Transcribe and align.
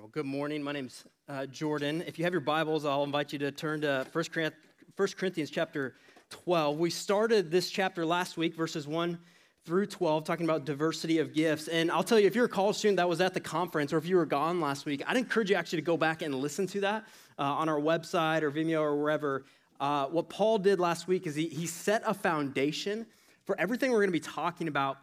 right, 0.00 0.04
well, 0.04 0.10
good 0.12 0.26
morning. 0.26 0.62
My 0.62 0.72
name's 0.72 1.04
uh, 1.28 1.44
Jordan. 1.44 2.02
If 2.06 2.18
you 2.18 2.24
have 2.24 2.32
your 2.32 2.40
Bibles, 2.40 2.86
I'll 2.86 3.04
invite 3.04 3.34
you 3.34 3.38
to 3.40 3.52
turn 3.52 3.82
to 3.82 4.06
1 4.10 5.08
Corinthians 5.18 5.50
chapter 5.50 5.94
12. 6.30 6.78
We 6.78 6.88
started 6.88 7.50
this 7.50 7.70
chapter 7.70 8.06
last 8.06 8.38
week, 8.38 8.54
verses 8.54 8.88
1 8.88 9.18
through 9.66 9.86
12, 9.86 10.24
talking 10.24 10.46
about 10.46 10.64
diversity 10.64 11.18
of 11.18 11.34
gifts. 11.34 11.68
And 11.68 11.90
I'll 11.90 12.02
tell 12.02 12.18
you, 12.18 12.26
if 12.26 12.34
you're 12.34 12.46
a 12.46 12.48
college 12.48 12.76
student 12.76 12.96
that 12.96 13.08
was 13.10 13.20
at 13.20 13.34
the 13.34 13.40
conference 13.40 13.92
or 13.92 13.98
if 13.98 14.06
you 14.06 14.16
were 14.16 14.24
gone 14.24 14.58
last 14.58 14.86
week, 14.86 15.02
I'd 15.06 15.18
encourage 15.18 15.50
you 15.50 15.56
actually 15.56 15.82
to 15.82 15.86
go 15.86 15.98
back 15.98 16.22
and 16.22 16.34
listen 16.34 16.66
to 16.68 16.80
that 16.80 17.04
uh, 17.38 17.42
on 17.42 17.68
our 17.68 17.78
website 17.78 18.40
or 18.40 18.50
Vimeo 18.50 18.80
or 18.80 18.96
wherever. 18.96 19.44
Uh, 19.80 20.06
what 20.06 20.30
Paul 20.30 20.56
did 20.56 20.80
last 20.80 21.08
week 21.08 21.26
is 21.26 21.34
he, 21.34 21.46
he 21.46 21.66
set 21.66 22.02
a 22.06 22.14
foundation 22.14 23.06
for 23.44 23.54
everything 23.60 23.90
we're 23.90 23.98
going 23.98 24.08
to 24.08 24.12
be 24.12 24.20
talking 24.20 24.66
about 24.66 24.96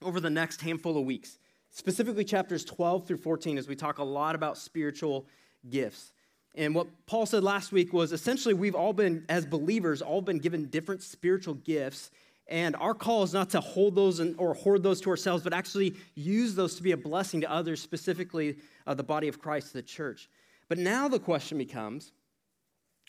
over 0.00 0.20
the 0.20 0.30
next 0.30 0.60
handful 0.60 0.96
of 0.96 1.04
weeks, 1.04 1.38
specifically 1.72 2.24
chapters 2.24 2.64
12 2.64 3.06
through 3.06 3.16
14, 3.16 3.58
as 3.58 3.66
we 3.66 3.74
talk 3.74 3.98
a 3.98 4.04
lot 4.04 4.34
about 4.34 4.56
spiritual 4.56 5.26
gifts. 5.68 6.12
And 6.54 6.74
what 6.74 6.86
Paul 7.06 7.24
said 7.26 7.42
last 7.42 7.72
week 7.72 7.92
was 7.92 8.12
essentially 8.12 8.54
we've 8.54 8.74
all 8.74 8.92
been, 8.92 9.24
as 9.28 9.46
believers, 9.46 10.02
all 10.02 10.20
been 10.20 10.38
given 10.38 10.66
different 10.66 11.02
spiritual 11.02 11.54
gifts. 11.54 12.10
And 12.46 12.76
our 12.76 12.92
call 12.92 13.22
is 13.22 13.32
not 13.32 13.50
to 13.50 13.60
hold 13.60 13.94
those 13.94 14.20
or 14.36 14.52
hoard 14.52 14.82
those 14.82 15.00
to 15.02 15.10
ourselves, 15.10 15.42
but 15.42 15.54
actually 15.54 15.94
use 16.14 16.54
those 16.54 16.74
to 16.74 16.82
be 16.82 16.92
a 16.92 16.96
blessing 16.96 17.40
to 17.40 17.50
others, 17.50 17.80
specifically 17.80 18.58
uh, 18.86 18.92
the 18.92 19.02
body 19.02 19.28
of 19.28 19.40
Christ, 19.40 19.72
the 19.72 19.82
church. 19.82 20.28
But 20.68 20.76
now 20.78 21.08
the 21.08 21.18
question 21.18 21.56
becomes 21.56 22.12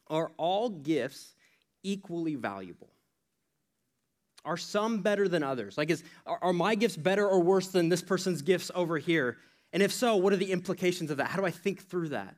are 0.07 0.31
all 0.37 0.69
gifts 0.69 1.35
equally 1.81 2.35
valuable? 2.35 2.92
Are 4.45 4.57
some 4.57 5.01
better 5.01 5.27
than 5.27 5.41
others? 5.41 5.77
Like, 5.77 5.89
is, 5.89 6.03
are, 6.25 6.51
my 6.51 6.75
gifts 6.75 6.97
better 6.97 7.27
or 7.27 7.39
worse 7.39 7.67
than 7.67 7.89
this 7.89 8.01
person's 8.01 8.41
gifts 8.41 8.69
over 8.75 8.97
here? 8.97 9.37
And 9.71 9.81
if 9.81 9.91
so, 9.91 10.17
what 10.17 10.33
are 10.33 10.37
the 10.37 10.51
implications 10.51 11.11
of 11.11 11.17
that? 11.17 11.27
How 11.27 11.39
do 11.39 11.45
I 11.45 11.51
think 11.51 11.81
through 11.81 12.09
that? 12.09 12.35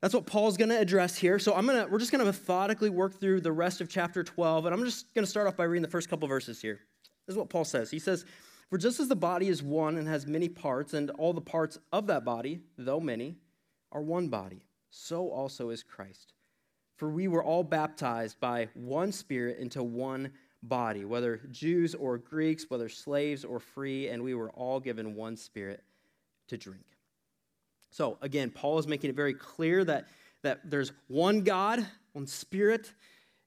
That's 0.00 0.14
what 0.14 0.26
Paul's 0.26 0.56
going 0.56 0.68
to 0.68 0.78
address 0.78 1.16
here. 1.16 1.38
So 1.38 1.54
I'm 1.54 1.66
gonna, 1.66 1.88
we're 1.90 1.98
just 1.98 2.12
going 2.12 2.20
to 2.20 2.26
methodically 2.26 2.90
work 2.90 3.18
through 3.18 3.40
the 3.40 3.52
rest 3.52 3.80
of 3.80 3.88
chapter 3.88 4.22
12, 4.22 4.66
and 4.66 4.74
I'm 4.74 4.84
just 4.84 5.12
going 5.14 5.24
to 5.24 5.30
start 5.30 5.48
off 5.48 5.56
by 5.56 5.64
reading 5.64 5.82
the 5.82 5.88
first 5.88 6.08
couple 6.08 6.28
verses 6.28 6.60
here. 6.60 6.80
This 7.26 7.34
is 7.34 7.38
what 7.38 7.48
Paul 7.48 7.64
says. 7.64 7.90
He 7.90 7.98
says, 7.98 8.24
"For 8.70 8.78
just 8.78 9.00
as 9.00 9.08
the 9.08 9.16
body 9.16 9.48
is 9.48 9.62
one 9.62 9.96
and 9.96 10.06
has 10.06 10.26
many 10.26 10.48
parts, 10.48 10.94
and 10.94 11.10
all 11.10 11.32
the 11.32 11.40
parts 11.40 11.78
of 11.92 12.06
that 12.06 12.24
body, 12.24 12.60
though 12.78 13.00
many, 13.00 13.36
are 13.90 14.02
one 14.02 14.28
body, 14.28 14.64
so 14.90 15.28
also 15.30 15.70
is 15.70 15.82
Christ. 15.82 16.34
For 16.96 17.10
we 17.10 17.26
were 17.26 17.42
all 17.42 17.64
baptized 17.64 18.38
by 18.38 18.68
one 18.74 19.10
Spirit 19.10 19.58
into 19.58 19.82
one." 19.82 20.30
Body, 20.68 21.04
whether 21.04 21.40
Jews 21.50 21.94
or 21.94 22.18
Greeks, 22.18 22.66
whether 22.68 22.88
slaves 22.88 23.44
or 23.44 23.58
free, 23.58 24.08
and 24.08 24.22
we 24.22 24.34
were 24.34 24.50
all 24.50 24.80
given 24.80 25.14
one 25.14 25.36
spirit 25.36 25.82
to 26.48 26.56
drink. 26.56 26.84
So 27.90 28.18
again, 28.20 28.50
Paul 28.50 28.78
is 28.78 28.86
making 28.86 29.10
it 29.10 29.16
very 29.16 29.34
clear 29.34 29.84
that, 29.84 30.08
that 30.42 30.70
there's 30.70 30.92
one 31.08 31.42
God, 31.42 31.86
one 32.12 32.26
spirit, 32.26 32.92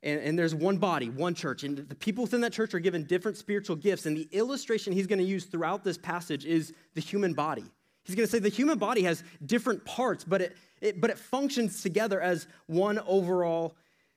and, 0.02 0.20
and 0.22 0.40
there's 0.40 0.56
one 0.56 0.78
body, 0.78 1.10
one 1.10 1.36
church. 1.36 1.64
And 1.64 1.78
the 1.78 1.96
people 1.96 2.24
within 2.24 2.42
that 2.42 2.54
church 2.54 2.74
are 2.74 2.80
given 2.80 3.04
different 3.04 3.38
spiritual 3.38 3.76
gifts. 3.76 4.06
And 4.06 4.16
the 4.16 4.28
illustration 4.32 4.94
he's 4.94 5.08
going 5.08 5.20
to 5.20 5.26
use 5.26 5.46
throughout 5.46 5.84
this 5.84 5.98
passage 5.98 6.46
is 6.46 6.74
the 6.96 7.02
human 7.02 7.34
body. 7.34 7.66
He's 8.04 8.16
going 8.16 8.26
to 8.26 8.32
say 8.32 8.40
the 8.40 8.50
human 8.50 8.78
body 8.78 9.04
has 9.04 9.24
different 9.46 9.86
parts, 9.86 10.24
but 10.24 10.42
it, 10.42 10.58
it, 10.82 11.02
but 11.02 11.10
it 11.10 11.20
functions 11.20 11.84
together 11.84 12.20
as 12.22 12.48
one 12.66 13.00
overall 13.06 13.76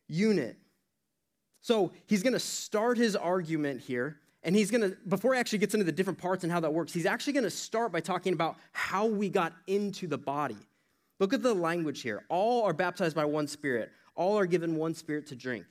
unit. 0.08 0.56
So 1.62 1.92
he's 2.06 2.22
going 2.22 2.34
to 2.34 2.38
start 2.38 2.98
his 2.98 3.16
argument 3.16 3.80
here. 3.80 4.18
And 4.44 4.56
he's 4.56 4.72
going 4.72 4.80
to, 4.80 4.96
before 5.08 5.34
he 5.34 5.40
actually 5.40 5.60
gets 5.60 5.72
into 5.72 5.84
the 5.84 5.92
different 5.92 6.18
parts 6.18 6.42
and 6.42 6.52
how 6.52 6.58
that 6.60 6.74
works, 6.74 6.92
he's 6.92 7.06
actually 7.06 7.32
going 7.32 7.44
to 7.44 7.50
start 7.50 7.92
by 7.92 8.00
talking 8.00 8.32
about 8.32 8.56
how 8.72 9.06
we 9.06 9.28
got 9.28 9.52
into 9.68 10.08
the 10.08 10.18
body. 10.18 10.58
Look 11.20 11.32
at 11.32 11.44
the 11.44 11.54
language 11.54 12.02
here. 12.02 12.24
All 12.28 12.64
are 12.64 12.72
baptized 12.72 13.14
by 13.14 13.24
one 13.24 13.46
spirit, 13.46 13.92
all 14.16 14.36
are 14.36 14.46
given 14.46 14.74
one 14.74 14.94
spirit 14.94 15.28
to 15.28 15.36
drink. 15.36 15.64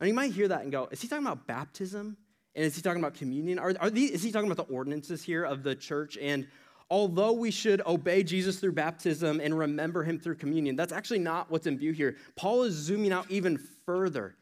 And 0.00 0.08
you 0.08 0.14
might 0.14 0.32
hear 0.32 0.48
that 0.48 0.62
and 0.62 0.72
go, 0.72 0.88
is 0.90 1.00
he 1.00 1.06
talking 1.06 1.24
about 1.24 1.46
baptism? 1.46 2.16
And 2.56 2.64
is 2.64 2.74
he 2.74 2.82
talking 2.82 3.00
about 3.00 3.14
communion? 3.14 3.58
Are, 3.58 3.74
are 3.78 3.90
these, 3.90 4.10
is 4.10 4.22
he 4.22 4.32
talking 4.32 4.50
about 4.50 4.66
the 4.66 4.74
ordinances 4.74 5.22
here 5.22 5.44
of 5.44 5.62
the 5.62 5.74
church? 5.74 6.18
And 6.20 6.48
although 6.90 7.32
we 7.32 7.50
should 7.50 7.82
obey 7.86 8.22
Jesus 8.24 8.58
through 8.58 8.72
baptism 8.72 9.40
and 9.40 9.56
remember 9.56 10.02
him 10.02 10.18
through 10.18 10.36
communion, 10.36 10.74
that's 10.74 10.92
actually 10.92 11.18
not 11.20 11.50
what's 11.50 11.66
in 11.66 11.78
view 11.78 11.92
here. 11.92 12.16
Paul 12.34 12.64
is 12.64 12.74
zooming 12.74 13.12
out 13.12 13.30
even 13.30 13.58
further. 13.84 14.34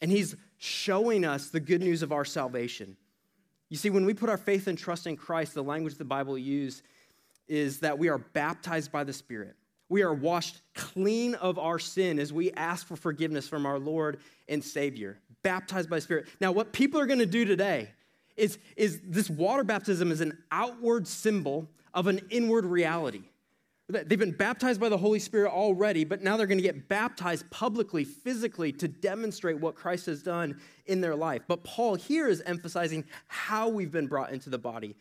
And 0.00 0.10
he's 0.10 0.36
showing 0.58 1.24
us 1.24 1.48
the 1.48 1.60
good 1.60 1.80
news 1.80 2.02
of 2.02 2.12
our 2.12 2.24
salvation. 2.24 2.96
You 3.68 3.76
see, 3.76 3.90
when 3.90 4.04
we 4.04 4.14
put 4.14 4.30
our 4.30 4.36
faith 4.36 4.66
and 4.66 4.78
trust 4.78 5.06
in 5.06 5.16
Christ, 5.16 5.54
the 5.54 5.62
language 5.62 5.94
the 5.94 6.04
Bible 6.04 6.38
uses 6.38 6.82
is 7.48 7.80
that 7.80 7.98
we 7.98 8.08
are 8.08 8.18
baptized 8.18 8.90
by 8.90 9.04
the 9.04 9.12
Spirit. 9.12 9.54
We 9.88 10.02
are 10.02 10.12
washed 10.12 10.60
clean 10.74 11.34
of 11.36 11.58
our 11.58 11.78
sin 11.78 12.18
as 12.18 12.32
we 12.32 12.50
ask 12.52 12.86
for 12.86 12.96
forgiveness 12.96 13.48
from 13.48 13.66
our 13.66 13.78
Lord 13.78 14.18
and 14.48 14.62
Savior, 14.62 15.20
baptized 15.42 15.88
by 15.88 16.00
Spirit. 16.00 16.26
Now, 16.40 16.50
what 16.52 16.72
people 16.72 17.00
are 17.00 17.06
going 17.06 17.20
to 17.20 17.26
do 17.26 17.44
today 17.44 17.90
is, 18.36 18.58
is 18.76 19.00
this 19.04 19.30
water 19.30 19.62
baptism 19.62 20.10
is 20.10 20.20
an 20.20 20.36
outward 20.50 21.06
symbol 21.06 21.68
of 21.94 22.08
an 22.08 22.20
inward 22.30 22.66
reality. 22.66 23.22
They've 23.88 24.18
been 24.18 24.32
baptized 24.32 24.80
by 24.80 24.88
the 24.88 24.98
Holy 24.98 25.20
Spirit 25.20 25.52
already, 25.52 26.04
but 26.04 26.20
now 26.20 26.36
they're 26.36 26.48
going 26.48 26.58
to 26.58 26.62
get 26.62 26.88
baptized 26.88 27.48
publicly, 27.50 28.02
physically, 28.02 28.72
to 28.72 28.88
demonstrate 28.88 29.60
what 29.60 29.76
Christ 29.76 30.06
has 30.06 30.24
done 30.24 30.60
in 30.86 31.00
their 31.00 31.14
life. 31.14 31.42
But 31.46 31.62
Paul 31.62 31.94
here 31.94 32.26
is 32.26 32.42
emphasizing 32.46 33.04
how 33.28 33.68
we've 33.68 33.92
been 33.92 34.08
brought 34.08 34.32
into 34.32 34.50
the 34.50 34.58
body. 34.58 34.96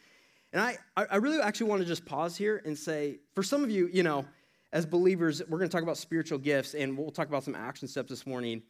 And 0.53 0.61
I, 0.61 0.77
I 0.95 1.15
really 1.15 1.41
actually 1.41 1.69
want 1.69 1.81
to 1.81 1.87
just 1.87 2.05
pause 2.05 2.37
here 2.37 2.61
and 2.63 2.77
say, 2.77 3.17
for 3.33 3.41
some 3.41 3.63
of 3.63 3.71
you, 3.71 3.89
you 3.91 4.03
know, 4.03 4.23
as 4.71 4.85
believers, 4.85 5.41
we're 5.49 5.57
going 5.57 5.69
to 5.69 5.75
talk 5.75 5.83
about 5.83 5.97
spiritual 5.97 6.37
gifts, 6.37 6.75
and 6.75 6.95
we'll 6.95 7.09
talk 7.09 7.27
about 7.27 7.43
some 7.43 7.55
action 7.55 7.87
steps 7.87 8.09
this 8.09 8.27
morning. 8.27 8.61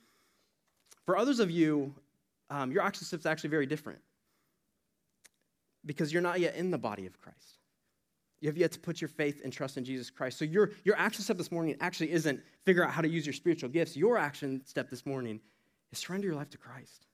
For 1.06 1.18
others 1.18 1.42
of 1.42 1.52
you, 1.52 1.94
um, 2.50 2.72
your 2.72 2.84
action 2.84 3.06
steps 3.06 3.26
are 3.26 3.30
actually 3.30 3.50
very 3.50 3.66
different 3.66 4.00
because 5.86 6.14
you're 6.14 6.22
not 6.22 6.40
yet 6.40 6.56
in 6.56 6.72
the 6.72 6.78
body 6.78 7.06
of 7.06 7.20
Christ. 7.20 7.60
You 8.46 8.50
have 8.50 8.58
yet 8.60 8.74
to 8.74 8.80
put 8.80 9.02
your 9.02 9.08
faith 9.08 9.42
and 9.44 9.52
trust 9.52 9.76
in 9.76 9.84
Jesus 9.84 10.12
Christ. 10.12 10.38
So 10.38 10.46
your, 10.46 10.70
your 10.84 10.96
action 11.00 11.24
step 11.24 11.36
this 11.36 11.52
morning 11.52 11.76
actually 11.82 12.12
isn't 12.12 12.40
figure 12.64 12.86
out 12.86 12.92
how 12.92 13.02
to 13.02 13.10
use 13.10 13.26
your 13.26 13.34
spiritual 13.34 13.70
gifts. 13.70 13.98
Your 13.98 14.20
action 14.20 14.62
step 14.66 14.88
this 14.88 15.04
morning 15.04 15.40
is 15.92 15.98
surrender 15.98 16.28
your 16.28 16.36
life 16.36 16.52
to 16.52 16.60
Christ. 16.60 17.08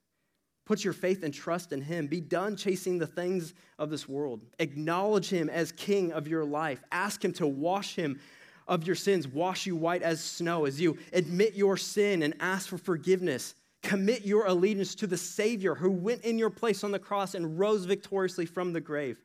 Put 0.66 0.84
your 0.84 0.92
faith 0.92 1.24
and 1.24 1.34
trust 1.34 1.72
in 1.72 1.82
Him. 1.82 2.08
Be 2.08 2.20
done 2.20 2.58
chasing 2.58 3.00
the 3.00 3.08
things 3.08 3.54
of 3.80 3.90
this 3.90 4.10
world. 4.10 4.42
Acknowledge 4.60 5.30
Him 5.30 5.50
as 5.50 5.72
King 5.72 6.12
of 6.12 6.28
your 6.28 6.44
life. 6.44 6.84
Ask 6.92 7.24
Him 7.24 7.32
to 7.36 7.48
wash 7.48 7.96
Him 7.96 8.20
of 8.68 8.86
your 8.86 8.98
sins, 8.98 9.26
wash 9.26 9.66
you 9.66 9.78
white 9.78 10.02
as 10.02 10.22
snow, 10.22 10.66
as 10.66 10.82
you 10.82 10.98
admit 11.14 11.54
your 11.54 11.78
sin 11.78 12.24
and 12.24 12.34
ask 12.42 12.68
for 12.68 12.78
forgiveness. 12.78 13.56
Commit 13.84 14.26
your 14.26 14.48
allegiance 14.48 14.96
to 14.96 15.08
the 15.08 15.16
Savior 15.16 15.76
who 15.76 15.92
went 15.92 16.26
in 16.26 16.38
your 16.38 16.50
place 16.50 16.84
on 16.84 16.92
the 16.92 17.00
cross 17.00 17.36
and 17.36 17.58
rose 17.58 17.86
victoriously 17.86 18.46
from 18.46 18.74
the 18.74 18.82
grave. 18.82 19.18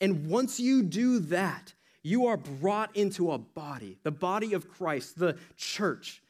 And 0.00 0.28
once 0.28 0.60
you 0.60 0.82
do 0.82 1.18
that, 1.20 1.74
you 2.02 2.26
are 2.26 2.36
brought 2.36 2.94
into 2.96 3.32
a 3.32 3.38
body, 3.38 3.98
the 4.02 4.10
body 4.10 4.54
of 4.54 4.68
Christ, 4.68 5.18
the 5.18 5.36
church. 5.56 6.22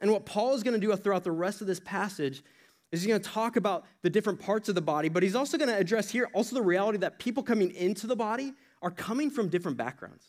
And 0.00 0.10
what 0.10 0.26
Paul 0.26 0.54
is 0.54 0.62
going 0.62 0.78
to 0.78 0.86
do 0.86 0.94
throughout 0.96 1.24
the 1.24 1.32
rest 1.32 1.60
of 1.60 1.66
this 1.66 1.80
passage 1.80 2.42
is 2.90 3.02
he's 3.02 3.08
going 3.08 3.20
to 3.20 3.28
talk 3.28 3.56
about 3.56 3.84
the 4.02 4.10
different 4.10 4.40
parts 4.40 4.68
of 4.68 4.74
the 4.74 4.80
body, 4.80 5.08
but 5.08 5.22
he's 5.22 5.34
also 5.34 5.56
going 5.56 5.70
to 5.70 5.76
address 5.76 6.10
here 6.10 6.28
also 6.32 6.54
the 6.54 6.62
reality 6.62 6.98
that 6.98 7.18
people 7.18 7.42
coming 7.42 7.70
into 7.72 8.06
the 8.06 8.16
body 8.16 8.52
are 8.82 8.90
coming 8.90 9.30
from 9.30 9.48
different 9.48 9.76
backgrounds. 9.76 10.26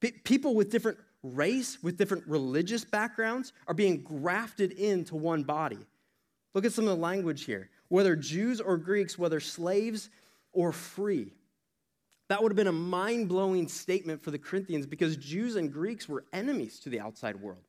P- 0.00 0.12
people 0.24 0.54
with 0.54 0.70
different 0.70 0.98
race, 1.22 1.78
with 1.82 1.96
different 1.96 2.26
religious 2.26 2.84
backgrounds, 2.84 3.52
are 3.66 3.74
being 3.74 4.02
grafted 4.02 4.72
into 4.72 5.14
one 5.14 5.42
body. 5.42 5.78
Look 6.54 6.64
at 6.64 6.72
some 6.72 6.84
of 6.84 6.90
the 6.90 7.02
language 7.02 7.44
here. 7.44 7.70
Whether 7.88 8.16
Jews 8.16 8.60
or 8.60 8.76
Greeks, 8.76 9.18
whether 9.18 9.40
slaves 9.40 10.10
or 10.56 10.72
free. 10.72 11.30
That 12.28 12.42
would 12.42 12.50
have 12.50 12.56
been 12.56 12.66
a 12.66 12.72
mind 12.72 13.28
blowing 13.28 13.68
statement 13.68 14.22
for 14.22 14.32
the 14.32 14.38
Corinthians 14.38 14.86
because 14.86 15.16
Jews 15.16 15.54
and 15.54 15.72
Greeks 15.72 16.08
were 16.08 16.24
enemies 16.32 16.80
to 16.80 16.88
the 16.88 16.98
outside 16.98 17.36
world. 17.36 17.62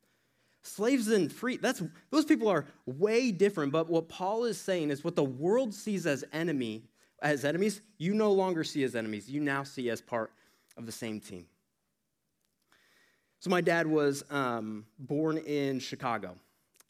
Slaves 0.62 1.08
and 1.08 1.30
free, 1.30 1.58
that's, 1.58 1.82
those 2.10 2.24
people 2.24 2.48
are 2.48 2.64
way 2.86 3.30
different. 3.30 3.72
But 3.72 3.88
what 3.88 4.08
Paul 4.08 4.44
is 4.46 4.58
saying 4.58 4.90
is 4.90 5.04
what 5.04 5.14
the 5.14 5.22
world 5.22 5.72
sees 5.72 6.06
as 6.06 6.24
enemy, 6.32 6.82
as 7.22 7.44
enemies, 7.44 7.82
you 7.98 8.14
no 8.14 8.32
longer 8.32 8.64
see 8.64 8.82
as 8.82 8.96
enemies. 8.96 9.30
You 9.30 9.40
now 9.40 9.62
see 9.62 9.90
as 9.90 10.00
part 10.00 10.32
of 10.76 10.86
the 10.86 10.92
same 10.92 11.20
team. 11.20 11.46
So 13.38 13.50
my 13.50 13.60
dad 13.60 13.86
was 13.86 14.24
um, 14.30 14.86
born 14.98 15.36
in 15.36 15.78
Chicago 15.78 16.34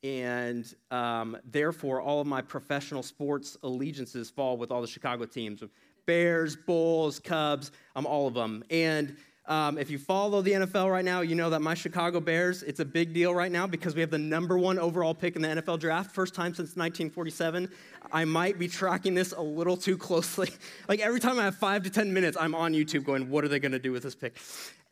and 0.02 0.74
um, 0.90 1.36
therefore 1.50 2.00
all 2.00 2.20
of 2.20 2.26
my 2.26 2.40
professional 2.40 3.02
sports 3.02 3.56
allegiances 3.62 4.30
fall 4.30 4.56
with 4.56 4.70
all 4.70 4.80
the 4.80 4.86
Chicago 4.86 5.24
teams. 5.24 5.62
Bears, 6.08 6.56
Bulls, 6.56 7.20
Cubs. 7.20 7.70
I'm 7.94 8.06
all 8.06 8.26
of 8.26 8.34
them. 8.34 8.64
And 8.70 9.16
Um, 9.48 9.78
if 9.78 9.88
you 9.88 9.98
follow 9.98 10.42
the 10.42 10.52
NFL 10.52 10.90
right 10.92 11.04
now, 11.04 11.22
you 11.22 11.34
know 11.34 11.48
that 11.48 11.62
my 11.62 11.72
Chicago 11.72 12.20
Bears, 12.20 12.62
it's 12.62 12.80
a 12.80 12.84
big 12.84 13.14
deal 13.14 13.34
right 13.34 13.50
now 13.50 13.66
because 13.66 13.94
we 13.94 14.02
have 14.02 14.10
the 14.10 14.18
number 14.18 14.58
one 14.58 14.78
overall 14.78 15.14
pick 15.14 15.36
in 15.36 15.42
the 15.42 15.48
NFL 15.48 15.78
draft, 15.80 16.10
first 16.10 16.34
time 16.34 16.52
since 16.52 16.76
1947. 16.76 17.70
I 18.12 18.26
might 18.26 18.58
be 18.58 18.68
tracking 18.68 19.14
this 19.14 19.32
a 19.32 19.40
little 19.40 19.78
too 19.78 19.96
closely. 19.96 20.50
like 20.88 21.00
every 21.00 21.18
time 21.18 21.38
I 21.38 21.44
have 21.44 21.56
five 21.56 21.82
to 21.84 21.90
10 21.90 22.12
minutes, 22.12 22.36
I'm 22.38 22.54
on 22.54 22.74
YouTube 22.74 23.04
going, 23.04 23.30
what 23.30 23.42
are 23.42 23.48
they 23.48 23.58
going 23.58 23.72
to 23.72 23.78
do 23.78 23.90
with 23.90 24.02
this 24.02 24.14
pick? 24.14 24.36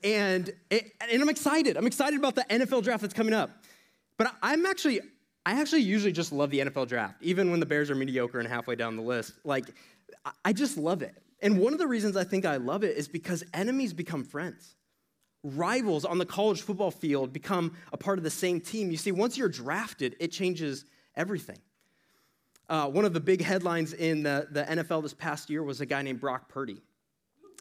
And, 0.03 0.51
it, 0.71 0.91
and 1.03 1.21
I'm 1.21 1.29
excited. 1.29 1.77
I'm 1.77 1.87
excited 1.87 2.19
about 2.19 2.35
the 2.35 2.47
NFL 2.49 2.83
draft 2.83 3.03
that's 3.03 3.13
coming 3.13 3.35
up. 3.35 3.51
But 4.17 4.33
I'm 4.43 4.65
actually, 4.65 5.01
I 5.45 5.61
actually 5.61 5.83
usually 5.83 6.13
just 6.13 6.33
love 6.33 6.49
the 6.49 6.61
NFL 6.61 6.89
draft, 6.89 7.17
even 7.21 7.51
when 7.51 7.61
the 7.61 7.67
Bears 7.67 7.91
are 7.91 7.95
mediocre 7.95 8.41
and 8.41 8.49
halfway 8.49 8.75
down 8.75 8.97
the 8.97 9.03
list. 9.03 9.35
Like, 9.45 9.67
I 10.45 10.53
just 10.53 10.77
love 10.77 11.03
it. 11.03 11.15
And 11.41 11.59
one 11.61 11.73
of 11.73 11.79
the 11.79 11.87
reasons 11.87 12.17
I 12.17 12.25
think 12.25 12.45
I 12.45 12.57
love 12.57 12.83
it 12.85 12.97
is 12.97 13.09
because 13.09 13.45
enemies 13.53 13.93
become 13.93 14.25
friends. 14.25 14.75
Rivals 15.43 16.05
on 16.05 16.19
the 16.19 16.27
college 16.27 16.63
football 16.63 16.91
field 16.91 17.33
become 17.33 17.77
a 17.93 17.97
part 17.97 18.19
of 18.19 18.25
the 18.25 18.31
same 18.31 18.61
team. 18.61 18.91
You 18.91 18.97
see, 18.97 19.13
once 19.13 19.37
you're 19.37 19.49
drafted, 19.49 20.17
it 20.19 20.33
changes 20.33 20.85
everything. 21.15 21.59
Uh, 22.69 22.89
one 22.89 23.05
of 23.05 23.13
the 23.13 23.21
big 23.21 23.43
headlines 23.43 23.93
in 23.93 24.23
the, 24.25 24.49
the 24.51 24.65
NFL 24.65 25.03
this 25.03 25.15
past 25.15 25.51
year 25.51 25.63
was 25.63 25.81
a 25.81 25.87
guy 25.87 26.03
named 26.03 26.21
Brock 26.21 26.49
Purdy. 26.49 26.83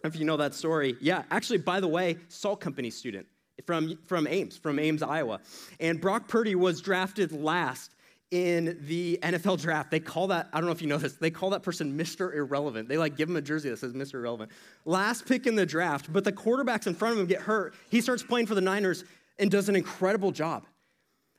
If 0.04 0.16
you 0.16 0.26
know 0.26 0.38
that 0.38 0.56
story, 0.56 0.96
yeah, 1.00 1.24
actually, 1.30 1.60
by 1.60 1.80
the 1.80 1.88
way, 1.88 2.18
Salt 2.28 2.60
Company 2.60 2.90
student 2.90 3.28
from, 3.66 3.98
from 4.08 4.28
Ames, 4.28 4.58
from 4.58 4.80
Ames, 4.80 5.02
Iowa. 5.02 5.40
And 5.80 6.02
Brock 6.02 6.28
Purdy 6.28 6.56
was 6.56 6.82
drafted 6.82 7.32
last 7.32 7.95
in 8.32 8.78
the 8.82 9.20
NFL 9.22 9.62
draft. 9.62 9.92
They 9.92 10.00
call 10.00 10.28
that, 10.28 10.50
I 10.52 10.58
don't 10.58 10.66
know 10.66 10.72
if 10.72 10.82
you 10.82 10.88
know 10.88 10.98
this, 10.98 11.14
they 11.14 11.30
call 11.30 11.52
that 11.52 11.64
person 11.64 11.98
Mr. 11.98 12.34
Irrelevant. 12.34 12.90
They 12.90 12.98
like 12.98 13.16
give 13.16 13.30
him 13.30 13.36
a 13.36 13.42
jersey 13.42 13.70
that 13.70 13.78
says 13.78 13.94
Mr. 13.94 14.16
Irrelevant. 14.16 14.52
Last 14.84 15.26
pick 15.26 15.48
in 15.48 15.56
the 15.56 15.66
draft, 15.66 16.12
but 16.12 16.24
the 16.24 16.32
quarterbacks 16.32 16.88
in 16.88 16.96
front 16.96 17.14
of 17.14 17.20
him 17.20 17.28
get 17.28 17.42
hurt. 17.42 17.76
He 17.90 18.02
starts 18.02 18.24
playing 18.24 18.48
for 18.48 18.56
the 18.56 18.62
Niners 18.62 19.04
and 19.38 19.52
does 19.52 19.70
an 19.70 19.76
incredible 19.76 20.32
job. 20.32 20.66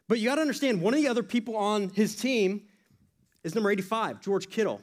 But 0.08 0.20
you 0.20 0.28
got 0.28 0.36
to 0.36 0.40
understand, 0.40 0.80
one 0.80 0.94
of 0.94 1.00
the 1.00 1.08
other 1.08 1.22
people 1.22 1.56
on 1.56 1.88
his 1.90 2.14
team 2.14 2.62
is 3.42 3.54
number 3.54 3.70
85, 3.70 4.20
George 4.20 4.48
Kittle. 4.48 4.80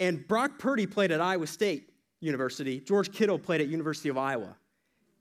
And 0.00 0.26
Brock 0.26 0.58
Purdy 0.58 0.86
played 0.86 1.12
at 1.12 1.20
Iowa 1.20 1.46
State 1.46 1.90
University. 2.20 2.80
George 2.80 3.12
Kittle 3.12 3.38
played 3.38 3.60
at 3.60 3.68
University 3.68 4.08
of 4.08 4.16
Iowa. 4.16 4.56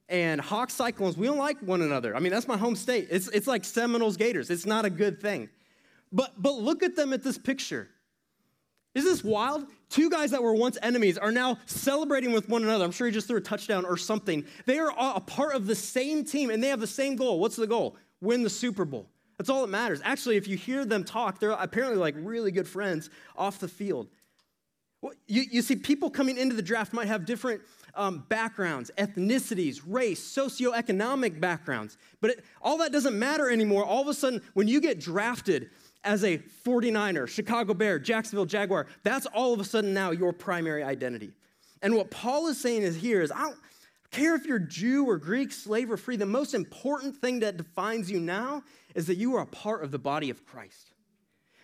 And 0.07 0.41
Hawks 0.41 0.73
Cyclones, 0.73 1.17
we 1.17 1.27
don't 1.27 1.38
like 1.38 1.59
one 1.59 1.81
another. 1.81 2.15
I 2.15 2.19
mean, 2.19 2.31
that's 2.31 2.47
my 2.47 2.57
home 2.57 2.75
state. 2.75 3.07
It's, 3.09 3.27
it's 3.29 3.47
like 3.47 3.63
Seminoles 3.63 4.17
Gators. 4.17 4.49
It's 4.49 4.65
not 4.65 4.85
a 4.85 4.89
good 4.89 5.21
thing. 5.21 5.49
But, 6.12 6.42
but 6.42 6.56
look 6.56 6.84
at 6.84 6.96
them 6.96 7.13
at 7.13 7.24
this 7.24 7.38
picture. 7.38 7.90
Is 8.94 9.06
this 9.06 9.24
wild? 9.24 9.66
Two 9.90 10.10
guys 10.10 10.31
that 10.31 10.44
were 10.44 10.54
once 10.54 10.78
enemies 10.81 11.18
are 11.18 11.31
now 11.31 11.58
celebrating 11.66 12.34
with 12.34 12.50
one 12.50 12.63
another. 12.63 12.84
I'm 12.84 12.92
sure 12.92 13.08
he 13.08 13.13
just 13.13 13.28
threw 13.28 13.38
a 13.38 13.42
touchdown 13.42 13.86
or 13.86 13.96
something. 13.96 14.46
They 14.66 14.80
are 14.80 14.92
a 14.98 15.22
part 15.22 15.56
of 15.56 15.66
the 15.66 15.75
same 15.75 16.25
team 16.25 16.50
and 16.50 16.62
they 16.62 16.68
have 16.68 16.81
the 16.81 16.88
same 16.88 17.16
goal. 17.16 17.40
What's 17.40 17.56
the 17.56 17.68
goal? 17.68 17.96
Win 18.19 18.44
the 18.44 18.50
Super 18.50 18.84
Bowl. 18.84 19.08
That's 19.38 19.50
all 19.50 19.62
that 19.62 19.69
matters. 19.69 20.02
Actually, 20.04 20.38
if 20.38 20.48
you 20.48 20.58
hear 20.58 20.86
them 20.86 21.04
talk, 21.04 21.40
they're 21.40 21.52
apparently 21.52 21.98
like 21.98 22.16
really 22.18 22.52
good 22.52 22.68
friends 22.68 23.10
off 23.36 23.60
the 23.60 23.68
field. 23.68 24.08
Well, 25.02 25.13
you, 25.28 25.44
you 25.50 25.62
see, 25.63 25.75
people 25.78 26.12
coming 26.12 26.38
into 26.38 26.56
the 26.56 26.62
draft 26.62 26.94
might 26.94 27.08
have 27.08 27.25
different 27.25 27.62
um, 27.96 28.24
backgrounds, 28.30 28.92
ethnicities, 28.98 29.81
race, 29.88 30.22
socioeconomic 30.22 31.40
backgrounds, 31.40 31.98
but 32.19 32.31
it, 32.31 32.46
all 32.62 32.78
that 32.78 32.92
doesn't 32.92 33.18
matter 33.18 33.50
anymore. 33.50 33.84
All 33.84 34.02
of 34.02 34.08
a 34.08 34.13
sudden, 34.13 34.42
when 34.54 34.68
you 34.68 34.80
get 34.80 35.00
drafted, 35.00 35.72
as 36.03 36.24
a 36.24 36.39
49er, 36.65 37.27
Chicago 37.27 37.74
Bear, 37.74 38.00
Jacksonville 38.00 38.45
Jaguar, 38.45 38.88
that's 39.03 39.25
all 39.27 39.53
of 39.53 39.59
a 39.59 39.63
sudden 39.63 39.94
now 39.94 40.12
your 40.12 40.33
primary 40.33 40.83
identity. 40.83 41.31
And 41.81 41.95
what 41.95 42.12
Paul 42.12 42.48
is 42.48 42.59
saying 42.59 42.83
is 42.83 42.95
here 42.95 43.21
is 43.21 43.31
I 43.31 43.42
don't 43.42 43.57
care 44.12 44.36
if 44.36 44.45
you're 44.45 44.59
Jew 44.59 45.06
or 45.06 45.18
Greek, 45.18 45.51
slave 45.51 45.92
or 45.92 45.98
free, 45.98 46.15
the 46.15 46.25
most 46.25 46.53
important 46.53 47.15
thing 47.18 47.39
that 47.39 47.57
defines 47.57 48.12
you 48.12 48.19
now 48.19 48.63
is 48.94 49.07
that 49.07 49.15
you 49.15 49.36
are 49.36 49.42
a 49.42 49.48
part 49.48 49.83
of 49.83 49.92
the 49.92 50.00
body 50.00 50.30
of 50.30 50.45
Christ. 50.45 50.92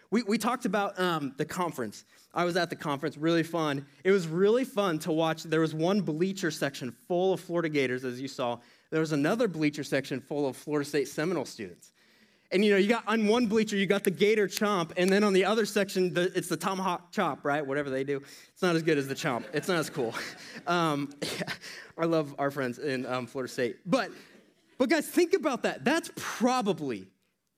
We, 0.09 0.23
we 0.23 0.37
talked 0.37 0.65
about 0.65 0.97
um, 0.99 1.33
the 1.37 1.45
conference. 1.45 2.05
I 2.33 2.45
was 2.45 2.55
at 2.55 2.69
the 2.69 2.75
conference, 2.75 3.17
really 3.17 3.43
fun. 3.43 3.85
It 4.03 4.11
was 4.11 4.27
really 4.27 4.63
fun 4.63 4.99
to 4.99 5.11
watch. 5.11 5.43
There 5.43 5.59
was 5.59 5.73
one 5.73 6.01
bleacher 6.01 6.49
section 6.51 6.91
full 7.07 7.33
of 7.33 7.41
Florida 7.41 7.67
Gators, 7.67 8.05
as 8.05 8.21
you 8.21 8.29
saw. 8.29 8.59
There 8.89 9.01
was 9.01 9.11
another 9.11 9.49
bleacher 9.49 9.83
section 9.83 10.21
full 10.21 10.47
of 10.47 10.55
Florida 10.55 10.87
State 10.87 11.09
Seminole 11.09 11.45
students. 11.45 11.91
And 12.51 12.63
you 12.63 12.71
know, 12.71 12.77
you 12.77 12.87
got 12.87 13.03
on 13.07 13.27
one 13.27 13.47
bleacher, 13.47 13.75
you 13.75 13.85
got 13.85 14.05
the 14.05 14.11
gator 14.11 14.47
chomp, 14.47 14.91
and 14.95 15.11
then 15.11 15.23
on 15.23 15.33
the 15.33 15.43
other 15.43 15.65
section, 15.65 16.13
the, 16.13 16.31
it's 16.33 16.47
the 16.47 16.55
tomahawk 16.55 17.11
chop, 17.11 17.43
right? 17.43 17.65
Whatever 17.65 17.89
they 17.89 18.05
do. 18.05 18.21
It's 18.53 18.61
not 18.61 18.75
as 18.75 18.83
good 18.83 18.97
as 18.97 19.07
the 19.07 19.15
chomp. 19.15 19.43
It's 19.53 19.67
not 19.67 19.77
as 19.77 19.89
cool. 19.89 20.13
Um, 20.65 21.13
yeah, 21.21 21.43
I 21.97 22.05
love 22.05 22.35
our 22.37 22.51
friends 22.51 22.77
in 22.77 23.05
um, 23.05 23.25
Florida 23.25 23.51
State. 23.51 23.77
But, 23.85 24.11
but 24.77 24.89
guys, 24.89 25.07
think 25.07 25.33
about 25.33 25.63
that. 25.63 25.85
That's 25.85 26.11
probably, 26.17 27.07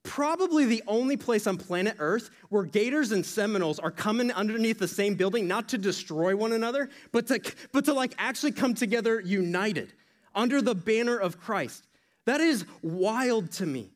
probably 0.04 0.66
the 0.66 0.84
only 0.86 1.18
place 1.18 1.48
on 1.48 1.58
planet 1.58 1.96
Earth 1.98 2.30
where 2.50 2.66
gators 2.66 3.12
and 3.12 3.26
seminoles 3.26 3.80
are 3.80 3.90
coming 3.90 4.32
underneath 4.32 4.78
the 4.78 4.88
same 4.88 5.16
building, 5.16 5.48
not 5.48 5.70
to 5.70 5.80
destroy 5.80 6.36
one 6.36 6.52
another, 6.52 6.92
but 7.12 7.26
to, 7.28 7.42
but 7.72 7.86
to 7.86 7.94
like 7.94 8.14
actually 8.20 8.52
come 8.52 8.76
together 8.76 9.20
united 9.22 9.92
under 10.36 10.62
the 10.62 10.76
banner 10.76 11.18
of 11.18 11.40
Christ. 11.40 11.88
That 12.26 12.42
is 12.42 12.64
wild 12.84 13.52
to 13.54 13.66
me. 13.66 13.92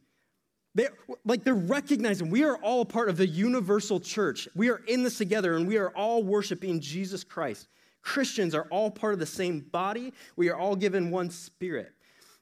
They're, 0.75 0.93
like 1.23 1.43
they're 1.43 1.53
recognizing 1.53 2.29
we 2.29 2.43
are 2.43 2.57
all 2.57 2.81
a 2.81 2.85
part 2.85 3.09
of 3.09 3.17
the 3.17 3.27
universal 3.27 3.99
church. 3.99 4.47
We 4.55 4.69
are 4.69 4.81
in 4.87 5.03
this 5.03 5.17
together 5.17 5.55
and 5.55 5.67
we 5.67 5.77
are 5.77 5.89
all 5.89 6.23
worshiping 6.23 6.79
Jesus 6.79 7.23
Christ. 7.23 7.67
Christians 8.01 8.55
are 8.55 8.67
all 8.69 8.89
part 8.91 9.13
of 9.13 9.19
the 9.19 9.25
same 9.25 9.59
body. 9.59 10.13
We 10.35 10.49
are 10.49 10.57
all 10.57 10.75
given 10.75 11.11
one 11.11 11.29
spirit. 11.29 11.93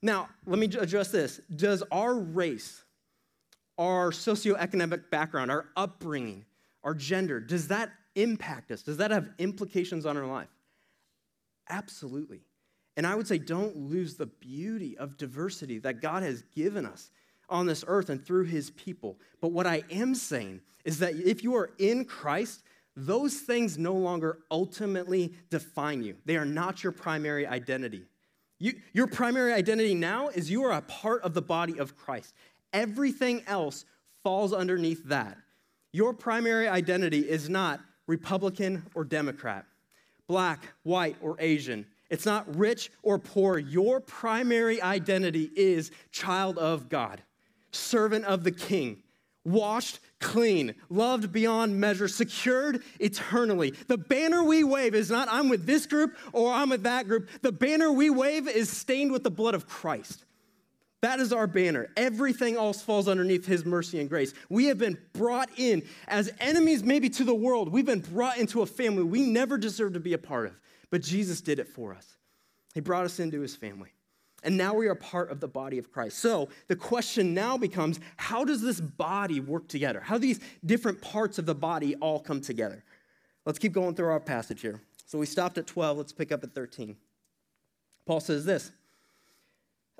Now, 0.01 0.29
let 0.45 0.59
me 0.59 0.65
address 0.65 1.09
this. 1.09 1.41
Does 1.55 1.83
our 1.91 2.15
race, 2.15 2.83
our 3.77 4.11
socioeconomic 4.11 5.09
background, 5.11 5.51
our 5.51 5.67
upbringing, 5.75 6.45
our 6.83 6.95
gender, 6.95 7.39
does 7.39 7.67
that 7.67 7.91
impact 8.15 8.71
us? 8.71 8.81
Does 8.81 8.97
that 8.97 9.11
have 9.11 9.29
implications 9.37 10.05
on 10.05 10.17
our 10.17 10.25
life? 10.25 10.49
Absolutely. 11.69 12.41
And 12.97 13.05
I 13.05 13.15
would 13.15 13.27
say 13.27 13.37
don't 13.37 13.75
lose 13.77 14.15
the 14.15 14.25
beauty 14.25 14.97
of 14.97 15.17
diversity 15.17 15.79
that 15.79 16.01
God 16.01 16.23
has 16.23 16.41
given 16.55 16.85
us 16.85 17.11
on 17.51 17.65
this 17.65 17.83
earth 17.87 18.09
and 18.09 18.25
through 18.25 18.45
his 18.45 18.71
people. 18.71 19.17
But 19.41 19.51
what 19.51 19.67
I 19.67 19.83
am 19.91 20.15
saying 20.15 20.61
is 20.85 20.99
that 20.99 21.15
if 21.15 21.43
you 21.43 21.55
are 21.55 21.71
in 21.77 22.05
Christ, 22.05 22.63
those 22.95 23.35
things 23.35 23.77
no 23.77 23.93
longer 23.93 24.39
ultimately 24.49 25.33
define 25.49 26.03
you. 26.03 26.15
They 26.25 26.37
are 26.37 26.45
not 26.45 26.83
your 26.83 26.91
primary 26.91 27.45
identity. 27.45 28.03
You, 28.59 28.73
your 28.93 29.07
primary 29.07 29.53
identity 29.53 29.95
now 29.95 30.29
is 30.29 30.51
you 30.51 30.63
are 30.63 30.73
a 30.73 30.81
part 30.81 31.23
of 31.23 31.33
the 31.33 31.41
body 31.41 31.79
of 31.79 31.95
Christ. 31.95 32.33
Everything 32.73 33.43
else 33.47 33.85
falls 34.23 34.53
underneath 34.53 35.03
that. 35.05 35.37
Your 35.93 36.13
primary 36.13 36.67
identity 36.67 37.27
is 37.27 37.49
not 37.49 37.81
Republican 38.07 38.83
or 38.93 39.03
Democrat, 39.03 39.65
black, 40.27 40.73
white, 40.83 41.15
or 41.21 41.35
Asian. 41.39 41.85
It's 42.09 42.25
not 42.25 42.55
rich 42.55 42.91
or 43.03 43.17
poor. 43.17 43.57
Your 43.57 43.99
primary 43.99 44.81
identity 44.81 45.49
is 45.55 45.91
child 46.11 46.57
of 46.57 46.89
God 46.89 47.21
servant 47.71 48.25
of 48.25 48.43
the 48.43 48.51
king, 48.51 49.03
washed 49.43 49.99
clean, 50.19 50.75
loved 50.89 51.31
beyond 51.31 51.79
measure, 51.79 52.07
secured 52.07 52.83
eternally. 52.99 53.73
The 53.87 53.97
banner 53.97 54.43
we 54.43 54.63
wave 54.63 54.95
is 54.95 55.09
not 55.09 55.27
I'm 55.31 55.49
with 55.49 55.65
this 55.65 55.85
group 55.85 56.15
or 56.31 56.53
I'm 56.53 56.69
with 56.69 56.83
that 56.83 57.07
group. 57.07 57.29
The 57.41 57.51
banner 57.51 57.91
we 57.91 58.09
wave 58.09 58.47
is 58.47 58.69
stained 58.69 59.11
with 59.11 59.23
the 59.23 59.31
blood 59.31 59.55
of 59.55 59.67
Christ. 59.67 60.23
That 61.01 61.19
is 61.19 61.33
our 61.33 61.47
banner. 61.47 61.89
Everything 61.97 62.55
else 62.55 62.83
falls 62.83 63.07
underneath 63.07 63.45
his 63.47 63.65
mercy 63.65 63.99
and 63.99 64.07
grace. 64.07 64.33
We 64.49 64.65
have 64.65 64.77
been 64.77 64.99
brought 65.13 65.49
in 65.57 65.81
as 66.07 66.31
enemies, 66.39 66.83
maybe 66.83 67.09
to 67.09 67.23
the 67.23 67.33
world. 67.33 67.69
We've 67.69 67.85
been 67.85 68.01
brought 68.01 68.37
into 68.37 68.61
a 68.61 68.67
family 68.67 69.03
we 69.03 69.23
never 69.23 69.57
deserved 69.57 69.95
to 69.95 69.99
be 69.99 70.13
a 70.13 70.19
part 70.19 70.45
of, 70.45 70.59
but 70.91 71.01
Jesus 71.01 71.41
did 71.41 71.57
it 71.57 71.67
for 71.67 71.93
us. 71.93 72.17
He 72.75 72.81
brought 72.81 73.05
us 73.05 73.19
into 73.19 73.41
his 73.41 73.55
family. 73.55 73.89
And 74.43 74.57
now 74.57 74.73
we 74.73 74.87
are 74.87 74.95
part 74.95 75.29
of 75.29 75.39
the 75.39 75.47
body 75.47 75.77
of 75.77 75.91
Christ. 75.91 76.17
So 76.19 76.49
the 76.67 76.75
question 76.75 77.33
now 77.33 77.57
becomes 77.57 77.99
how 78.17 78.43
does 78.43 78.61
this 78.61 78.81
body 78.81 79.39
work 79.39 79.67
together? 79.67 79.99
How 79.99 80.15
do 80.15 80.21
these 80.21 80.39
different 80.65 81.01
parts 81.01 81.37
of 81.37 81.45
the 81.45 81.53
body 81.53 81.95
all 81.95 82.19
come 82.19 82.41
together? 82.41 82.83
Let's 83.45 83.59
keep 83.59 83.73
going 83.73 83.95
through 83.95 84.09
our 84.09 84.19
passage 84.19 84.61
here. 84.61 84.81
So 85.05 85.17
we 85.17 85.25
stopped 85.25 85.57
at 85.57 85.67
12, 85.67 85.97
let's 85.97 86.13
pick 86.13 86.31
up 86.31 86.43
at 86.43 86.53
13. 86.53 86.95
Paul 88.05 88.19
says 88.19 88.45
this. 88.45 88.71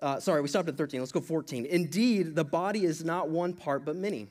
Uh, 0.01 0.19
sorry, 0.19 0.41
we 0.41 0.47
stopped 0.47 0.67
at 0.67 0.77
13. 0.77 0.99
Let's 0.99 1.11
go 1.11 1.21
14. 1.21 1.65
Indeed, 1.65 2.35
the 2.35 2.43
body 2.43 2.85
is 2.85 3.03
not 3.03 3.29
one 3.29 3.53
part, 3.53 3.85
but 3.85 3.95
many. 3.95 4.27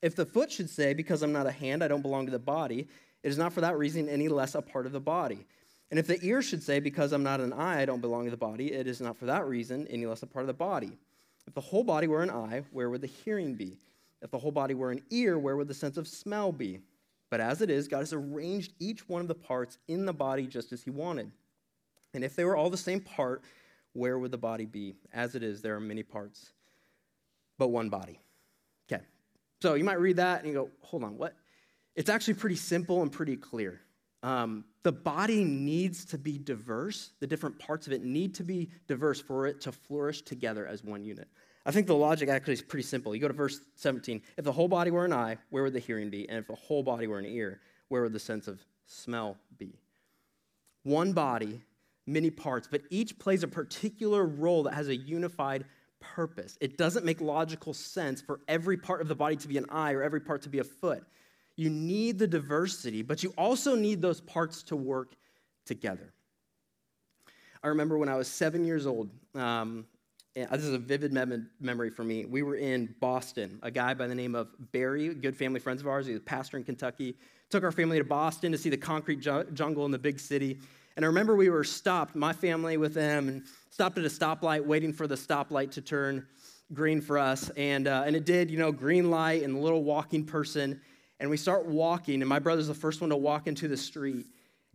If 0.00 0.16
the 0.16 0.24
foot 0.24 0.50
should 0.50 0.70
say, 0.70 0.94
Because 0.94 1.22
I'm 1.22 1.32
not 1.32 1.46
a 1.46 1.50
hand, 1.50 1.84
I 1.84 1.88
don't 1.88 2.00
belong 2.00 2.24
to 2.26 2.32
the 2.32 2.38
body, 2.38 2.88
it 3.22 3.28
is 3.28 3.36
not 3.36 3.52
for 3.52 3.60
that 3.60 3.76
reason 3.76 4.08
any 4.08 4.28
less 4.28 4.54
a 4.54 4.62
part 4.62 4.86
of 4.86 4.92
the 4.92 5.00
body. 5.00 5.46
And 5.90 5.98
if 5.98 6.06
the 6.06 6.18
ear 6.24 6.42
should 6.42 6.62
say, 6.62 6.80
Because 6.80 7.12
I'm 7.12 7.22
not 7.22 7.40
an 7.40 7.52
eye, 7.52 7.82
I 7.82 7.84
don't 7.86 8.00
belong 8.00 8.24
to 8.24 8.30
the 8.30 8.36
body, 8.36 8.72
it 8.72 8.86
is 8.86 9.00
not 9.00 9.16
for 9.16 9.26
that 9.26 9.46
reason 9.46 9.86
any 9.88 10.06
less 10.06 10.22
a 10.22 10.26
part 10.26 10.42
of 10.42 10.48
the 10.48 10.54
body. 10.54 10.98
If 11.46 11.54
the 11.54 11.60
whole 11.60 11.84
body 11.84 12.06
were 12.06 12.22
an 12.22 12.30
eye, 12.30 12.62
where 12.72 12.90
would 12.90 13.00
the 13.00 13.06
hearing 13.06 13.54
be? 13.54 13.78
If 14.20 14.30
the 14.30 14.38
whole 14.38 14.52
body 14.52 14.74
were 14.74 14.90
an 14.90 15.02
ear, 15.10 15.38
where 15.38 15.56
would 15.56 15.68
the 15.68 15.74
sense 15.74 15.96
of 15.96 16.06
smell 16.06 16.52
be? 16.52 16.80
But 17.30 17.40
as 17.40 17.62
it 17.62 17.70
is, 17.70 17.88
God 17.88 18.00
has 18.00 18.12
arranged 18.12 18.72
each 18.78 19.08
one 19.08 19.22
of 19.22 19.28
the 19.28 19.34
parts 19.34 19.78
in 19.88 20.04
the 20.04 20.12
body 20.12 20.46
just 20.46 20.72
as 20.72 20.82
He 20.82 20.90
wanted. 20.90 21.30
And 22.14 22.24
if 22.24 22.36
they 22.36 22.44
were 22.44 22.56
all 22.56 22.70
the 22.70 22.76
same 22.76 23.00
part, 23.00 23.42
where 23.92 24.18
would 24.18 24.30
the 24.30 24.38
body 24.38 24.66
be? 24.66 24.94
As 25.12 25.34
it 25.34 25.42
is, 25.42 25.62
there 25.62 25.74
are 25.74 25.80
many 25.80 26.02
parts, 26.02 26.52
but 27.58 27.68
one 27.68 27.88
body. 27.88 28.20
Okay. 28.90 29.02
So 29.60 29.74
you 29.74 29.84
might 29.84 30.00
read 30.00 30.16
that 30.16 30.40
and 30.40 30.48
you 30.48 30.54
go, 30.54 30.70
hold 30.80 31.04
on, 31.04 31.16
what? 31.16 31.34
It's 31.96 32.08
actually 32.08 32.34
pretty 32.34 32.56
simple 32.56 33.02
and 33.02 33.10
pretty 33.10 33.36
clear. 33.36 33.80
Um, 34.22 34.64
the 34.82 34.92
body 34.92 35.44
needs 35.44 36.04
to 36.06 36.18
be 36.18 36.38
diverse. 36.38 37.10
The 37.20 37.26
different 37.26 37.58
parts 37.58 37.86
of 37.86 37.92
it 37.92 38.04
need 38.04 38.34
to 38.36 38.44
be 38.44 38.70
diverse 38.86 39.20
for 39.20 39.46
it 39.46 39.60
to 39.62 39.72
flourish 39.72 40.22
together 40.22 40.66
as 40.66 40.82
one 40.82 41.04
unit. 41.04 41.28
I 41.64 41.70
think 41.70 41.86
the 41.86 41.94
logic 41.94 42.28
actually 42.28 42.54
is 42.54 42.62
pretty 42.62 42.84
simple. 42.84 43.14
You 43.14 43.20
go 43.20 43.28
to 43.28 43.34
verse 43.34 43.60
17. 43.76 44.22
If 44.36 44.44
the 44.44 44.52
whole 44.52 44.68
body 44.68 44.90
were 44.90 45.04
an 45.04 45.12
eye, 45.12 45.36
where 45.50 45.62
would 45.62 45.74
the 45.74 45.78
hearing 45.78 46.08
be? 46.08 46.28
And 46.28 46.38
if 46.38 46.46
the 46.46 46.54
whole 46.54 46.82
body 46.82 47.06
were 47.06 47.18
an 47.18 47.26
ear, 47.26 47.60
where 47.88 48.02
would 48.02 48.12
the 48.12 48.18
sense 48.18 48.48
of 48.48 48.60
smell 48.86 49.36
be? 49.58 49.78
One 50.82 51.12
body, 51.12 51.60
many 52.06 52.30
parts, 52.30 52.68
but 52.70 52.82
each 52.90 53.18
plays 53.18 53.42
a 53.42 53.48
particular 53.48 54.24
role 54.24 54.62
that 54.62 54.74
has 54.74 54.88
a 54.88 54.96
unified 54.96 55.66
purpose. 56.00 56.56
It 56.60 56.78
doesn't 56.78 57.04
make 57.04 57.20
logical 57.20 57.74
sense 57.74 58.22
for 58.22 58.40
every 58.48 58.76
part 58.76 59.02
of 59.02 59.08
the 59.08 59.14
body 59.14 59.36
to 59.36 59.48
be 59.48 59.58
an 59.58 59.66
eye 59.68 59.92
or 59.92 60.02
every 60.02 60.20
part 60.20 60.42
to 60.42 60.48
be 60.48 60.60
a 60.60 60.64
foot. 60.64 61.04
You 61.58 61.70
need 61.70 62.20
the 62.20 62.28
diversity, 62.28 63.02
but 63.02 63.24
you 63.24 63.34
also 63.36 63.74
need 63.74 64.00
those 64.00 64.20
parts 64.20 64.62
to 64.62 64.76
work 64.76 65.16
together. 65.66 66.12
I 67.64 67.66
remember 67.66 67.98
when 67.98 68.08
I 68.08 68.14
was 68.14 68.28
seven 68.28 68.64
years 68.64 68.86
old, 68.86 69.10
um, 69.34 69.84
this 70.36 70.62
is 70.62 70.72
a 70.72 70.78
vivid 70.78 71.12
mem- 71.12 71.50
memory 71.58 71.90
for 71.90 72.04
me. 72.04 72.24
We 72.26 72.44
were 72.44 72.54
in 72.54 72.94
Boston. 73.00 73.58
A 73.64 73.72
guy 73.72 73.92
by 73.92 74.06
the 74.06 74.14
name 74.14 74.36
of 74.36 74.50
Barry, 74.70 75.12
good 75.12 75.36
family 75.36 75.58
friends 75.58 75.80
of 75.80 75.88
ours, 75.88 76.06
he 76.06 76.12
was 76.12 76.20
a 76.20 76.24
pastor 76.24 76.58
in 76.58 76.62
Kentucky, 76.62 77.16
took 77.50 77.64
our 77.64 77.72
family 77.72 77.98
to 77.98 78.04
Boston 78.04 78.52
to 78.52 78.58
see 78.58 78.70
the 78.70 78.76
concrete 78.76 79.18
ju- 79.18 79.46
jungle 79.52 79.84
in 79.84 79.90
the 79.90 79.98
big 79.98 80.20
city. 80.20 80.60
And 80.94 81.04
I 81.04 81.08
remember 81.08 81.34
we 81.34 81.50
were 81.50 81.64
stopped, 81.64 82.14
my 82.14 82.32
family 82.32 82.76
with 82.76 82.94
them, 82.94 83.28
and 83.28 83.42
stopped 83.70 83.98
at 83.98 84.04
a 84.04 84.08
stoplight 84.08 84.64
waiting 84.64 84.92
for 84.92 85.08
the 85.08 85.16
stoplight 85.16 85.72
to 85.72 85.80
turn 85.80 86.24
green 86.72 87.00
for 87.00 87.18
us. 87.18 87.50
And, 87.56 87.88
uh, 87.88 88.04
and 88.06 88.14
it 88.14 88.24
did, 88.24 88.48
you 88.48 88.58
know, 88.58 88.70
green 88.70 89.10
light 89.10 89.42
and 89.42 89.56
the 89.56 89.60
little 89.60 89.82
walking 89.82 90.24
person. 90.24 90.80
And 91.20 91.28
we 91.30 91.36
start 91.36 91.66
walking, 91.66 92.22
and 92.22 92.28
my 92.28 92.38
brother's 92.38 92.68
the 92.68 92.74
first 92.74 93.00
one 93.00 93.10
to 93.10 93.16
walk 93.16 93.46
into 93.46 93.68
the 93.68 93.76
street. 93.76 94.26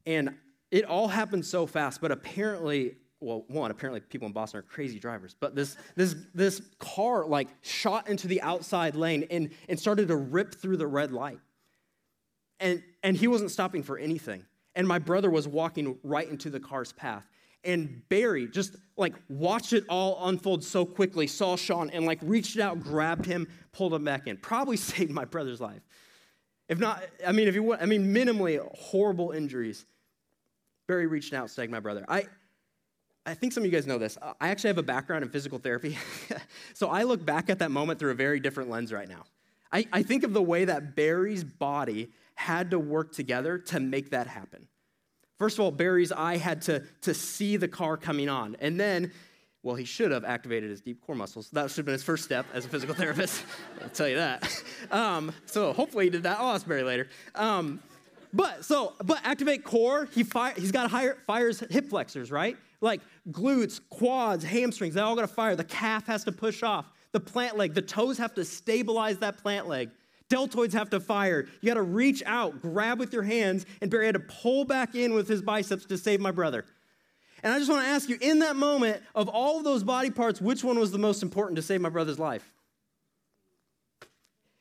And 0.05 0.35
it 0.71 0.85
all 0.85 1.07
happened 1.07 1.45
so 1.45 1.65
fast, 1.65 2.01
but 2.01 2.11
apparently 2.11 2.95
well, 3.23 3.45
one, 3.47 3.71
apparently 3.71 4.01
people 4.01 4.27
in 4.27 4.33
Boston 4.33 4.59
are 4.59 4.63
crazy 4.63 4.99
drivers, 4.99 5.35
but 5.39 5.55
this, 5.55 5.77
this, 5.95 6.15
this 6.33 6.61
car 6.77 7.25
like 7.25 7.47
shot 7.61 8.09
into 8.09 8.27
the 8.27 8.41
outside 8.41 8.95
lane 8.95 9.25
and, 9.31 9.51
and 9.69 9.79
started 9.79 10.09
to 10.09 10.15
rip 10.15 10.55
through 10.55 10.77
the 10.77 10.87
red 10.87 11.11
light. 11.11 11.39
And, 12.59 12.83
and 13.01 13.15
he 13.15 13.27
wasn't 13.27 13.51
stopping 13.51 13.81
for 13.81 13.97
anything. 13.97 14.45
And 14.75 14.87
my 14.87 14.99
brother 14.99 15.29
was 15.29 15.47
walking 15.47 15.97
right 16.03 16.27
into 16.27 16.49
the 16.49 16.59
car's 16.59 16.91
path. 16.91 17.25
And 17.63 18.01
Barry 18.09 18.47
just 18.47 18.75
like 18.97 19.13
watched 19.29 19.71
it 19.71 19.85
all 19.87 20.27
unfold 20.27 20.63
so 20.63 20.85
quickly, 20.85 21.27
saw 21.27 21.55
Sean 21.55 21.89
and 21.89 22.05
like 22.05 22.19
reached 22.21 22.59
out, 22.59 22.81
grabbed 22.81 23.25
him, 23.25 23.47
pulled 23.71 23.93
him 23.93 24.03
back 24.03 24.27
in. 24.27 24.37
Probably 24.37 24.77
saved 24.77 25.11
my 25.11 25.25
brother's 25.25 25.61
life. 25.61 25.81
If 26.69 26.79
not, 26.79 27.03
I 27.25 27.31
mean, 27.31 27.47
if 27.47 27.55
you 27.55 27.63
want, 27.63 27.81
I 27.81 27.85
mean, 27.85 28.13
minimally 28.13 28.59
horrible 28.75 29.31
injuries. 29.31 29.85
Barry 30.87 31.07
reached 31.07 31.33
out, 31.33 31.49
saved 31.49 31.71
my 31.71 31.79
brother. 31.79 32.05
I, 32.07 32.25
I 33.25 33.33
think 33.33 33.53
some 33.53 33.63
of 33.63 33.65
you 33.65 33.71
guys 33.71 33.87
know 33.87 33.97
this. 33.97 34.17
I 34.39 34.49
actually 34.49 34.69
have 34.69 34.77
a 34.77 34.83
background 34.83 35.23
in 35.23 35.29
physical 35.29 35.59
therapy. 35.59 35.97
so 36.73 36.89
I 36.89 37.03
look 37.03 37.25
back 37.25 37.49
at 37.49 37.59
that 37.59 37.71
moment 37.71 37.99
through 37.99 38.11
a 38.11 38.15
very 38.15 38.39
different 38.39 38.69
lens 38.69 38.91
right 38.91 39.07
now. 39.07 39.23
I, 39.71 39.85
I 39.91 40.03
think 40.03 40.23
of 40.23 40.33
the 40.33 40.41
way 40.41 40.65
that 40.65 40.95
Barry's 40.95 41.43
body 41.43 42.11
had 42.35 42.71
to 42.71 42.79
work 42.79 43.13
together 43.13 43.57
to 43.57 43.79
make 43.79 44.11
that 44.11 44.27
happen. 44.27 44.67
First 45.39 45.57
of 45.57 45.65
all, 45.65 45.71
Barry's 45.71 46.11
eye 46.11 46.37
had 46.37 46.61
to, 46.63 46.83
to 47.01 47.13
see 47.13 47.57
the 47.57 47.67
car 47.67 47.97
coming 47.97 48.29
on. 48.29 48.55
And 48.59 48.79
then, 48.79 49.11
well, 49.63 49.75
he 49.75 49.85
should 49.85 50.11
have 50.11 50.25
activated 50.25 50.69
his 50.69 50.81
deep 50.81 51.01
core 51.01 51.15
muscles. 51.15 51.49
That 51.51 51.69
should 51.69 51.77
have 51.77 51.85
been 51.85 51.93
his 51.93 52.03
first 52.03 52.25
step 52.25 52.45
as 52.53 52.65
a 52.65 52.67
physical 52.67 52.93
therapist. 53.01 53.43
I'll 53.81 53.89
tell 53.89 54.09
you 54.09 54.17
that. 54.17 54.63
Um, 54.91 55.31
so 55.45 55.71
hopefully 55.71 56.05
he 56.05 56.09
did 56.09 56.23
that. 56.23 56.39
I'll 56.39 56.53
ask 56.53 56.67
Barry 56.67 56.83
later. 56.83 57.07
Um, 57.33 57.81
but 58.33 58.65
so, 58.65 58.93
but 59.03 59.21
activate 59.23 59.63
core. 59.63 60.09
He 60.13 60.23
fire, 60.23 60.53
he's 60.57 60.71
got 60.71 60.89
higher, 60.89 61.17
fires 61.25 61.63
hip 61.69 61.87
flexors, 61.87 62.29
right? 62.29 62.57
Like 62.81 63.01
glutes, 63.31 63.79
quads, 63.89 64.43
hamstrings, 64.43 64.95
they 64.95 65.01
all 65.01 65.15
got 65.15 65.21
to 65.21 65.27
fire. 65.27 65.55
The 65.55 65.63
calf 65.63 66.05
has 66.07 66.25
to 66.25 66.31
push 66.31 66.61
off. 66.61 66.85
The 67.13 67.19
plant 67.19 67.57
leg, 67.57 67.73
the 67.73 67.81
toes 67.81 68.17
have 68.17 68.33
to 68.33 68.43
stabilize 68.43 69.19
that 69.19 69.37
plant 69.37 69.67
leg. 69.67 69.91
Deltoids 70.29 70.73
have 70.73 70.89
to 70.89 70.99
fire. 70.99 71.47
You 71.61 71.67
got 71.67 71.75
to 71.75 71.83
reach 71.83 72.23
out, 72.25 72.59
grab 72.59 72.97
with 72.97 73.13
your 73.13 73.21
hands, 73.21 73.67
and 73.81 73.91
Barry 73.91 74.07
had 74.07 74.15
to 74.15 74.19
pull 74.19 74.65
back 74.65 74.95
in 74.95 75.13
with 75.13 75.27
his 75.27 75.43
biceps 75.43 75.85
to 75.85 75.97
save 75.97 76.19
my 76.19 76.31
brother. 76.31 76.65
And 77.43 77.53
I 77.53 77.59
just 77.59 77.69
want 77.69 77.83
to 77.83 77.89
ask 77.89 78.07
you, 78.07 78.17
in 78.21 78.39
that 78.39 78.55
moment, 78.55 79.03
of 79.13 79.27
all 79.27 79.57
of 79.57 79.65
those 79.65 79.83
body 79.83 80.09
parts, 80.09 80.39
which 80.39 80.63
one 80.63 80.79
was 80.79 80.91
the 80.91 80.97
most 80.97 81.21
important 81.21 81.57
to 81.57 81.61
save 81.61 81.81
my 81.81 81.89
brother's 81.89 82.17
life? 82.17 82.49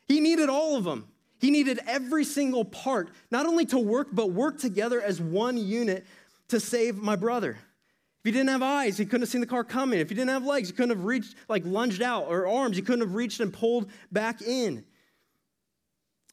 He 0.09 0.21
needed 0.21 0.49
all 0.49 0.77
of 0.77 0.83
them. 0.83 1.09
He 1.39 1.51
needed 1.51 1.81
every 1.87 2.25
single 2.25 2.65
part, 2.65 3.11
not 3.31 3.47
only 3.47 3.65
to 3.67 3.79
work, 3.79 4.09
but 4.13 4.33
work 4.33 4.59
together 4.59 5.01
as 5.01 5.21
one 5.21 5.57
unit 5.57 6.05
to 6.49 6.59
save 6.59 6.97
my 6.97 7.17
brother. 7.17 7.51
If 7.51 8.25
he 8.25 8.31
didn't 8.33 8.51
have 8.51 8.63
eyes, 8.63 8.99
he 8.99 9.05
couldn't 9.05 9.23
have 9.23 9.29
seen 9.29 9.41
the 9.41 9.47
car 9.47 9.65
coming. 9.65 9.99
If 9.99 10.09
he 10.09 10.15
didn't 10.15 10.31
have 10.31 10.45
legs, 10.45 10.69
he 10.69 10.75
couldn't 10.75 10.97
have 10.97 11.05
reached, 11.05 11.35
like 11.49 11.65
lunged 11.65 12.03
out, 12.03 12.27
or 12.29 12.47
arms, 12.47 12.77
he 12.77 12.83
couldn't 12.83 13.01
have 13.01 13.15
reached 13.15 13.41
and 13.41 13.53
pulled 13.53 13.91
back 14.11 14.43
in. 14.43 14.85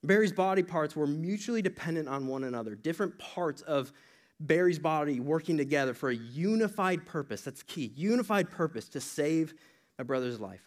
Barry's 0.04 0.32
body 0.32 0.64
parts 0.64 0.96
were 0.96 1.08
mutually 1.08 1.62
dependent 1.62 2.08
on 2.08 2.28
one 2.28 2.44
another, 2.44 2.76
different 2.76 3.18
parts 3.18 3.62
of 3.62 3.92
Barry's 4.40 4.80
body 4.80 5.20
working 5.20 5.58
together 5.58 5.94
for 5.94 6.10
a 6.10 6.16
unified 6.16 7.06
purpose. 7.06 7.42
That's 7.42 7.64
key. 7.64 7.92
Unified 7.96 8.50
purpose 8.50 8.88
to 8.90 9.02
save 9.02 9.54
my 9.98 10.04
brother's 10.04 10.40
life. 10.40 10.62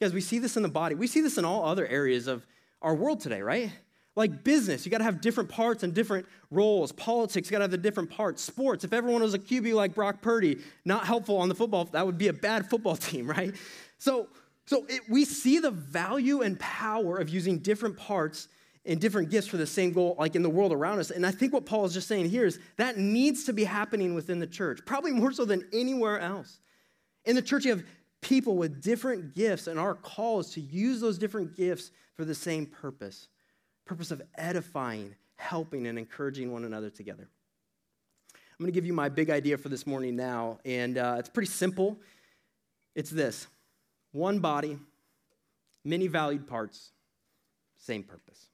Guys, 0.00 0.12
we 0.12 0.20
see 0.20 0.38
this 0.38 0.56
in 0.56 0.62
the 0.62 0.68
body. 0.68 0.94
We 0.94 1.06
see 1.06 1.22
this 1.22 1.38
in 1.38 1.44
all 1.44 1.64
other 1.64 1.86
areas 1.86 2.26
of 2.26 2.46
our 2.82 2.94
world 2.94 3.20
today, 3.20 3.40
right? 3.40 3.72
Like 4.16 4.44
business, 4.44 4.84
you 4.84 4.90
got 4.92 4.98
to 4.98 5.04
have 5.04 5.20
different 5.20 5.48
parts 5.48 5.82
and 5.82 5.94
different 5.94 6.26
roles. 6.50 6.92
Politics, 6.92 7.48
you 7.48 7.52
got 7.52 7.58
to 7.58 7.64
have 7.64 7.70
the 7.70 7.78
different 7.78 8.10
parts. 8.10 8.42
Sports, 8.42 8.84
if 8.84 8.92
everyone 8.92 9.22
was 9.22 9.34
a 9.34 9.38
QB 9.38 9.74
like 9.74 9.94
Brock 9.94 10.20
Purdy, 10.20 10.58
not 10.84 11.06
helpful 11.06 11.38
on 11.38 11.48
the 11.48 11.54
football, 11.54 11.86
that 11.86 12.04
would 12.04 12.18
be 12.18 12.28
a 12.28 12.32
bad 12.32 12.66
football 12.70 12.96
team, 12.96 13.26
right? 13.26 13.54
So, 13.98 14.28
so 14.66 14.84
it, 14.88 15.00
we 15.08 15.24
see 15.24 15.58
the 15.58 15.70
value 15.70 16.42
and 16.42 16.60
power 16.60 17.16
of 17.16 17.28
using 17.28 17.58
different 17.58 17.96
parts 17.96 18.48
and 18.86 19.00
different 19.00 19.30
gifts 19.30 19.46
for 19.46 19.56
the 19.56 19.66
same 19.66 19.92
goal, 19.92 20.14
like 20.18 20.36
in 20.36 20.42
the 20.42 20.50
world 20.50 20.72
around 20.72 20.98
us. 20.98 21.10
And 21.10 21.24
I 21.26 21.30
think 21.30 21.52
what 21.52 21.64
Paul 21.64 21.84
is 21.86 21.94
just 21.94 22.06
saying 22.06 22.28
here 22.28 22.44
is 22.44 22.58
that 22.76 22.98
needs 22.98 23.44
to 23.44 23.52
be 23.52 23.64
happening 23.64 24.14
within 24.14 24.38
the 24.38 24.46
church, 24.46 24.80
probably 24.84 25.12
more 25.12 25.32
so 25.32 25.44
than 25.44 25.66
anywhere 25.72 26.20
else. 26.20 26.60
In 27.24 27.34
the 27.34 27.42
church, 27.42 27.64
you 27.64 27.70
have 27.70 27.84
people 28.20 28.56
with 28.56 28.82
different 28.82 29.34
gifts, 29.34 29.66
and 29.66 29.78
our 29.78 29.94
call 29.94 30.40
is 30.40 30.50
to 30.50 30.60
use 30.60 31.00
those 31.00 31.18
different 31.18 31.56
gifts 31.56 31.90
for 32.14 32.24
the 32.24 32.34
same 32.34 32.66
purpose 32.66 33.28
purpose 33.86 34.10
of 34.10 34.22
edifying, 34.38 35.14
helping, 35.36 35.86
and 35.86 35.98
encouraging 35.98 36.50
one 36.50 36.64
another 36.64 36.88
together. 36.88 37.28
I'm 38.32 38.58
going 38.58 38.72
to 38.72 38.74
give 38.74 38.86
you 38.86 38.94
my 38.94 39.10
big 39.10 39.28
idea 39.28 39.58
for 39.58 39.68
this 39.68 39.86
morning 39.86 40.16
now, 40.16 40.58
and 40.64 40.96
uh, 40.96 41.16
it's 41.18 41.28
pretty 41.28 41.50
simple. 41.50 41.98
It's 42.94 43.10
this 43.10 43.46
one 44.12 44.38
body, 44.38 44.78
many 45.84 46.06
valued 46.06 46.46
parts, 46.46 46.92
same 47.76 48.04
purpose. 48.04 48.46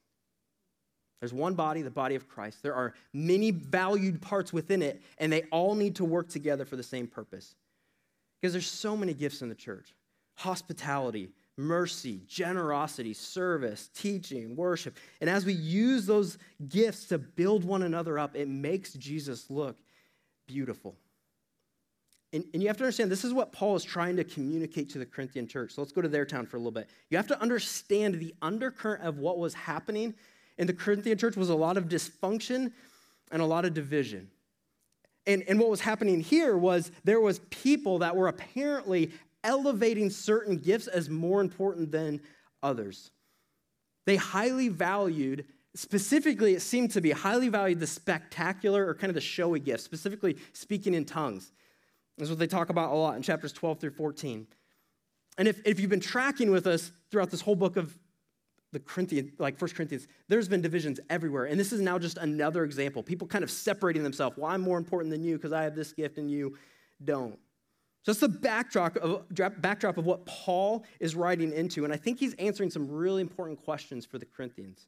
There's 1.20 1.34
one 1.34 1.54
body, 1.54 1.82
the 1.82 1.90
body 1.90 2.14
of 2.14 2.28
Christ. 2.28 2.62
There 2.62 2.74
are 2.74 2.94
many 3.12 3.50
valued 3.50 4.22
parts 4.22 4.52
within 4.52 4.82
it, 4.82 5.02
and 5.18 5.30
they 5.30 5.42
all 5.50 5.74
need 5.74 5.96
to 5.96 6.04
work 6.04 6.28
together 6.28 6.64
for 6.64 6.76
the 6.76 6.82
same 6.82 7.06
purpose. 7.06 7.54
Because 8.40 8.54
there's 8.54 8.66
so 8.66 8.96
many 8.96 9.12
gifts 9.12 9.42
in 9.42 9.48
the 9.48 9.54
church 9.54 9.94
hospitality, 10.36 11.28
mercy, 11.58 12.22
generosity, 12.26 13.12
service, 13.12 13.90
teaching, 13.94 14.56
worship. 14.56 14.96
And 15.20 15.28
as 15.28 15.44
we 15.44 15.52
use 15.52 16.06
those 16.06 16.38
gifts 16.68 17.04
to 17.08 17.18
build 17.18 17.62
one 17.62 17.82
another 17.82 18.18
up, 18.18 18.34
it 18.34 18.48
makes 18.48 18.94
Jesus 18.94 19.50
look 19.50 19.76
beautiful. 20.46 20.96
And, 22.32 22.44
and, 22.54 22.62
you 22.62 22.68
have 22.68 22.76
to 22.78 22.84
understand, 22.84 23.10
this 23.10 23.24
is 23.24 23.34
what 23.34 23.52
Paul 23.52 23.76
is 23.76 23.84
trying 23.84 24.16
to 24.16 24.24
communicate 24.24 24.88
to 24.90 24.98
the 24.98 25.04
Corinthian 25.04 25.48
church. 25.48 25.72
So 25.72 25.82
let's 25.82 25.92
go 25.92 26.00
to 26.00 26.08
their 26.08 26.24
town 26.24 26.46
for 26.46 26.56
a 26.56 26.60
little 26.60 26.70
bit. 26.70 26.88
You 27.10 27.16
have 27.16 27.26
to 27.26 27.40
understand 27.42 28.14
the 28.14 28.34
undercurrent 28.40 29.02
of 29.02 29.18
what 29.18 29.38
was 29.38 29.52
happening 29.52 30.14
in 30.60 30.66
the 30.66 30.74
Corinthian 30.74 31.16
church 31.16 31.36
was 31.36 31.48
a 31.48 31.54
lot 31.54 31.78
of 31.78 31.88
dysfunction 31.88 32.70
and 33.32 33.40
a 33.40 33.46
lot 33.46 33.64
of 33.64 33.72
division. 33.72 34.28
And, 35.26 35.42
and 35.48 35.58
what 35.58 35.70
was 35.70 35.80
happening 35.80 36.20
here 36.20 36.56
was 36.56 36.92
there 37.02 37.18
was 37.18 37.38
people 37.48 38.00
that 38.00 38.14
were 38.14 38.28
apparently 38.28 39.10
elevating 39.42 40.10
certain 40.10 40.58
gifts 40.58 40.86
as 40.86 41.08
more 41.08 41.40
important 41.40 41.90
than 41.90 42.20
others. 42.62 43.10
They 44.04 44.16
highly 44.16 44.68
valued, 44.68 45.46
specifically, 45.74 46.54
it 46.54 46.60
seemed 46.60 46.90
to 46.90 47.00
be 47.00 47.10
highly 47.10 47.48
valued 47.48 47.80
the 47.80 47.86
spectacular 47.86 48.86
or 48.86 48.94
kind 48.94 49.10
of 49.10 49.14
the 49.14 49.20
showy 49.22 49.60
gifts, 49.60 49.84
specifically 49.84 50.36
speaking 50.52 50.92
in 50.92 51.06
tongues. 51.06 51.52
That's 52.18 52.28
what 52.28 52.38
they 52.38 52.46
talk 52.46 52.68
about 52.68 52.92
a 52.92 52.96
lot 52.96 53.16
in 53.16 53.22
chapters 53.22 53.52
12 53.52 53.80
through 53.80 53.92
14. 53.92 54.46
And 55.38 55.48
if, 55.48 55.58
if 55.64 55.80
you've 55.80 55.88
been 55.88 56.00
tracking 56.00 56.50
with 56.50 56.66
us 56.66 56.92
throughout 57.10 57.30
this 57.30 57.40
whole 57.40 57.56
book 57.56 57.78
of 57.78 57.96
the 58.72 58.80
Corinthians, 58.80 59.32
like 59.38 59.58
First 59.58 59.74
Corinthians, 59.74 60.06
there's 60.28 60.48
been 60.48 60.60
divisions 60.60 61.00
everywhere. 61.10 61.46
And 61.46 61.58
this 61.58 61.72
is 61.72 61.80
now 61.80 61.98
just 61.98 62.18
another 62.18 62.64
example. 62.64 63.02
People 63.02 63.26
kind 63.26 63.42
of 63.42 63.50
separating 63.50 64.02
themselves. 64.02 64.36
Well, 64.36 64.50
I'm 64.50 64.60
more 64.60 64.78
important 64.78 65.10
than 65.10 65.24
you 65.24 65.36
because 65.36 65.52
I 65.52 65.62
have 65.64 65.74
this 65.74 65.92
gift 65.92 66.18
and 66.18 66.30
you 66.30 66.56
don't. 67.04 67.38
So 68.02 68.12
that's 68.12 68.20
the 68.20 68.28
backdrop 68.28 68.96
of, 68.96 69.24
backdrop 69.60 69.98
of 69.98 70.06
what 70.06 70.24
Paul 70.24 70.84
is 71.00 71.14
writing 71.14 71.52
into. 71.52 71.84
And 71.84 71.92
I 71.92 71.96
think 71.96 72.18
he's 72.18 72.34
answering 72.34 72.70
some 72.70 72.88
really 72.88 73.20
important 73.20 73.62
questions 73.62 74.06
for 74.06 74.18
the 74.18 74.24
Corinthians. 74.24 74.86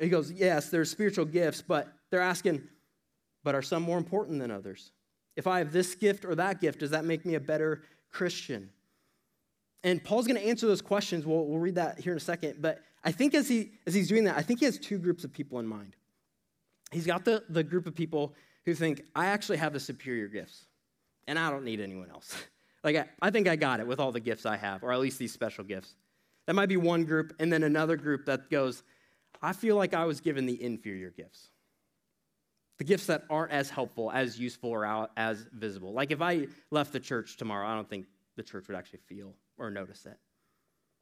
He 0.00 0.08
goes, 0.08 0.32
Yes, 0.32 0.68
there's 0.70 0.90
spiritual 0.90 1.26
gifts, 1.26 1.62
but 1.62 1.92
they're 2.10 2.20
asking, 2.20 2.62
but 3.44 3.54
are 3.54 3.62
some 3.62 3.82
more 3.82 3.98
important 3.98 4.40
than 4.40 4.50
others? 4.50 4.90
If 5.36 5.46
I 5.46 5.58
have 5.58 5.72
this 5.72 5.94
gift 5.94 6.24
or 6.24 6.34
that 6.34 6.60
gift, 6.60 6.80
does 6.80 6.90
that 6.90 7.04
make 7.04 7.24
me 7.24 7.34
a 7.34 7.40
better 7.40 7.82
Christian? 8.10 8.70
And 9.86 10.02
Paul's 10.02 10.26
going 10.26 10.38
to 10.38 10.44
answer 10.44 10.66
those 10.66 10.82
questions. 10.82 11.24
We'll, 11.24 11.46
we'll 11.46 11.60
read 11.60 11.76
that 11.76 12.00
here 12.00 12.12
in 12.12 12.16
a 12.16 12.20
second. 12.20 12.56
But 12.60 12.80
I 13.04 13.12
think 13.12 13.34
as, 13.34 13.48
he, 13.48 13.70
as 13.86 13.94
he's 13.94 14.08
doing 14.08 14.24
that, 14.24 14.36
I 14.36 14.42
think 14.42 14.58
he 14.58 14.64
has 14.64 14.78
two 14.78 14.98
groups 14.98 15.22
of 15.22 15.32
people 15.32 15.60
in 15.60 15.66
mind. 15.66 15.94
He's 16.90 17.06
got 17.06 17.24
the, 17.24 17.44
the 17.48 17.62
group 17.62 17.86
of 17.86 17.94
people 17.94 18.34
who 18.64 18.74
think, 18.74 19.02
I 19.14 19.26
actually 19.26 19.58
have 19.58 19.72
the 19.72 19.78
superior 19.78 20.26
gifts, 20.26 20.66
and 21.28 21.38
I 21.38 21.50
don't 21.50 21.64
need 21.64 21.80
anyone 21.80 22.10
else. 22.10 22.34
like, 22.84 22.96
I, 22.96 23.06
I 23.22 23.30
think 23.30 23.46
I 23.46 23.54
got 23.54 23.78
it 23.78 23.86
with 23.86 24.00
all 24.00 24.10
the 24.10 24.18
gifts 24.18 24.44
I 24.44 24.56
have, 24.56 24.82
or 24.82 24.90
at 24.90 24.98
least 24.98 25.20
these 25.20 25.32
special 25.32 25.62
gifts. 25.62 25.94
That 26.48 26.54
might 26.54 26.68
be 26.68 26.76
one 26.76 27.04
group, 27.04 27.32
and 27.38 27.52
then 27.52 27.62
another 27.62 27.96
group 27.96 28.26
that 28.26 28.50
goes, 28.50 28.82
I 29.40 29.52
feel 29.52 29.76
like 29.76 29.94
I 29.94 30.04
was 30.04 30.20
given 30.20 30.46
the 30.46 30.60
inferior 30.60 31.10
gifts. 31.10 31.50
The 32.78 32.84
gifts 32.84 33.06
that 33.06 33.22
aren't 33.30 33.52
as 33.52 33.70
helpful, 33.70 34.10
as 34.10 34.36
useful, 34.36 34.70
or 34.70 35.08
as 35.16 35.46
visible. 35.52 35.92
Like 35.92 36.10
if 36.10 36.20
I 36.20 36.48
left 36.72 36.92
the 36.92 37.00
church 37.00 37.36
tomorrow, 37.36 37.68
I 37.68 37.76
don't 37.76 37.88
think 37.88 38.06
the 38.34 38.42
church 38.42 38.66
would 38.66 38.76
actually 38.76 39.00
feel 39.06 39.32
or 39.58 39.70
notice 39.70 40.06
it. 40.06 40.18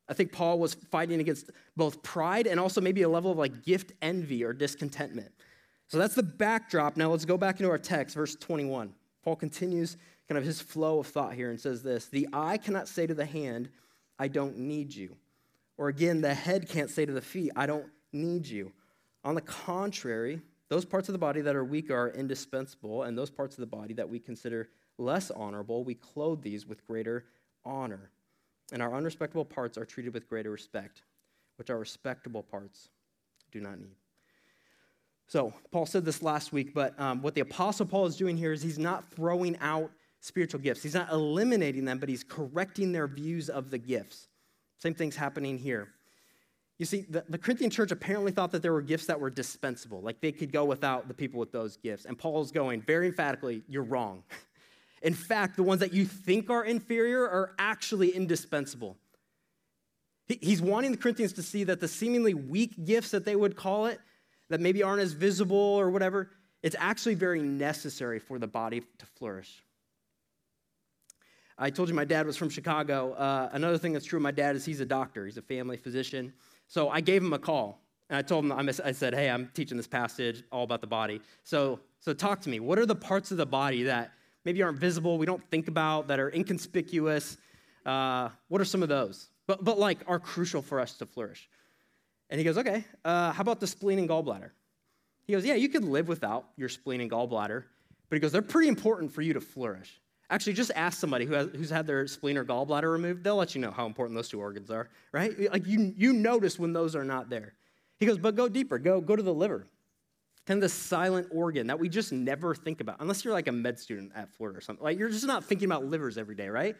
I 0.09 0.15
think 0.15 0.33
Paul 0.33 0.59
was 0.59 0.75
fighting 0.75 1.21
against 1.21 1.51
both 1.77 2.03
pride 2.03 2.47
and 2.47 2.61
also 2.61 2.81
maybe 2.81 3.03
a 3.03 3.09
level 3.09 3.31
of 3.31 3.39
like 3.39 3.63
gift 3.63 3.93
envy 4.03 4.45
or 4.45 4.53
discontentment. 4.53 5.33
So 5.89 5.99
that's 5.99 6.15
the 6.15 6.23
backdrop. 6.23 6.97
Now 6.97 7.11
let's 7.11 7.25
go 7.25 7.39
back 7.39 7.61
into 7.61 7.71
our 7.71 7.79
text, 7.79 8.15
verse 8.15 8.35
21. 8.37 8.95
Paul 9.23 9.37
continues 9.37 9.97
kind 10.29 10.39
of 10.39 10.45
his 10.45 10.61
flow 10.61 10.99
of 10.99 11.07
thought 11.07 11.35
here 11.35 11.51
and 11.51 11.61
says 11.61 11.83
this 11.83 12.07
The 12.07 12.29
eye 12.33 12.59
cannot 12.59 12.89
say 12.89 13.07
to 13.07 13.15
the 13.15 13.27
hand, 13.27 13.71
I 14.19 14.29
don't 14.29 14.59
need 14.59 14.95
you. 14.95 15.17
Or 15.77 15.89
again, 15.89 16.21
the 16.21 16.35
head 16.35 16.69
can't 16.69 16.91
say 16.91 17.05
to 17.05 17.13
the 17.13 17.21
feet, 17.21 17.51
I 17.57 17.67
don't 17.67 17.87
need 18.13 18.47
you. 18.47 18.73
On 19.25 19.35
the 19.35 19.41
contrary, 19.41 20.41
those 20.69 20.85
parts 20.85 21.09
of 21.09 21.15
the 21.15 21.19
body 21.19 21.41
that 21.41 21.57
are 21.57 21.65
weak 21.65 21.91
are 21.91 22.11
indispensable, 22.11 23.03
and 23.03 23.19
those 23.19 23.31
parts 23.31 23.57
of 23.57 23.61
the 23.61 23.67
body 23.67 23.95
that 23.95 24.09
we 24.09 24.19
consider 24.19 24.69
less 24.99 25.31
honorable, 25.31 25.83
we 25.83 25.95
clothe 25.95 26.43
these 26.43 26.67
with 26.67 26.87
greater 26.87 27.25
honor. 27.65 28.11
And 28.73 28.83
our 28.83 28.95
unrespectable 28.95 29.45
parts 29.45 29.77
are 29.79 29.85
treated 29.85 30.15
with 30.15 30.29
greater 30.29 30.51
respect, 30.51 31.03
which 31.57 31.71
our 31.71 31.79
respectable 31.79 32.43
parts 32.43 32.89
do 33.53 33.61
not 33.61 33.79
need. 33.79 33.97
So, 35.27 35.55
Paul 35.71 35.87
said 35.87 36.05
this 36.05 36.23
last 36.23 36.53
week, 36.53 36.75
but 36.75 36.99
um, 37.01 37.23
what 37.23 37.35
the 37.35 37.41
Apostle 37.41 37.87
Paul 37.87 38.07
is 38.07 38.17
doing 38.17 38.37
here 38.37 38.53
is 38.53 38.63
he's 38.63 38.79
not 38.79 39.11
throwing 39.11 39.57
out 39.59 39.91
spiritual 40.21 40.61
gifts. 40.61 40.83
He's 40.83 40.95
not 40.95 41.11
eliminating 41.11 41.85
them, 41.85 41.99
but 41.99 42.09
he's 42.09 42.25
correcting 42.25 42.93
their 42.93 43.07
views 43.07 43.49
of 43.49 43.71
the 43.71 43.79
gifts. 43.79 44.29
Same 44.79 44.95
thing's 44.95 45.17
happening 45.17 45.59
here. 45.59 45.89
You 46.79 46.87
see, 46.87 47.03
the, 47.09 47.25
the, 47.29 47.39
Corinthian 47.39 47.71
church 47.71 47.93
apparently 47.93 48.33
thought 48.33 48.51
that 48.51 48.61
there 48.61 48.73
were 48.73 48.83
gifts 48.83 49.07
that 49.07 49.21
were 49.21 49.31
dispensable, 49.31 50.01
like 50.03 50.21
they 50.21 50.33
could 50.33 50.53
go 50.53 50.65
without 50.65 51.07
the 51.09 51.15
people 51.15 51.39
with 51.39 51.53
those 51.53 51.77
gifts. 51.77 52.05
And 52.05 52.19
Paul's 52.19 52.51
going 52.51 52.83
very 52.83 53.07
emphatically, 53.07 53.63
you're 53.69 53.85
wrong. 53.85 54.25
In 55.05 55.13
fact, 55.13 55.57
the 55.57 55.63
ones 55.63 55.81
that 55.81 55.93
you 55.93 56.07
think 56.07 56.49
are 56.49 56.65
inferior 56.65 57.29
are 57.29 57.55
actually 57.59 58.09
indispensable. 58.09 58.97
He's 60.27 60.63
wanting 60.63 60.93
the 60.93 60.97
Corinthians 60.97 61.35
to 61.35 61.43
see 61.43 61.63
that 61.65 61.79
the 61.79 61.89
seemingly 61.89 62.33
weak 62.33 62.83
gifts 62.87 63.11
that 63.11 63.27
they 63.27 63.37
would 63.37 63.55
call 63.55 63.85
it, 63.85 64.01
that 64.49 64.61
maybe 64.61 64.83
aren't 64.83 65.03
as 65.03 65.13
visible 65.13 65.59
or 65.59 65.91
whatever, 65.91 66.31
it's 66.63 66.75
actually 66.79 67.17
very 67.17 67.43
necessary 67.43 68.19
for 68.19 68.39
the 68.39 68.47
body 68.47 68.81
to 68.81 69.05
flourish. 69.05 69.63
I 71.59 71.69
told 71.69 71.91
you 71.91 71.95
my 71.95 72.07
dad 72.07 72.27
was 72.27 72.39
from 72.39 72.49
Chicago. 72.49 73.13
Uh, 73.13 73.51
another 73.53 73.77
thing 73.77 73.93
that's 73.93 74.07
true 74.07 74.17
of 74.17 74.23
my 74.23 74.31
dad 74.31 74.57
is 74.57 74.65
he's 74.65 74.81
a 74.81 74.87
doctor, 74.87 75.27
he's 75.27 75.37
a 75.37 75.43
family 75.43 75.77
physician. 75.77 76.33
So 76.67 76.89
I 76.89 77.03
gave 77.03 77.23
him 77.23 77.35
a 77.35 77.39
call 77.39 77.83
and 78.09 78.17
I 78.17 78.23
told 78.23 78.47
him, 78.47 78.53
I 78.53 78.93
said, 78.93 79.15
hey, 79.15 79.29
I'm 79.29 79.51
teaching 79.53 79.77
this 79.77 79.87
passage 79.87 80.45
all 80.51 80.65
about 80.65 80.81
the 80.81 80.87
body. 80.87 81.21
So, 81.43 81.81
so 82.01 82.15
talk 82.15 82.41
to 82.41 82.49
me. 82.49 82.59
What 82.59 82.79
are 82.79 82.87
the 82.87 82.97
parts 82.97 83.31
of 83.31 83.37
the 83.37 83.47
body 83.47 83.83
that 83.83 84.13
maybe 84.45 84.63
aren't 84.63 84.79
visible, 84.79 85.19
we 85.19 85.27
don't 85.27 85.43
think 85.51 85.69
about, 85.69 86.09
that 86.09 86.21
are 86.21 86.31
inconspicuous? 86.31 87.37
Uh, 87.85 88.29
what 88.49 88.61
are 88.61 88.65
some 88.65 88.83
of 88.83 88.89
those? 88.89 89.29
But, 89.47 89.65
but 89.65 89.79
like 89.79 89.99
are 90.07 90.19
crucial 90.19 90.63
for 90.63 90.81
us 90.81 90.95
to 90.95 91.07
flourish. 91.07 91.49
And 92.31 92.39
he 92.39 92.45
goes, 92.45 92.59
okay, 92.59 92.85
uh, 93.05 93.33
how 93.33 93.43
about 93.43 93.61
the 93.61 93.67
spleen 93.67 93.99
and 93.99 94.09
gallbladder? 94.09 94.51
He 95.27 95.33
goes, 95.33 95.45
yeah, 95.45 95.55
you 95.55 95.69
could 95.69 95.85
live 95.85 96.09
without 96.09 96.47
your 96.57 96.69
spleen 96.69 97.01
and 97.01 97.11
gallbladder. 97.11 97.65
But 98.09 98.17
he 98.17 98.21
goes, 98.21 98.33
they're 98.33 98.43
pretty 98.43 98.69
important 98.69 99.13
for 99.13 99.23
you 99.23 99.35
to 99.35 99.41
flourish. 99.41 100.01
Actually, 100.31 100.55
just 100.55 100.71
ask 100.75 100.99
somebody 100.99 101.27
who 101.27 101.35
has, 101.35 101.49
who's 101.55 101.71
had 101.71 101.87
their 101.87 102.07
spleen 102.07 102.39
or 102.39 102.45
gallbladder 102.45 102.91
removed. 102.91 103.23
They'll 103.23 103.37
let 103.37 103.55
you 103.55 103.61
know 103.61 103.71
how 103.71 103.87
important 103.87 104.17
those 104.17 104.29
two 104.29 104.41
organs 104.41 104.71
are, 104.71 104.89
right? 105.13 105.53
Like 105.53 105.67
you, 105.67 105.93
you 105.97 106.13
notice 106.13 106.59
when 106.59 106.73
those 106.73 106.97
are 106.97 107.05
not 107.05 107.29
there. 107.29 107.55
He 107.99 108.07
goes, 108.07 108.19
but 108.19 108.35
go 108.35 108.49
deeper. 108.49 108.79
Go, 108.79 109.01
go 109.01 109.17
to 109.17 109.23
the 109.23 109.35
liver. 109.35 109.67
Kind 110.47 110.59
of 110.59 110.63
the 110.63 110.69
silent 110.69 111.29
organ 111.31 111.69
that 111.69 111.79
we 111.79 111.89
just 111.89 112.13
never 112.13 112.55
think 112.55 112.81
about, 112.81 112.97
unless 113.01 113.25
you're 113.25 113.33
like 113.33 113.49
a 113.49 113.53
med 113.53 113.79
student 113.79 114.13
at 114.15 114.31
Florida 114.31 114.59
or 114.59 114.61
something. 114.61 114.85
Like 114.85 114.99
you're 114.99 115.09
just 115.09 115.27
not 115.27 115.45
thinking 115.45 115.67
about 115.67 115.85
livers 115.87 116.19
every 116.19 116.35
day, 116.35 116.49
right? 116.49 116.77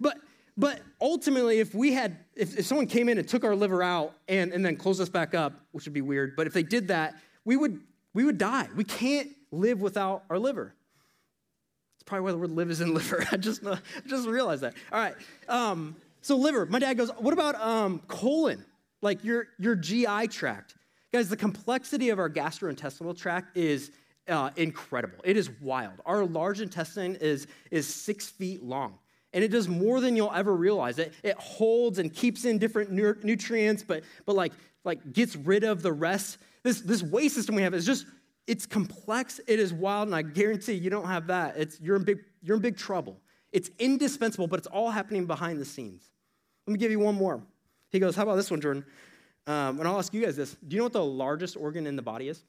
But 0.00 0.18
but 0.58 0.80
ultimately, 1.02 1.60
if 1.60 1.74
we 1.74 1.92
had, 1.92 2.16
if, 2.34 2.58
if 2.58 2.64
someone 2.64 2.86
came 2.86 3.10
in 3.10 3.18
and 3.18 3.28
took 3.28 3.44
our 3.44 3.54
liver 3.54 3.82
out 3.82 4.14
and, 4.26 4.54
and 4.54 4.64
then 4.64 4.76
closed 4.76 5.02
us 5.02 5.10
back 5.10 5.34
up, 5.34 5.52
which 5.72 5.84
would 5.84 5.92
be 5.92 6.00
weird, 6.00 6.34
but 6.34 6.46
if 6.46 6.54
they 6.54 6.62
did 6.62 6.88
that, 6.88 7.14
we 7.44 7.58
would 7.58 7.78
we 8.14 8.24
would 8.24 8.38
die. 8.38 8.68
We 8.74 8.84
can't 8.84 9.28
live 9.50 9.82
without 9.82 10.24
our 10.30 10.38
liver 10.38 10.74
That's 11.94 12.04
probably 12.04 12.24
why 12.24 12.32
the 12.32 12.38
word 12.38 12.50
live 12.50 12.70
is 12.70 12.80
in 12.80 12.94
liver. 12.94 13.26
I 13.32 13.36
just, 13.36 13.64
I 13.66 13.78
just 14.06 14.26
realized 14.26 14.62
that. 14.62 14.74
All 14.90 14.98
right. 14.98 15.14
Um, 15.48 15.96
so 16.22 16.36
liver. 16.36 16.64
My 16.64 16.78
dad 16.78 16.94
goes, 16.94 17.10
what 17.18 17.34
about 17.34 17.54
um, 17.56 18.00
colon? 18.08 18.64
Like 19.02 19.22
your, 19.22 19.48
your 19.58 19.76
GI 19.76 20.28
tract. 20.28 20.74
Guys, 21.16 21.30
the 21.30 21.36
complexity 21.38 22.10
of 22.10 22.18
our 22.18 22.28
gastrointestinal 22.28 23.16
tract 23.16 23.56
is 23.56 23.90
uh, 24.28 24.50
incredible. 24.56 25.16
It 25.24 25.38
is 25.38 25.48
wild. 25.62 25.94
Our 26.04 26.26
large 26.26 26.60
intestine 26.60 27.16
is, 27.22 27.46
is 27.70 27.86
six 27.86 28.28
feet 28.28 28.62
long. 28.62 28.98
And 29.32 29.42
it 29.42 29.48
does 29.48 29.66
more 29.66 30.02
than 30.02 30.14
you'll 30.14 30.34
ever 30.34 30.54
realize. 30.54 30.98
It, 30.98 31.14
it 31.22 31.34
holds 31.38 31.98
and 31.98 32.12
keeps 32.12 32.44
in 32.44 32.58
different 32.58 32.90
nu- 32.90 33.16
nutrients, 33.22 33.82
but, 33.82 34.04
but 34.26 34.36
like, 34.36 34.52
like 34.84 35.14
gets 35.14 35.36
rid 35.36 35.64
of 35.64 35.80
the 35.80 35.90
rest. 35.90 36.36
This, 36.62 36.82
this 36.82 37.02
way 37.02 37.30
system 37.30 37.54
we 37.54 37.62
have 37.62 37.72
is 37.72 37.86
just 37.86 38.04
it's 38.46 38.66
complex, 38.66 39.40
it 39.46 39.58
is 39.58 39.72
wild, 39.72 40.08
and 40.08 40.14
I 40.14 40.20
guarantee 40.20 40.74
you 40.74 40.90
don't 40.90 41.06
have 41.06 41.28
that. 41.28 41.56
It's, 41.56 41.80
you're, 41.80 41.96
in 41.96 42.04
big, 42.04 42.18
you're 42.42 42.56
in 42.56 42.62
big 42.62 42.76
trouble. 42.76 43.16
It's 43.52 43.70
indispensable, 43.78 44.48
but 44.48 44.58
it's 44.58 44.68
all 44.68 44.90
happening 44.90 45.24
behind 45.24 45.62
the 45.62 45.64
scenes. 45.64 46.10
Let 46.66 46.74
me 46.74 46.78
give 46.78 46.90
you 46.90 47.00
one 47.00 47.14
more. 47.14 47.40
He 47.88 48.00
goes, 48.00 48.16
How 48.16 48.24
about 48.24 48.36
this 48.36 48.50
one, 48.50 48.60
Jordan? 48.60 48.84
Um, 49.46 49.78
and 49.78 49.86
I'll 49.86 49.98
ask 49.98 50.12
you 50.12 50.24
guys 50.24 50.36
this 50.36 50.56
Do 50.66 50.74
you 50.74 50.78
know 50.78 50.84
what 50.84 50.92
the 50.92 51.04
largest 51.04 51.56
organ 51.56 51.86
in 51.86 51.96
the 51.96 52.02
body 52.02 52.28
is? 52.28 52.42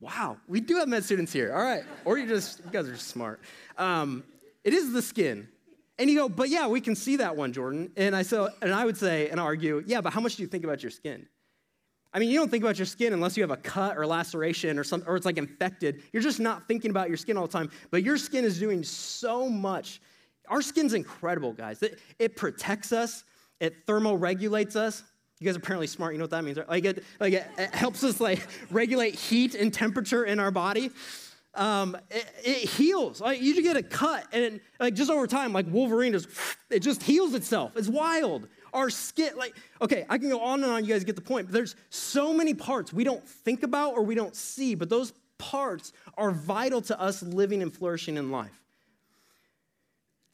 Wow, 0.00 0.36
we 0.48 0.60
do 0.60 0.76
have 0.76 0.88
med 0.88 1.04
students 1.04 1.32
here. 1.32 1.54
All 1.54 1.62
right. 1.62 1.82
Or 2.04 2.18
you 2.18 2.28
just, 2.28 2.60
you 2.64 2.70
guys 2.70 2.88
are 2.88 2.96
smart. 2.96 3.40
Um, 3.78 4.22
it 4.62 4.74
is 4.74 4.92
the 4.92 5.00
skin. 5.00 5.48
And 5.98 6.10
you 6.10 6.18
go, 6.18 6.28
but 6.28 6.48
yeah, 6.48 6.66
we 6.66 6.80
can 6.80 6.94
see 6.96 7.16
that 7.16 7.36
one, 7.36 7.52
Jordan. 7.52 7.90
And 7.96 8.14
I 8.14 8.22
so, 8.22 8.50
and 8.60 8.74
I 8.74 8.84
would 8.84 8.96
say 8.96 9.28
and 9.30 9.40
argue, 9.40 9.82
yeah, 9.86 10.00
but 10.00 10.12
how 10.12 10.20
much 10.20 10.36
do 10.36 10.42
you 10.42 10.48
think 10.48 10.64
about 10.64 10.82
your 10.82 10.90
skin? 10.90 11.26
I 12.12 12.18
mean, 12.18 12.30
you 12.30 12.38
don't 12.38 12.50
think 12.50 12.62
about 12.62 12.78
your 12.78 12.86
skin 12.86 13.12
unless 13.12 13.36
you 13.36 13.42
have 13.42 13.50
a 13.50 13.56
cut 13.56 13.96
or 13.96 14.06
laceration 14.06 14.78
or 14.78 14.84
something, 14.84 15.08
or 15.08 15.16
it's 15.16 15.26
like 15.26 15.38
infected. 15.38 16.02
You're 16.12 16.22
just 16.22 16.38
not 16.38 16.68
thinking 16.68 16.90
about 16.90 17.08
your 17.08 17.16
skin 17.16 17.36
all 17.36 17.46
the 17.46 17.52
time. 17.52 17.70
But 17.90 18.02
your 18.02 18.18
skin 18.18 18.44
is 18.44 18.58
doing 18.58 18.82
so 18.84 19.48
much. 19.48 20.00
Our 20.48 20.62
skin's 20.62 20.94
incredible, 20.94 21.52
guys. 21.52 21.82
It, 21.82 21.98
it 22.18 22.36
protects 22.36 22.92
us. 22.92 23.24
It 23.58 23.86
thermoregulates 23.86 24.76
us. 24.76 25.02
You 25.40 25.46
guys 25.46 25.56
are 25.56 25.58
apparently 25.58 25.86
smart. 25.86 26.12
You 26.12 26.18
know 26.18 26.24
what 26.24 26.30
that 26.30 26.44
means, 26.44 26.58
right? 26.58 26.68
Like 26.68 26.84
it, 26.84 27.04
like 27.20 27.32
it, 27.32 27.46
it 27.58 27.74
helps 27.74 28.04
us 28.04 28.20
like 28.20 28.46
regulate 28.70 29.14
heat 29.14 29.54
and 29.54 29.72
temperature 29.72 30.24
in 30.24 30.38
our 30.38 30.50
body. 30.50 30.90
Um, 31.54 31.96
it, 32.10 32.26
it, 32.44 32.68
heals. 32.68 33.20
Like 33.20 33.40
you 33.40 33.60
get 33.62 33.76
a 33.76 33.82
cut, 33.82 34.26
and 34.32 34.60
like 34.80 34.94
just 34.94 35.10
over 35.10 35.26
time, 35.26 35.52
like 35.52 35.66
Wolverine, 35.68 36.12
just 36.12 36.28
it 36.70 36.80
just 36.80 37.02
heals 37.02 37.34
itself. 37.34 37.76
It's 37.76 37.88
wild 37.88 38.48
our 38.74 38.90
skin. 38.90 39.30
Like, 39.36 39.54
okay, 39.80 40.04
I 40.10 40.18
can 40.18 40.28
go 40.28 40.40
on 40.40 40.62
and 40.62 40.72
on, 40.72 40.84
you 40.84 40.92
guys 40.92 41.04
get 41.04 41.16
the 41.16 41.22
point. 41.22 41.46
But 41.46 41.54
there's 41.54 41.76
so 41.88 42.34
many 42.34 42.52
parts 42.52 42.92
we 42.92 43.04
don't 43.04 43.26
think 43.26 43.62
about 43.62 43.94
or 43.94 44.02
we 44.02 44.14
don't 44.14 44.36
see, 44.36 44.74
but 44.74 44.90
those 44.90 45.12
parts 45.38 45.92
are 46.18 46.32
vital 46.32 46.82
to 46.82 47.00
us 47.00 47.22
living 47.22 47.62
and 47.62 47.72
flourishing 47.72 48.16
in 48.16 48.30
life. 48.30 48.63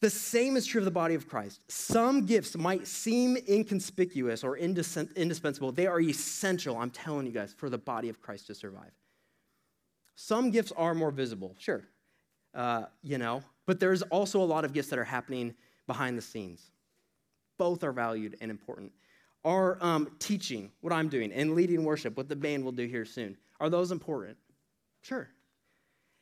The 0.00 0.10
same 0.10 0.56
is 0.56 0.66
true 0.66 0.80
of 0.80 0.86
the 0.86 0.90
body 0.90 1.14
of 1.14 1.28
Christ. 1.28 1.60
Some 1.70 2.24
gifts 2.24 2.56
might 2.56 2.86
seem 2.86 3.36
inconspicuous 3.48 4.42
or 4.42 4.56
indispensable. 4.56 5.72
They 5.72 5.86
are 5.86 6.00
essential, 6.00 6.78
I'm 6.78 6.90
telling 6.90 7.26
you 7.26 7.32
guys, 7.32 7.52
for 7.52 7.68
the 7.68 7.76
body 7.76 8.08
of 8.08 8.20
Christ 8.20 8.46
to 8.46 8.54
survive. 8.54 8.92
Some 10.16 10.50
gifts 10.50 10.72
are 10.76 10.94
more 10.94 11.10
visible, 11.10 11.54
sure, 11.58 11.84
uh, 12.54 12.84
you 13.02 13.18
know, 13.18 13.42
but 13.66 13.78
there's 13.78 14.02
also 14.02 14.42
a 14.42 14.44
lot 14.44 14.64
of 14.64 14.72
gifts 14.72 14.88
that 14.88 14.98
are 14.98 15.04
happening 15.04 15.54
behind 15.86 16.16
the 16.16 16.22
scenes. 16.22 16.70
Both 17.58 17.84
are 17.84 17.92
valued 17.92 18.36
and 18.40 18.50
important. 18.50 18.92
Are 19.44 19.78
um, 19.82 20.10
teaching, 20.18 20.70
what 20.80 20.92
I'm 20.92 21.08
doing, 21.08 21.32
and 21.32 21.54
leading 21.54 21.84
worship, 21.84 22.16
what 22.16 22.28
the 22.28 22.36
band 22.36 22.64
will 22.64 22.72
do 22.72 22.86
here 22.86 23.04
soon, 23.04 23.36
are 23.60 23.68
those 23.68 23.92
important? 23.92 24.36
Sure. 25.02 25.28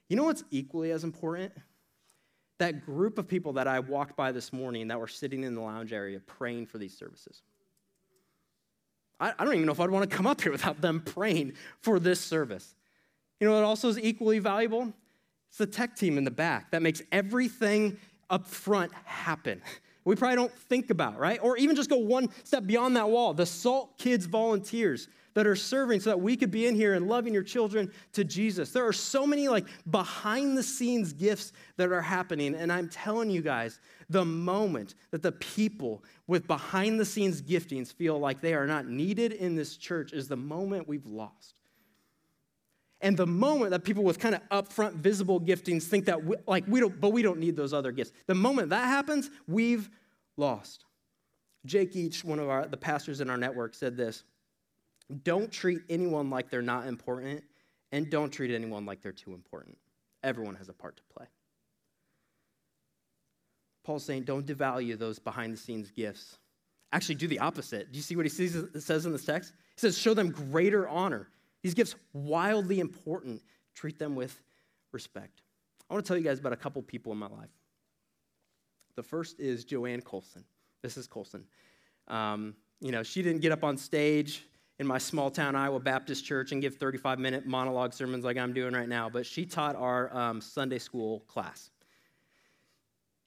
You 0.08 0.16
know 0.16 0.24
what's 0.24 0.44
equally 0.50 0.90
as 0.90 1.04
important? 1.04 1.52
That 2.58 2.84
group 2.84 3.18
of 3.18 3.28
people 3.28 3.54
that 3.54 3.66
I 3.66 3.80
walked 3.80 4.16
by 4.16 4.32
this 4.32 4.52
morning 4.52 4.88
that 4.88 4.98
were 4.98 5.08
sitting 5.08 5.44
in 5.44 5.54
the 5.54 5.60
lounge 5.60 5.92
area 5.92 6.20
praying 6.20 6.66
for 6.66 6.78
these 6.78 6.96
services. 6.96 7.42
I, 9.20 9.32
I 9.38 9.44
don't 9.44 9.54
even 9.54 9.66
know 9.66 9.72
if 9.72 9.80
I'd 9.80 9.90
want 9.90 10.08
to 10.08 10.16
come 10.16 10.26
up 10.26 10.40
here 10.40 10.52
without 10.52 10.80
them 10.80 11.00
praying 11.00 11.54
for 11.80 11.98
this 11.98 12.20
service. 12.20 12.74
You 13.40 13.46
know 13.46 13.54
what 13.54 13.64
also 13.64 13.88
is 13.88 13.98
equally 13.98 14.38
valuable? 14.40 14.92
It's 15.48 15.58
the 15.58 15.66
tech 15.66 15.96
team 15.96 16.18
in 16.18 16.24
the 16.24 16.30
back 16.30 16.72
that 16.72 16.82
makes 16.82 17.00
everything 17.12 17.98
up 18.28 18.46
front 18.46 18.92
happen. 19.04 19.62
We 20.04 20.16
probably 20.16 20.36
don't 20.36 20.52
think 20.52 20.90
about, 20.90 21.18
right? 21.18 21.38
Or 21.42 21.56
even 21.56 21.76
just 21.76 21.90
go 21.90 21.98
one 21.98 22.28
step 22.44 22.66
beyond 22.66 22.96
that 22.96 23.08
wall. 23.08 23.34
The 23.34 23.46
SALT 23.46 23.98
Kids 23.98 24.26
volunteers 24.26 25.08
that 25.38 25.46
are 25.46 25.54
serving 25.54 26.00
so 26.00 26.10
that 26.10 26.20
we 26.20 26.36
could 26.36 26.50
be 26.50 26.66
in 26.66 26.74
here 26.74 26.94
and 26.94 27.06
loving 27.06 27.32
your 27.32 27.44
children 27.44 27.92
to 28.12 28.24
Jesus. 28.24 28.72
There 28.72 28.84
are 28.84 28.92
so 28.92 29.24
many 29.24 29.46
like 29.46 29.66
behind 29.88 30.58
the 30.58 30.64
scenes 30.64 31.12
gifts 31.12 31.52
that 31.76 31.92
are 31.92 32.02
happening. 32.02 32.56
And 32.56 32.72
I'm 32.72 32.88
telling 32.88 33.30
you 33.30 33.40
guys, 33.40 33.78
the 34.10 34.24
moment 34.24 34.96
that 35.12 35.22
the 35.22 35.30
people 35.30 36.02
with 36.26 36.48
behind 36.48 36.98
the 36.98 37.04
scenes 37.04 37.40
giftings 37.40 37.92
feel 37.92 38.18
like 38.18 38.40
they 38.40 38.52
are 38.52 38.66
not 38.66 38.88
needed 38.88 39.30
in 39.30 39.54
this 39.54 39.76
church 39.76 40.12
is 40.12 40.26
the 40.26 40.36
moment 40.36 40.88
we've 40.88 41.06
lost. 41.06 41.60
And 43.00 43.16
the 43.16 43.28
moment 43.28 43.70
that 43.70 43.84
people 43.84 44.02
with 44.02 44.18
kind 44.18 44.34
of 44.34 44.40
upfront 44.48 44.94
visible 44.94 45.40
giftings 45.40 45.84
think 45.84 46.06
that 46.06 46.24
we, 46.24 46.34
like 46.48 46.64
we 46.66 46.80
don't 46.80 47.00
but 47.00 47.12
we 47.12 47.22
don't 47.22 47.38
need 47.38 47.54
those 47.54 47.72
other 47.72 47.92
gifts. 47.92 48.10
The 48.26 48.34
moment 48.34 48.70
that 48.70 48.86
happens, 48.86 49.30
we've 49.46 49.88
lost. 50.36 50.84
Jake 51.64 51.94
Each, 51.94 52.24
one 52.24 52.40
of 52.40 52.48
our 52.48 52.66
the 52.66 52.76
pastors 52.76 53.20
in 53.20 53.30
our 53.30 53.36
network 53.36 53.74
said 53.74 53.96
this. 53.96 54.24
Don't 55.22 55.50
treat 55.50 55.82
anyone 55.88 56.28
like 56.30 56.50
they're 56.50 56.62
not 56.62 56.86
important, 56.86 57.42
and 57.92 58.10
don't 58.10 58.30
treat 58.30 58.54
anyone 58.54 58.84
like 58.84 59.00
they're 59.00 59.12
too 59.12 59.32
important. 59.32 59.78
Everyone 60.22 60.54
has 60.56 60.68
a 60.68 60.72
part 60.72 60.96
to 60.96 61.02
play. 61.14 61.26
Paul's 63.84 64.04
saying, 64.04 64.24
don't 64.24 64.46
devalue 64.46 64.98
those 64.98 65.18
behind 65.18 65.54
the 65.54 65.56
scenes 65.56 65.90
gifts. 65.90 66.38
Actually, 66.92 67.14
do 67.14 67.26
the 67.26 67.38
opposite. 67.38 67.90
Do 67.90 67.96
you 67.96 68.02
see 68.02 68.16
what 68.16 68.26
he 68.26 68.30
says 68.30 69.06
in 69.06 69.12
this 69.12 69.24
text? 69.24 69.52
He 69.76 69.80
says, 69.80 69.96
show 69.96 70.12
them 70.12 70.30
greater 70.30 70.86
honor. 70.88 71.28
These 71.62 71.74
gifts, 71.74 71.94
wildly 72.12 72.80
important. 72.80 73.40
Treat 73.74 73.98
them 73.98 74.14
with 74.14 74.42
respect. 74.92 75.40
I 75.88 75.94
want 75.94 76.04
to 76.04 76.08
tell 76.08 76.18
you 76.18 76.24
guys 76.24 76.38
about 76.38 76.52
a 76.52 76.56
couple 76.56 76.82
people 76.82 77.12
in 77.12 77.18
my 77.18 77.28
life. 77.28 77.48
The 78.96 79.02
first 79.02 79.40
is 79.40 79.64
Joanne 79.64 80.02
Colson. 80.02 80.44
This 80.82 80.96
is 80.96 81.06
Colson. 81.06 81.44
Um, 82.08 82.56
you 82.80 82.90
know, 82.90 83.02
she 83.02 83.22
didn't 83.22 83.40
get 83.40 83.52
up 83.52 83.64
on 83.64 83.76
stage 83.76 84.44
in 84.78 84.86
my 84.86 84.98
small 84.98 85.30
town 85.30 85.56
Iowa 85.56 85.80
Baptist 85.80 86.24
church 86.24 86.52
and 86.52 86.62
give 86.62 86.76
35 86.76 87.18
minute 87.18 87.46
monologue 87.46 87.92
sermons 87.92 88.24
like 88.24 88.36
I'm 88.36 88.52
doing 88.52 88.74
right 88.74 88.88
now, 88.88 89.08
but 89.08 89.26
she 89.26 89.44
taught 89.44 89.76
our 89.76 90.14
um, 90.16 90.40
Sunday 90.40 90.78
school 90.78 91.20
class. 91.28 91.70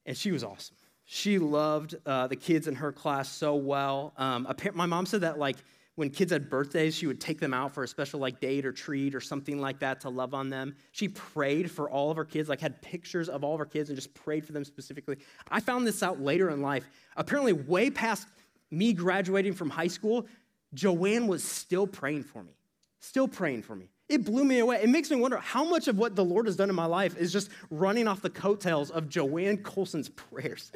And 0.06 0.18
she 0.18 0.32
was 0.32 0.44
awesome. 0.44 0.76
She 1.06 1.40
loved 1.40 1.96
uh, 2.06 2.28
the 2.28 2.38
kids 2.38 2.68
in 2.68 2.76
her 2.76 2.92
class 2.92 3.30
so 3.30 3.56
well. 3.56 4.14
Um, 4.18 4.48
my 4.74 4.86
mom 4.86 5.06
said 5.06 5.22
that, 5.22 5.38
like, 5.38 5.58
when 5.96 6.10
kids 6.10 6.32
had 6.32 6.50
birthdays, 6.50 6.96
she 6.96 7.06
would 7.06 7.20
take 7.20 7.40
them 7.40 7.54
out 7.54 7.74
for 7.74 7.84
a 7.84 7.88
special 7.88 8.20
like 8.20 8.40
date 8.40 8.66
or 8.66 8.72
treat 8.72 9.14
or 9.14 9.20
something 9.20 9.60
like 9.60 9.80
that 9.80 10.00
to 10.02 10.10
love 10.10 10.34
on 10.34 10.50
them. 10.50 10.74
She 10.94 11.10
prayed 11.10 11.70
for 11.70 11.90
all 11.90 12.10
of 12.10 12.18
her 12.18 12.24
kids, 12.24 12.48
like 12.48 12.62
had 12.62 12.82
pictures 12.82 13.28
of 13.28 13.44
all 13.44 13.54
of 13.54 13.60
her 13.60 13.66
kids 13.66 13.90
and 13.90 13.98
just 13.98 14.14
prayed 14.14 14.46
for 14.46 14.54
them 14.54 14.64
specifically. 14.64 15.18
I 15.50 15.60
found 15.60 15.86
this 15.86 16.02
out 16.02 16.22
later 16.22 16.50
in 16.50 16.62
life. 16.62 16.86
Apparently, 17.18 17.52
way 17.52 17.90
past 17.90 18.28
me 18.72 18.94
graduating 18.94 19.54
from 19.54 19.70
high 19.70 19.88
school, 19.88 20.26
Joanne 20.74 21.28
was 21.28 21.44
still 21.44 21.88
praying 21.88 22.24
for 22.24 22.44
me, 22.44 22.54
still 23.00 23.28
praying 23.28 23.64
for 23.64 23.76
me. 23.76 23.90
It 24.08 24.26
blew 24.26 24.44
me 24.44 24.60
away. 24.60 24.82
It 24.82 24.90
makes 24.90 25.10
me 25.10 25.16
wonder 25.16 25.38
how 25.38 25.64
much 25.64 25.88
of 25.88 25.98
what 25.98 26.16
the 26.16 26.26
Lord 26.26 26.46
has 26.46 26.58
done 26.58 26.70
in 26.70 26.76
my 26.76 26.86
life 26.86 27.18
is 27.18 27.32
just 27.32 27.50
running 27.70 28.08
off 28.08 28.22
the 28.22 28.30
coattails 28.30 28.92
of 28.92 29.08
Joanne 29.08 29.58
Colson's 29.58 30.10
prayers. 30.30 30.72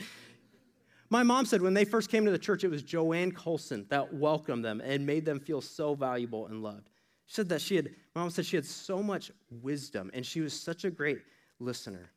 My 1.10 1.22
mom 1.22 1.46
said 1.46 1.62
when 1.62 1.74
they 1.74 1.86
first 1.86 2.10
came 2.10 2.26
to 2.26 2.32
the 2.32 2.40
church, 2.40 2.64
it 2.64 2.70
was 2.70 2.82
Joanne 2.82 3.32
Colson 3.32 3.86
that 3.90 4.14
welcomed 4.14 4.66
them 4.66 4.82
and 4.82 5.06
made 5.06 5.26
them 5.26 5.40
feel 5.40 5.62
so 5.62 5.96
valuable 5.96 6.48
and 6.48 6.64
loved. 6.64 6.90
She 7.26 7.36
said 7.36 7.50
that 7.50 7.62
she 7.62 7.76
had, 7.76 7.90
my 8.16 8.22
mom 8.22 8.30
said 8.30 8.46
she 8.46 8.56
had 8.56 8.66
so 8.66 9.04
much 9.04 9.32
wisdom 9.50 10.12
and 10.14 10.26
she 10.26 10.42
was 10.42 10.60
such 10.60 10.86
a 10.86 10.90
great 10.90 11.20
listener. 11.60 12.12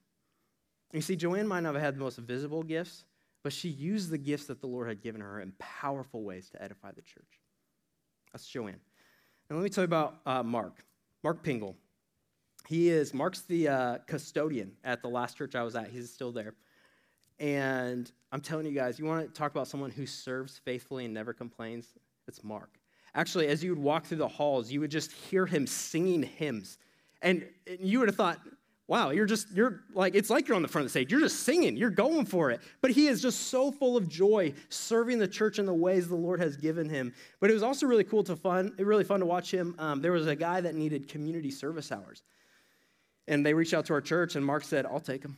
You 0.92 1.00
see, 1.00 1.16
Joanne 1.16 1.48
might 1.48 1.60
not 1.60 1.74
have 1.74 1.82
had 1.82 1.96
the 1.96 2.00
most 2.00 2.18
visible 2.18 2.62
gifts, 2.62 3.04
but 3.42 3.52
she 3.52 3.68
used 3.68 4.10
the 4.10 4.18
gifts 4.18 4.46
that 4.46 4.60
the 4.60 4.66
Lord 4.66 4.88
had 4.88 5.02
given 5.02 5.20
her 5.20 5.40
in 5.40 5.52
powerful 5.58 6.22
ways 6.22 6.48
to 6.50 6.62
edify 6.62 6.92
the 6.92 7.02
church. 7.02 7.40
That's 8.38 8.46
Joanne. 8.46 8.78
And 9.50 9.58
let 9.58 9.64
me 9.64 9.68
tell 9.68 9.82
you 9.82 9.86
about 9.86 10.20
uh, 10.24 10.44
Mark. 10.44 10.84
Mark 11.24 11.42
Pingle. 11.42 11.74
He 12.68 12.88
is, 12.88 13.12
Mark's 13.12 13.40
the 13.40 13.66
uh, 13.66 13.98
custodian 14.06 14.76
at 14.84 15.02
the 15.02 15.08
last 15.08 15.36
church 15.36 15.56
I 15.56 15.64
was 15.64 15.74
at. 15.74 15.90
He's 15.90 16.08
still 16.08 16.30
there. 16.30 16.54
And 17.40 18.08
I'm 18.30 18.40
telling 18.40 18.64
you 18.64 18.70
guys, 18.70 18.96
you 18.96 19.06
want 19.06 19.26
to 19.26 19.36
talk 19.36 19.50
about 19.50 19.66
someone 19.66 19.90
who 19.90 20.06
serves 20.06 20.56
faithfully 20.56 21.04
and 21.04 21.12
never 21.12 21.32
complains? 21.32 21.88
It's 22.28 22.44
Mark. 22.44 22.78
Actually, 23.12 23.48
as 23.48 23.64
you 23.64 23.70
would 23.70 23.82
walk 23.82 24.06
through 24.06 24.18
the 24.18 24.28
halls, 24.28 24.70
you 24.70 24.78
would 24.78 24.92
just 24.92 25.10
hear 25.10 25.44
him 25.44 25.66
singing 25.66 26.22
hymns. 26.22 26.78
And 27.22 27.44
you 27.80 27.98
would 27.98 28.06
have 28.06 28.14
thought, 28.14 28.38
wow, 28.88 29.10
you're 29.10 29.26
just, 29.26 29.50
you're 29.54 29.82
like, 29.92 30.14
it's 30.14 30.30
like 30.30 30.48
you're 30.48 30.56
on 30.56 30.62
the 30.62 30.68
front 30.68 30.82
of 30.82 30.86
the 30.86 30.90
stage. 30.90 31.12
You're 31.12 31.20
just 31.20 31.40
singing, 31.40 31.76
you're 31.76 31.90
going 31.90 32.24
for 32.24 32.50
it. 32.50 32.60
But 32.80 32.90
he 32.90 33.06
is 33.06 33.20
just 33.20 33.48
so 33.48 33.70
full 33.70 33.98
of 33.98 34.08
joy 34.08 34.54
serving 34.70 35.18
the 35.18 35.28
church 35.28 35.58
in 35.58 35.66
the 35.66 35.74
ways 35.74 36.08
the 36.08 36.16
Lord 36.16 36.40
has 36.40 36.56
given 36.56 36.88
him. 36.88 37.12
But 37.38 37.50
it 37.50 37.52
was 37.52 37.62
also 37.62 37.86
really 37.86 38.02
cool 38.02 38.24
to 38.24 38.34
fun, 38.34 38.72
really 38.78 39.04
fun 39.04 39.20
to 39.20 39.26
watch 39.26 39.52
him. 39.52 39.74
Um, 39.78 40.00
there 40.00 40.12
was 40.12 40.26
a 40.26 40.34
guy 40.34 40.62
that 40.62 40.74
needed 40.74 41.06
community 41.06 41.50
service 41.50 41.92
hours. 41.92 42.22
And 43.28 43.44
they 43.44 43.52
reached 43.52 43.74
out 43.74 43.84
to 43.86 43.92
our 43.92 44.00
church, 44.00 44.36
and 44.36 44.44
Mark 44.44 44.64
said, 44.64 44.86
I'll 44.86 45.00
take 45.00 45.22
him. 45.22 45.36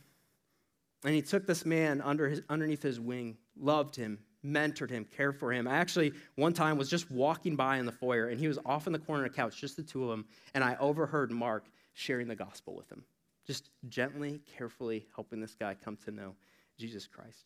And 1.03 1.13
he 1.13 1.21
took 1.21 1.45
this 1.45 1.65
man 1.65 1.99
under 1.99 2.29
his, 2.29 2.41
underneath 2.49 2.81
his 2.81 3.01
wing, 3.01 3.35
loved 3.59 3.97
him, 3.97 4.17
mentored 4.45 4.89
him, 4.89 5.03
cared 5.03 5.37
for 5.37 5.51
him. 5.51 5.67
I 5.67 5.75
actually, 5.75 6.13
one 6.35 6.53
time, 6.53 6.77
was 6.77 6.89
just 6.89 7.11
walking 7.11 7.57
by 7.57 7.79
in 7.79 7.85
the 7.85 7.91
foyer, 7.91 8.29
and 8.29 8.39
he 8.39 8.47
was 8.47 8.59
off 8.65 8.87
in 8.87 8.93
the 8.93 8.99
corner 8.99 9.25
of 9.25 9.31
the 9.31 9.35
couch, 9.35 9.59
just 9.59 9.75
the 9.75 9.83
two 9.83 10.03
of 10.03 10.09
them, 10.09 10.25
and 10.53 10.63
I 10.63 10.77
overheard 10.79 11.31
Mark 11.31 11.65
sharing 11.93 12.29
the 12.29 12.35
gospel 12.35 12.75
with 12.75 12.89
him 12.89 13.03
just 13.45 13.69
gently, 13.87 14.41
carefully 14.57 15.07
helping 15.15 15.39
this 15.39 15.55
guy 15.55 15.75
come 15.75 15.97
to 16.05 16.11
know 16.11 16.35
Jesus 16.77 17.07
Christ. 17.07 17.45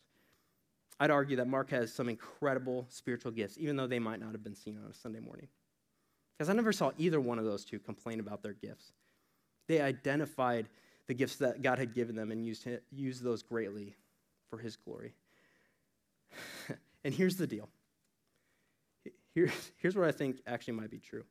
I'd 0.98 1.10
argue 1.10 1.36
that 1.36 1.46
Mark 1.46 1.70
has 1.70 1.92
some 1.92 2.08
incredible 2.08 2.86
spiritual 2.88 3.32
gifts, 3.32 3.56
even 3.58 3.76
though 3.76 3.86
they 3.86 3.98
might 3.98 4.20
not 4.20 4.32
have 4.32 4.42
been 4.42 4.54
seen 4.54 4.78
on 4.82 4.90
a 4.90 4.94
Sunday 4.94 5.20
morning. 5.20 5.48
Because 6.36 6.48
I 6.48 6.54
never 6.54 6.72
saw 6.72 6.92
either 6.98 7.20
one 7.20 7.38
of 7.38 7.44
those 7.44 7.64
two 7.64 7.78
complain 7.78 8.20
about 8.20 8.42
their 8.42 8.54
gifts. 8.54 8.92
They 9.68 9.80
identified 9.80 10.68
the 11.06 11.14
gifts 11.14 11.36
that 11.36 11.62
God 11.62 11.78
had 11.78 11.94
given 11.94 12.16
them 12.16 12.30
and 12.30 12.44
used, 12.44 12.66
used 12.90 13.22
those 13.22 13.42
greatly 13.42 13.94
for 14.48 14.58
his 14.58 14.76
glory. 14.76 15.14
and 17.04 17.12
here's 17.12 17.36
the 17.36 17.46
deal. 17.46 17.68
Here, 19.34 19.52
here's 19.76 19.96
what 19.96 20.08
I 20.08 20.12
think 20.12 20.40
actually 20.46 20.74
might 20.74 20.90
be 20.90 20.98
true. 20.98 21.24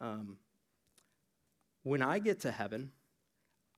Um, 0.00 0.36
when 1.82 2.02
I 2.02 2.18
get 2.18 2.40
to 2.40 2.50
heaven, 2.50 2.90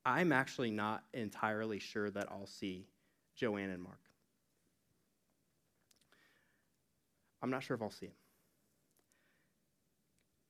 I'm 0.04 0.32
actually 0.32 0.70
not 0.70 1.04
entirely 1.12 1.78
sure 1.78 2.11
that 2.11 2.28
I'll 2.30 2.46
see 2.46 2.87
Joanne 3.37 3.70
and 3.70 3.82
Mark. 3.82 4.00
I'm 7.42 7.50
not 7.50 7.62
sure 7.62 7.76
if 7.76 7.82
I'll 7.82 7.90
see 7.90 8.06
him. 8.06 8.12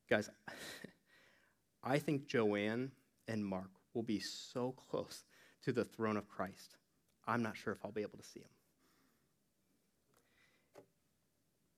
Guys, 0.09 0.31
I 1.85 1.99
think 1.99 2.27
Joanne 2.27 2.93
and 3.27 3.45
Mark 3.45 3.71
will 3.95 4.03
be 4.03 4.21
so 4.21 4.75
close 4.91 5.25
to 5.65 5.73
the 5.73 5.85
throne 5.85 6.17
of 6.17 6.29
Christ. 6.29 6.77
I'm 7.27 7.43
not 7.43 7.57
sure 7.57 7.73
if 7.73 7.79
I'll 7.85 7.93
be 7.93 8.03
able 8.03 8.19
to 8.19 8.25
see 8.25 8.41
him. 8.41 8.49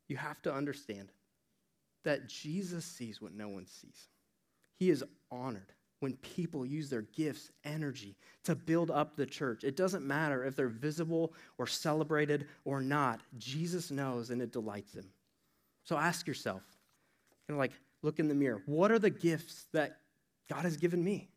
You 0.07 0.17
have 0.17 0.43
to 0.43 0.53
understand 0.55 1.09
that 2.05 2.29
Jesus 2.29 2.85
sees 2.85 3.21
what 3.21 3.33
no 3.33 3.49
one 3.49 3.67
sees. 3.67 4.09
He 4.77 4.91
is 4.91 5.05
honored 5.31 5.73
when 6.01 6.15
people 6.17 6.67
use 6.67 6.91
their 6.91 7.03
gifts, 7.03 7.51
energy 7.65 8.17
to 8.45 8.55
build 8.55 8.91
up 8.91 9.17
the 9.17 9.27
church. 9.27 9.65
It 9.65 9.77
doesn't 9.77 10.05
matter 10.05 10.45
if 10.45 10.57
they're 10.57 10.69
visible 10.69 11.35
or 11.59 11.67
celebrated 11.67 12.47
or 12.65 12.81
not. 12.81 13.21
Jesus 13.39 13.91
knows 13.91 14.31
and 14.31 14.43
it 14.43 14.51
delights 14.51 14.95
him. 14.95 15.11
So 15.85 15.97
ask 15.97 16.27
yourself, 16.27 16.63
kind 17.47 17.59
like 17.59 17.73
look 18.03 18.19
in 18.19 18.29
the 18.29 18.35
mirror. 18.35 18.63
What 18.67 18.91
are 18.91 18.99
the 18.99 19.11
gifts 19.11 19.67
that 19.73 19.99
God 20.49 20.63
has 20.63 20.77
given 20.77 21.05
me? 21.05 21.29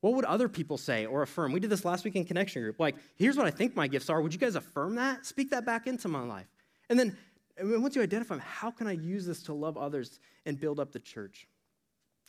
What 0.00 0.14
would 0.14 0.24
other 0.24 0.48
people 0.48 0.78
say 0.78 1.06
or 1.06 1.22
affirm? 1.22 1.52
We 1.52 1.60
did 1.60 1.70
this 1.70 1.84
last 1.84 2.04
week 2.04 2.16
in 2.16 2.24
Connection 2.24 2.60
Group. 2.62 2.80
Like, 2.80 2.96
here's 3.16 3.36
what 3.36 3.46
I 3.46 3.50
think 3.50 3.76
my 3.76 3.86
gifts 3.86 4.10
are. 4.10 4.20
Would 4.20 4.34
you 4.34 4.40
guys 4.40 4.56
affirm 4.56 4.96
that? 4.96 5.24
Speak 5.26 5.50
that 5.50 5.64
back 5.64 5.86
into 5.86 6.08
my 6.08 6.22
life. 6.22 6.48
And 6.90 6.98
then 6.98 7.16
once 7.60 7.94
you 7.94 8.02
identify 8.02 8.34
them, 8.34 8.44
how 8.44 8.70
can 8.70 8.88
I 8.88 8.92
use 8.92 9.26
this 9.26 9.44
to 9.44 9.52
love 9.52 9.76
others 9.76 10.18
and 10.44 10.58
build 10.58 10.80
up 10.80 10.90
the 10.90 10.98
church? 10.98 11.46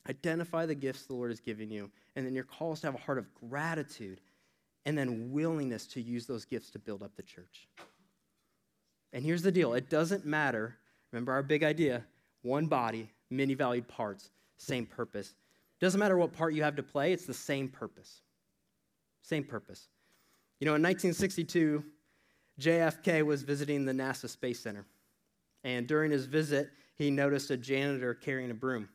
Identify 0.09 0.65
the 0.65 0.75
gifts 0.75 1.05
the 1.05 1.13
Lord 1.13 1.31
has 1.31 1.39
given 1.39 1.69
you, 1.69 1.89
and 2.15 2.25
then 2.25 2.33
your 2.33 2.43
call 2.43 2.73
is 2.73 2.81
to 2.81 2.87
have 2.87 2.95
a 2.95 2.99
heart 2.99 3.17
of 3.17 3.33
gratitude 3.33 4.19
and 4.85 4.97
then 4.97 5.31
willingness 5.31 5.87
to 5.87 6.01
use 6.01 6.25
those 6.25 6.43
gifts 6.43 6.69
to 6.71 6.79
build 6.79 7.03
up 7.03 7.15
the 7.15 7.23
church. 7.23 7.69
And 9.13 9.23
here's 9.23 9.41
the 9.41 9.51
deal 9.51 9.73
it 9.73 9.89
doesn't 9.89 10.25
matter. 10.25 10.75
Remember 11.11 11.31
our 11.31 11.43
big 11.43 11.63
idea 11.63 12.03
one 12.41 12.65
body, 12.67 13.09
many 13.29 13.53
valued 13.53 13.87
parts, 13.87 14.31
same 14.57 14.85
purpose. 14.85 15.35
Doesn't 15.79 15.99
matter 15.99 16.17
what 16.17 16.33
part 16.33 16.53
you 16.53 16.63
have 16.63 16.75
to 16.75 16.83
play, 16.83 17.13
it's 17.13 17.25
the 17.25 17.33
same 17.33 17.69
purpose. 17.69 18.21
Same 19.21 19.43
purpose. 19.43 19.87
You 20.59 20.65
know, 20.65 20.75
in 20.75 20.81
1962, 20.81 21.83
JFK 22.59 23.25
was 23.25 23.43
visiting 23.43 23.85
the 23.85 23.93
NASA 23.93 24.29
Space 24.29 24.59
Center. 24.59 24.85
And 25.63 25.87
during 25.87 26.11
his 26.11 26.25
visit, 26.25 26.71
he 26.95 27.09
noticed 27.09 27.49
a 27.49 27.57
janitor 27.57 28.13
carrying 28.13 28.51
a 28.51 28.53
broom. 28.53 28.89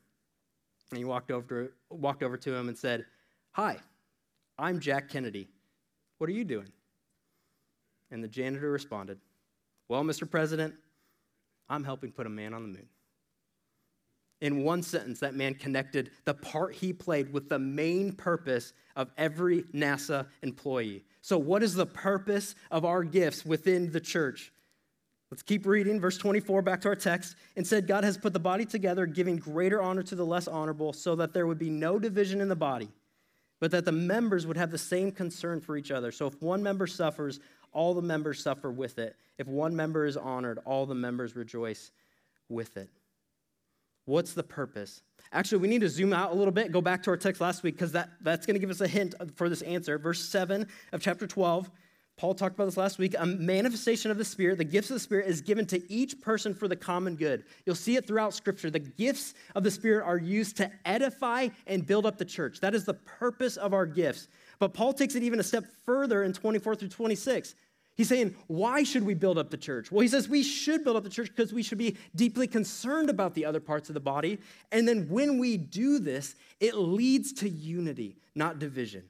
And 0.90 0.98
he 0.98 1.04
walked 1.04 1.30
over 1.30 1.46
to, 1.66 1.72
walked 1.90 2.22
over 2.22 2.36
to 2.36 2.54
him 2.54 2.68
and 2.68 2.76
said, 2.76 3.04
Hi, 3.52 3.78
I'm 4.58 4.80
Jack 4.80 5.08
Kennedy. 5.08 5.48
What 6.18 6.30
are 6.30 6.32
you 6.32 6.44
doing? 6.44 6.72
And 8.10 8.22
the 8.22 8.28
janitor 8.28 8.70
responded, 8.70 9.18
Well, 9.88 10.02
Mr. 10.02 10.28
President, 10.28 10.74
I'm 11.68 11.84
helping 11.84 12.12
put 12.12 12.26
a 12.26 12.30
man 12.30 12.54
on 12.54 12.62
the 12.62 12.68
moon. 12.68 12.88
In 14.40 14.62
one 14.62 14.82
sentence, 14.82 15.18
that 15.20 15.34
man 15.34 15.54
connected 15.54 16.10
the 16.24 16.34
part 16.34 16.74
he 16.74 16.92
played 16.92 17.32
with 17.32 17.48
the 17.48 17.58
main 17.58 18.12
purpose 18.12 18.72
of 18.94 19.10
every 19.18 19.64
NASA 19.74 20.26
employee. 20.42 21.04
So, 21.22 21.36
what 21.38 21.62
is 21.62 21.74
the 21.74 21.86
purpose 21.86 22.54
of 22.70 22.84
our 22.84 23.02
gifts 23.02 23.44
within 23.44 23.90
the 23.90 24.00
church? 24.00 24.52
Let's 25.30 25.42
keep 25.42 25.66
reading. 25.66 26.00
Verse 26.00 26.16
24, 26.16 26.62
back 26.62 26.80
to 26.82 26.88
our 26.88 26.96
text. 26.96 27.36
And 27.56 27.66
said, 27.66 27.86
God 27.86 28.04
has 28.04 28.16
put 28.16 28.32
the 28.32 28.40
body 28.40 28.64
together, 28.64 29.06
giving 29.06 29.36
greater 29.36 29.82
honor 29.82 30.02
to 30.04 30.14
the 30.14 30.24
less 30.24 30.48
honorable, 30.48 30.92
so 30.92 31.14
that 31.16 31.34
there 31.34 31.46
would 31.46 31.58
be 31.58 31.70
no 31.70 31.98
division 31.98 32.40
in 32.40 32.48
the 32.48 32.56
body, 32.56 32.88
but 33.60 33.70
that 33.72 33.84
the 33.84 33.92
members 33.92 34.46
would 34.46 34.56
have 34.56 34.70
the 34.70 34.78
same 34.78 35.12
concern 35.12 35.60
for 35.60 35.76
each 35.76 35.90
other. 35.90 36.10
So 36.10 36.26
if 36.26 36.40
one 36.40 36.62
member 36.62 36.86
suffers, 36.86 37.40
all 37.72 37.92
the 37.94 38.02
members 38.02 38.42
suffer 38.42 38.70
with 38.70 38.98
it. 38.98 39.16
If 39.36 39.46
one 39.46 39.76
member 39.76 40.06
is 40.06 40.16
honored, 40.16 40.58
all 40.64 40.86
the 40.86 40.94
members 40.94 41.36
rejoice 41.36 41.90
with 42.48 42.76
it. 42.78 42.88
What's 44.06 44.32
the 44.32 44.42
purpose? 44.42 45.02
Actually, 45.32 45.58
we 45.58 45.68
need 45.68 45.82
to 45.82 45.88
zoom 45.90 46.14
out 46.14 46.32
a 46.32 46.34
little 46.34 46.52
bit, 46.52 46.72
go 46.72 46.80
back 46.80 47.02
to 47.02 47.10
our 47.10 47.16
text 47.18 47.42
last 47.42 47.62
week, 47.62 47.74
because 47.74 47.92
that, 47.92 48.08
that's 48.22 48.46
going 48.46 48.54
to 48.54 48.60
give 48.60 48.70
us 48.70 48.80
a 48.80 48.88
hint 48.88 49.14
for 49.36 49.50
this 49.50 49.60
answer. 49.60 49.98
Verse 49.98 50.26
7 50.26 50.66
of 50.92 51.02
chapter 51.02 51.26
12 51.26 51.70
Paul 52.18 52.34
talked 52.34 52.56
about 52.56 52.66
this 52.66 52.76
last 52.76 52.98
week. 52.98 53.14
A 53.16 53.24
manifestation 53.24 54.10
of 54.10 54.18
the 54.18 54.24
Spirit, 54.24 54.58
the 54.58 54.64
gifts 54.64 54.90
of 54.90 54.94
the 54.94 55.00
Spirit, 55.00 55.28
is 55.28 55.40
given 55.40 55.64
to 55.66 55.90
each 55.90 56.20
person 56.20 56.52
for 56.52 56.66
the 56.66 56.76
common 56.76 57.14
good. 57.14 57.44
You'll 57.64 57.76
see 57.76 57.96
it 57.96 58.06
throughout 58.06 58.34
Scripture. 58.34 58.70
The 58.70 58.80
gifts 58.80 59.34
of 59.54 59.62
the 59.62 59.70
Spirit 59.70 60.04
are 60.04 60.18
used 60.18 60.56
to 60.56 60.70
edify 60.84 61.48
and 61.66 61.86
build 61.86 62.04
up 62.04 62.18
the 62.18 62.24
church. 62.24 62.60
That 62.60 62.74
is 62.74 62.84
the 62.84 62.94
purpose 62.94 63.56
of 63.56 63.72
our 63.72 63.86
gifts. 63.86 64.28
But 64.58 64.74
Paul 64.74 64.92
takes 64.92 65.14
it 65.14 65.22
even 65.22 65.38
a 65.38 65.44
step 65.44 65.64
further 65.86 66.24
in 66.24 66.32
24 66.32 66.74
through 66.74 66.88
26. 66.88 67.54
He's 67.96 68.08
saying, 68.08 68.34
why 68.46 68.82
should 68.82 69.04
we 69.04 69.14
build 69.14 69.38
up 69.38 69.50
the 69.50 69.56
church? 69.56 69.90
Well, 69.90 70.02
he 70.02 70.08
says 70.08 70.28
we 70.28 70.42
should 70.42 70.84
build 70.84 70.96
up 70.96 71.04
the 71.04 71.10
church 71.10 71.28
because 71.34 71.52
we 71.52 71.62
should 71.62 71.78
be 71.78 71.96
deeply 72.14 72.46
concerned 72.46 73.10
about 73.10 73.34
the 73.34 73.44
other 73.44 73.60
parts 73.60 73.90
of 73.90 73.94
the 73.94 74.00
body. 74.00 74.38
And 74.70 74.86
then 74.86 75.08
when 75.08 75.38
we 75.38 75.56
do 75.56 75.98
this, 75.98 76.34
it 76.60 76.74
leads 76.74 77.32
to 77.34 77.48
unity, 77.48 78.16
not 78.34 78.58
division. 78.58 79.04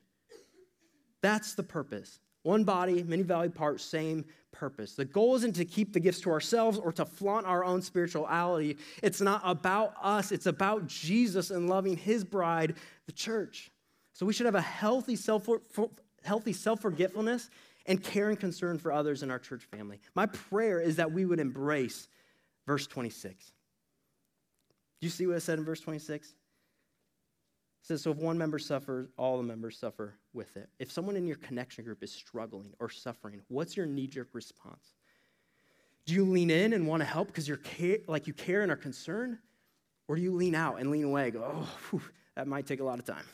That's 1.20 1.54
the 1.54 1.62
purpose. 1.62 2.20
One 2.42 2.64
body, 2.64 3.02
many 3.02 3.22
valued 3.22 3.54
parts, 3.54 3.84
same 3.84 4.24
purpose. 4.52 4.94
The 4.94 5.04
goal 5.04 5.36
isn't 5.36 5.54
to 5.56 5.64
keep 5.64 5.92
the 5.92 6.00
gifts 6.00 6.20
to 6.22 6.30
ourselves 6.30 6.78
or 6.78 6.92
to 6.92 7.04
flaunt 7.04 7.46
our 7.46 7.64
own 7.64 7.82
spirituality. 7.82 8.78
It's 9.02 9.20
not 9.20 9.42
about 9.44 9.94
us, 10.00 10.32
it's 10.32 10.46
about 10.46 10.86
Jesus 10.86 11.50
and 11.50 11.68
loving 11.68 11.96
his 11.96 12.24
bride, 12.24 12.76
the 13.06 13.12
church. 13.12 13.70
So 14.12 14.26
we 14.26 14.32
should 14.32 14.46
have 14.46 14.54
a 14.54 14.60
healthy 14.60 15.16
self 15.16 15.48
healthy 16.24 16.52
self-forgetfulness 16.52 17.48
and 17.86 18.02
care 18.02 18.28
and 18.28 18.38
concern 18.38 18.78
for 18.78 18.92
others 18.92 19.22
in 19.22 19.30
our 19.30 19.38
church 19.38 19.64
family. 19.64 20.00
My 20.14 20.26
prayer 20.26 20.80
is 20.80 20.96
that 20.96 21.12
we 21.12 21.24
would 21.24 21.40
embrace 21.40 22.08
verse 22.66 22.86
26. 22.86 23.52
Do 25.00 25.06
you 25.06 25.10
see 25.10 25.26
what 25.26 25.36
I 25.36 25.38
said 25.38 25.58
in 25.58 25.64
verse 25.64 25.80
26? 25.80 26.34
Says, 27.88 28.02
So 28.02 28.10
if 28.10 28.18
one 28.18 28.38
member 28.38 28.58
suffers, 28.58 29.08
all 29.16 29.38
the 29.38 29.42
members 29.42 29.78
suffer 29.78 30.18
with 30.32 30.56
it. 30.56 30.68
If 30.78 30.92
someone 30.92 31.16
in 31.16 31.26
your 31.26 31.36
connection 31.36 31.84
group 31.84 32.02
is 32.02 32.12
struggling 32.12 32.72
or 32.78 32.90
suffering, 32.90 33.40
what's 33.48 33.76
your 33.76 33.86
knee 33.86 34.06
jerk 34.06 34.28
response? 34.34 34.92
Do 36.06 36.14
you 36.14 36.24
lean 36.24 36.50
in 36.50 36.74
and 36.74 36.86
want 36.86 37.00
to 37.00 37.06
help 37.06 37.28
because 37.28 37.48
you're 37.48 37.56
care, 37.58 37.98
like 38.06 38.26
you 38.26 38.34
care 38.34 38.62
and 38.62 38.70
are 38.70 38.76
concerned? 38.76 39.38
Or 40.06 40.16
do 40.16 40.22
you 40.22 40.32
lean 40.32 40.54
out 40.54 40.80
and 40.80 40.90
lean 40.90 41.04
away 41.04 41.30
go, 41.30 41.44
oh, 41.44 41.68
whew, 41.90 42.02
that 42.36 42.46
might 42.46 42.66
take 42.66 42.80
a 42.80 42.84
lot 42.84 42.98
of 42.98 43.04
time? 43.04 43.24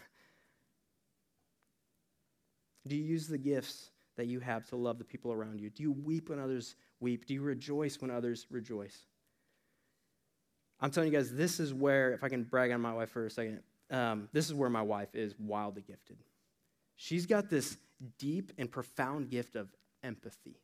Do 2.86 2.96
you 2.96 3.02
use 3.02 3.28
the 3.28 3.38
gifts 3.38 3.90
that 4.16 4.26
you 4.26 4.40
have 4.40 4.64
to 4.66 4.76
love 4.76 4.98
the 4.98 5.04
people 5.04 5.32
around 5.32 5.60
you? 5.60 5.70
Do 5.70 5.82
you 5.82 5.92
weep 5.92 6.30
when 6.30 6.38
others 6.38 6.76
weep? 7.00 7.26
Do 7.26 7.34
you 7.34 7.42
rejoice 7.42 8.00
when 8.00 8.10
others 8.10 8.46
rejoice? 8.50 9.06
I'm 10.80 10.90
telling 10.90 11.12
you 11.12 11.16
guys, 11.16 11.32
this 11.32 11.60
is 11.60 11.72
where, 11.72 12.12
if 12.12 12.22
I 12.24 12.28
can 12.28 12.42
brag 12.42 12.70
on 12.72 12.80
my 12.80 12.92
wife 12.92 13.10
for 13.10 13.26
a 13.26 13.30
second, 13.30 13.60
um, 13.94 14.28
this 14.32 14.46
is 14.46 14.54
where 14.54 14.70
my 14.70 14.82
wife 14.82 15.14
is 15.14 15.34
wildly 15.38 15.82
gifted. 15.86 16.16
She's 16.96 17.26
got 17.26 17.48
this 17.48 17.76
deep 18.18 18.52
and 18.58 18.70
profound 18.70 19.30
gift 19.30 19.56
of 19.56 19.68
empathy. 20.02 20.58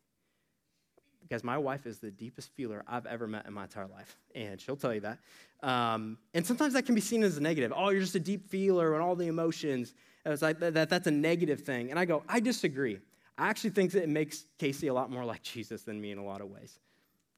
Because 1.23 1.45
my 1.45 1.59
wife 1.59 1.87
is 1.87 1.99
the 1.99 2.11
deepest 2.11 2.51
feeler 2.55 2.83
I've 2.89 3.07
ever 3.07 3.27
met 3.27 3.47
in 3.47 3.53
my 3.53 3.65
entire 3.65 3.87
life, 3.87 4.19
and 4.35 4.61
she'll 4.61 4.77
tell 4.77 4.93
you 4.93 5.01
that. 5.01 5.19
Um, 5.63 6.19
and 6.35 6.45
sometimes 6.45 6.73
that 6.73 6.87
can 6.87 6.95
be 6.95 7.01
seen 7.01 7.23
as 7.23 7.37
a 7.37 7.41
negative. 7.41 7.73
Oh, 7.77 7.91
you're 7.91 8.01
just 8.01 8.17
a 8.17 8.21
deep 8.21 8.49
feeler 8.49 8.95
and 8.95 9.03
all 9.03 9.15
the 9.15 9.29
emotions. 9.29 9.95
It's 10.25 10.43
like 10.43 10.59
that, 10.59 10.89
that's 10.91 11.07
a 11.07 11.13
negative 11.13 11.61
thing. 11.61 11.91
And 11.91 12.01
I 12.01 12.05
go, 12.05 12.25
I 12.29 12.41
disagree. 12.41 12.99
I 13.39 13.49
actually 13.49 13.71
think 13.71 13.93
that 13.93 14.03
it 14.03 14.09
makes 14.09 14.47
Casey 14.59 14.89
a 14.89 14.95
lot 14.95 15.11
more 15.11 15.25
like 15.25 15.43
Jesus 15.43 15.83
than 15.83 16.01
me 16.01 16.11
in 16.11 16.19
a 16.19 16.25
lot 16.25 16.41
of 16.41 16.51
ways. 16.51 16.79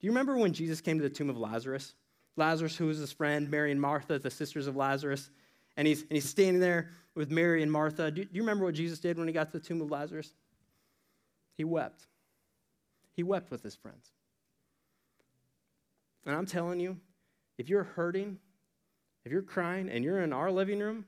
Do 0.01 0.07
you 0.07 0.11
remember 0.11 0.37
when 0.37 0.53
Jesus 0.53 0.81
came 0.81 0.99
to 0.99 1.03
the 1.03 1.15
tomb 1.15 1.29
of 1.29 1.37
Lazarus? 1.37 1.95
Lazarus, 2.37 2.77
who 2.77 2.87
was 2.87 2.99
his 2.99 3.13
friend, 3.13 3.51
Mary 3.51 3.71
and 3.71 3.81
Martha, 3.81 4.19
the 4.19 4.31
sisters 4.31 4.67
of 4.67 4.75
Lazarus. 4.75 5.31
And 5.77 5.89
he's, 5.89 6.03
and 6.03 6.13
he's 6.13 6.29
standing 6.29 6.61
there 6.61 6.91
with 7.15 7.31
Mary 7.31 7.63
and 7.63 7.71
Martha. 7.71 8.11
Do, 8.11 8.25
do 8.25 8.31
you 8.33 8.43
remember 8.43 8.65
what 8.65 8.75
Jesus 8.75 8.99
did 8.99 9.19
when 9.19 9.27
he 9.27 9.33
got 9.33 9.53
to 9.53 9.59
the 9.59 9.65
tomb 9.65 9.81
of 9.81 9.91
Lazarus? 9.91 10.33
He 11.57 11.65
wept. 11.65 12.07
He 13.15 13.23
wept 13.23 13.51
with 13.51 13.63
his 13.63 13.75
friends. 13.75 14.11
And 16.25 16.35
I'm 16.35 16.47
telling 16.47 16.81
you, 16.81 16.99
if 17.59 17.69
you're 17.69 17.85
hurting, 17.85 18.39
if 19.25 19.33
you're 19.33 19.43
crying, 19.43 19.89
and 19.89 20.05
you're 20.05 20.21
in 20.21 20.33
our 20.33 20.51
living 20.51 20.79
room, 20.81 21.05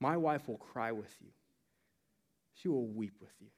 my 0.00 0.16
wife 0.16 0.48
will 0.48 0.58
cry 0.58 0.92
with 0.92 1.12
you. 1.20 1.28
She 2.54 2.68
will 2.68 2.86
weep 2.86 3.14
with 3.20 3.32
you. 3.40 3.48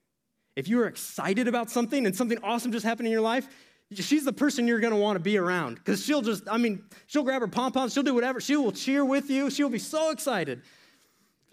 If 0.57 0.69
you're 0.69 0.87
excited 0.87 1.49
about 1.49 1.71
something 1.71 2.07
and 2.07 2.15
something 2.15 2.39
awesome 2.43 2.73
just 2.73 2.85
happened 2.85 3.07
in 3.07 3.13
your 3.13 3.21
life, 3.21 3.49
she's 3.95 4.25
the 4.25 4.33
person 4.33 4.67
you're 4.67 4.81
going 4.81 4.93
to 4.93 4.99
want 4.99 5.17
to 5.17 5.21
be 5.21 5.37
around 5.37 5.77
because 5.77 6.05
she'll 6.05 6.23
just, 6.23 6.45
I 6.49 6.57
mean, 6.57 6.85
she'll 7.07 7.23
grab 7.23 7.41
her 7.41 7.49
pom 7.49 7.73
poms, 7.73 7.93
she'll 7.93 8.03
do 8.03 8.15
whatever. 8.15 8.41
She 8.41 8.57
will 8.57 8.73
cheer 8.73 9.05
with 9.05 9.31
you. 9.31 9.51
She'll 9.51 9.69
be 9.69 9.79
so 9.79 10.11
excited. 10.11 10.63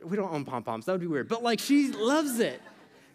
We 0.03 0.15
don't 0.15 0.31
own 0.31 0.45
pom 0.45 0.63
poms, 0.63 0.85
that 0.85 0.91
would 0.91 1.01
be 1.01 1.07
weird. 1.07 1.27
But 1.27 1.41
like, 1.41 1.59
she 1.59 1.91
loves 1.91 2.39
it. 2.39 2.61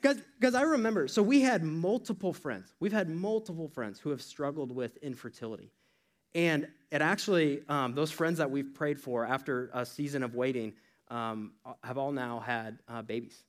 Because 0.01 0.57
I 0.57 0.63
remember, 0.63 1.07
so 1.07 1.23
we 1.23 1.43
had 1.43 1.63
multiple 1.63 2.33
friends. 2.33 2.75
We've 2.81 2.93
had 2.93 3.09
multiple 3.09 3.69
friends 3.69 4.01
who 4.01 4.11
have 4.11 4.21
struggled 4.21 4.75
with 4.75 4.97
infertility. 4.97 5.71
And 6.35 6.67
it 6.91 7.01
actually, 7.03 7.63
um, 7.69 7.95
those 7.95 8.11
friends 8.11 8.39
that 8.39 8.51
we've 8.51 8.75
prayed 8.75 8.99
for 8.99 9.25
after 9.25 9.71
a 9.73 9.87
season 9.87 10.25
of 10.25 10.35
waiting 10.35 10.73
um, 11.09 11.53
have 11.85 11.99
all 11.99 12.11
now 12.11 12.41
had 12.41 12.79
uh, 12.89 13.03
babies. 13.03 13.45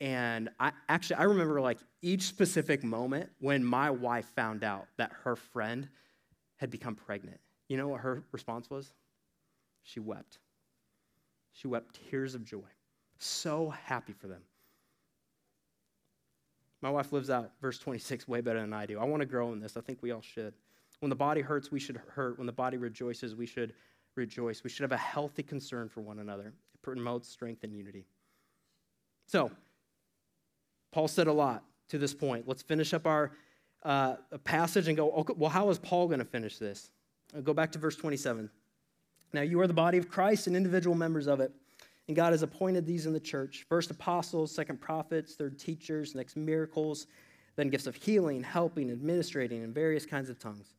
And 0.00 0.48
I 0.58 0.72
actually 0.88 1.16
I 1.16 1.24
remember 1.24 1.60
like 1.60 1.78
each 2.00 2.22
specific 2.22 2.82
moment 2.82 3.30
when 3.38 3.64
my 3.64 3.90
wife 3.90 4.26
found 4.34 4.64
out 4.64 4.86
that 4.96 5.12
her 5.24 5.36
friend 5.36 5.88
had 6.56 6.70
become 6.70 6.94
pregnant. 6.94 7.40
You 7.68 7.76
know 7.76 7.88
what 7.88 8.00
her 8.00 8.24
response 8.32 8.68
was? 8.68 8.92
She 9.84 10.00
wept. 10.00 10.38
She 11.52 11.68
wept 11.68 11.98
tears 12.10 12.34
of 12.34 12.44
joy. 12.44 12.68
So 13.18 13.70
happy 13.70 14.12
for 14.12 14.26
them. 14.26 14.42
My 16.80 16.90
wife 16.90 17.12
lives 17.12 17.30
out 17.30 17.52
verse 17.60 17.78
26 17.78 18.26
way 18.26 18.40
better 18.40 18.60
than 18.60 18.72
I 18.72 18.86
do. 18.86 18.98
I 18.98 19.04
want 19.04 19.20
to 19.20 19.26
grow 19.26 19.52
in 19.52 19.60
this. 19.60 19.76
I 19.76 19.80
think 19.80 19.98
we 20.02 20.10
all 20.10 20.20
should. 20.20 20.54
When 21.00 21.10
the 21.10 21.16
body 21.16 21.40
hurts, 21.40 21.70
we 21.70 21.80
should 21.80 22.00
hurt. 22.08 22.38
When 22.38 22.46
the 22.46 22.52
body 22.52 22.76
rejoices, 22.76 23.34
we 23.34 23.46
should 23.46 23.74
rejoice. 24.16 24.64
We 24.64 24.70
should 24.70 24.82
have 24.82 24.92
a 24.92 24.96
healthy 24.96 25.42
concern 25.42 25.88
for 25.88 26.00
one 26.00 26.18
another. 26.18 26.48
It 26.74 26.82
promotes 26.82 27.28
strength 27.28 27.64
and 27.64 27.72
unity. 27.72 28.04
So, 29.26 29.50
Paul 30.92 31.08
said 31.08 31.26
a 31.26 31.32
lot 31.32 31.64
to 31.88 31.98
this 31.98 32.14
point. 32.14 32.46
Let's 32.46 32.62
finish 32.62 32.94
up 32.94 33.06
our 33.06 33.32
uh, 33.82 34.16
passage 34.44 34.88
and 34.88 34.96
go, 34.96 35.10
okay, 35.12 35.34
well, 35.36 35.50
how 35.50 35.68
is 35.70 35.78
Paul 35.78 36.06
going 36.06 36.20
to 36.20 36.24
finish 36.24 36.58
this? 36.58 36.90
I'll 37.34 37.42
go 37.42 37.54
back 37.54 37.72
to 37.72 37.78
verse 37.78 37.96
27. 37.96 38.48
Now, 39.32 39.40
you 39.40 39.60
are 39.60 39.66
the 39.66 39.72
body 39.72 39.98
of 39.98 40.08
Christ 40.08 40.46
and 40.46 40.54
individual 40.54 40.94
members 40.94 41.26
of 41.26 41.40
it. 41.40 41.52
And 42.08 42.16
God 42.16 42.32
has 42.32 42.42
appointed 42.42 42.86
these 42.86 43.06
in 43.06 43.12
the 43.12 43.20
church 43.20 43.64
first 43.68 43.90
apostles, 43.90 44.54
second 44.54 44.80
prophets, 44.80 45.34
third 45.34 45.58
teachers, 45.58 46.14
next 46.14 46.36
miracles, 46.36 47.06
then 47.56 47.70
gifts 47.70 47.86
of 47.86 47.94
healing, 47.94 48.42
helping, 48.42 48.90
administrating, 48.90 49.62
and 49.62 49.74
various 49.74 50.04
kinds 50.04 50.28
of 50.28 50.38
tongues. 50.38 50.74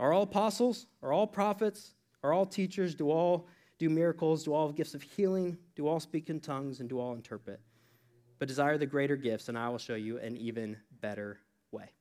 Are 0.00 0.12
all 0.12 0.22
apostles? 0.22 0.86
Are 1.02 1.12
all 1.12 1.26
prophets? 1.26 1.94
Are 2.22 2.32
all 2.32 2.46
teachers? 2.46 2.94
Do 2.94 3.10
all 3.10 3.46
do 3.78 3.90
miracles? 3.90 4.44
Do 4.44 4.54
all 4.54 4.68
have 4.68 4.76
gifts 4.76 4.94
of 4.94 5.02
healing? 5.02 5.58
Do 5.76 5.86
all 5.86 6.00
speak 6.00 6.30
in 6.30 6.40
tongues? 6.40 6.80
And 6.80 6.88
do 6.88 6.98
all 6.98 7.14
interpret? 7.14 7.60
But 8.42 8.48
desire 8.48 8.76
the 8.76 8.86
greater 8.86 9.14
gifts, 9.14 9.48
and 9.48 9.56
I 9.56 9.68
will 9.68 9.78
show 9.78 9.94
you 9.94 10.18
an 10.18 10.36
even 10.36 10.76
better 11.00 11.38
way. 11.70 11.92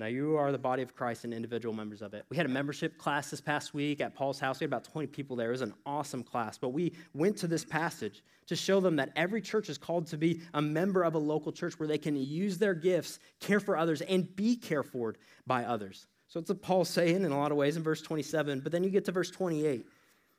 Now, 0.00 0.06
you 0.06 0.36
are 0.36 0.50
the 0.50 0.58
body 0.58 0.82
of 0.82 0.96
Christ 0.96 1.22
and 1.22 1.32
individual 1.32 1.72
members 1.72 2.02
of 2.02 2.12
it. 2.12 2.24
We 2.28 2.36
had 2.36 2.44
a 2.44 2.48
membership 2.48 2.98
class 2.98 3.30
this 3.30 3.40
past 3.40 3.72
week 3.72 4.00
at 4.00 4.16
Paul's 4.16 4.40
house. 4.40 4.58
We 4.58 4.64
had 4.64 4.70
about 4.70 4.82
20 4.82 5.06
people 5.06 5.36
there. 5.36 5.50
It 5.50 5.52
was 5.52 5.60
an 5.60 5.74
awesome 5.86 6.24
class. 6.24 6.58
But 6.58 6.70
we 6.70 6.92
went 7.14 7.36
to 7.36 7.46
this 7.46 7.64
passage 7.64 8.24
to 8.48 8.56
show 8.56 8.80
them 8.80 8.96
that 8.96 9.10
every 9.14 9.40
church 9.40 9.68
is 9.68 9.78
called 9.78 10.08
to 10.08 10.16
be 10.18 10.40
a 10.54 10.60
member 10.60 11.04
of 11.04 11.14
a 11.14 11.18
local 11.18 11.52
church 11.52 11.78
where 11.78 11.86
they 11.86 11.96
can 11.96 12.16
use 12.16 12.58
their 12.58 12.74
gifts, 12.74 13.20
care 13.38 13.60
for 13.60 13.76
others, 13.76 14.00
and 14.00 14.34
be 14.34 14.56
cared 14.56 14.86
for 14.86 15.14
by 15.46 15.62
others. 15.62 16.08
So 16.26 16.40
it's 16.40 16.50
a 16.50 16.56
Paul 16.56 16.84
saying 16.84 17.22
in 17.22 17.30
a 17.30 17.38
lot 17.38 17.52
of 17.52 17.58
ways 17.58 17.76
in 17.76 17.84
verse 17.84 18.02
27. 18.02 18.58
But 18.58 18.72
then 18.72 18.82
you 18.82 18.90
get 18.90 19.04
to 19.04 19.12
verse 19.12 19.30
28. 19.30 19.86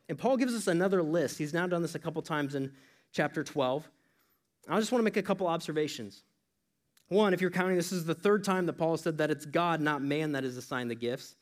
And 0.10 0.18
Paul 0.18 0.36
gives 0.36 0.54
us 0.54 0.68
another 0.68 1.02
list. 1.02 1.38
He's 1.38 1.54
now 1.54 1.68
done 1.68 1.82
this 1.82 1.96
a 1.96 2.00
couple 2.00 2.22
times 2.22 2.56
in 2.56 2.74
chapter 3.14 3.42
12. 3.42 3.90
I 4.68 4.80
just 4.80 4.92
want 4.92 5.00
to 5.00 5.04
make 5.04 5.18
a 5.18 5.24
couple 5.24 5.48
observations. 5.48 6.24
One, 7.10 7.34
if 7.34 7.42
you're 7.42 7.52
counting, 7.52 7.76
this 7.76 7.92
is 7.92 8.06
the 8.06 8.16
third 8.16 8.44
time 8.44 8.66
that 8.66 8.74
Paul 8.74 8.98
said 8.98 9.18
that 9.20 9.30
it's 9.30 9.46
God, 9.46 9.80
not 9.80 10.02
man, 10.02 10.32
that 10.32 10.44
is 10.44 10.58
assigned 10.58 10.90
the 10.90 10.96
gifts. 10.96 11.36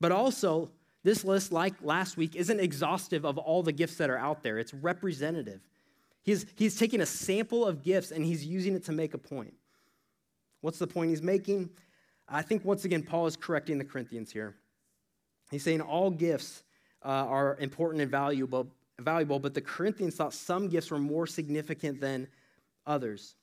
But 0.00 0.12
also, 0.12 0.70
this 1.04 1.24
list, 1.24 1.52
like 1.52 1.74
last 1.80 2.16
week, 2.16 2.36
isn't 2.36 2.60
exhaustive 2.60 3.24
of 3.24 3.38
all 3.38 3.62
the 3.62 3.72
gifts 3.72 3.96
that 3.96 4.10
are 4.10 4.18
out 4.18 4.42
there, 4.42 4.58
it's 4.58 4.74
representative. 4.74 5.60
He's, 6.22 6.44
he's 6.56 6.76
taking 6.76 7.00
a 7.00 7.06
sample 7.06 7.64
of 7.64 7.84
gifts 7.84 8.10
and 8.10 8.24
he's 8.24 8.44
using 8.44 8.74
it 8.74 8.84
to 8.86 8.92
make 8.92 9.14
a 9.14 9.18
point. 9.18 9.54
What's 10.60 10.80
the 10.80 10.86
point 10.88 11.10
he's 11.10 11.22
making? 11.22 11.70
I 12.28 12.42
think 12.42 12.64
once 12.64 12.84
again, 12.84 13.04
Paul 13.04 13.26
is 13.26 13.36
correcting 13.36 13.78
the 13.78 13.84
Corinthians 13.84 14.32
here. 14.32 14.56
He's 15.52 15.62
saying 15.62 15.80
all 15.80 16.10
gifts 16.10 16.64
uh, 17.04 17.08
are 17.08 17.56
important 17.60 18.02
and 18.02 18.10
valuable, 18.10 18.66
valuable, 18.98 19.38
but 19.38 19.54
the 19.54 19.60
Corinthians 19.60 20.16
thought 20.16 20.34
some 20.34 20.68
gifts 20.68 20.90
were 20.90 20.98
more 20.98 21.28
significant 21.28 22.00
than 22.00 22.26
others. 22.86 23.34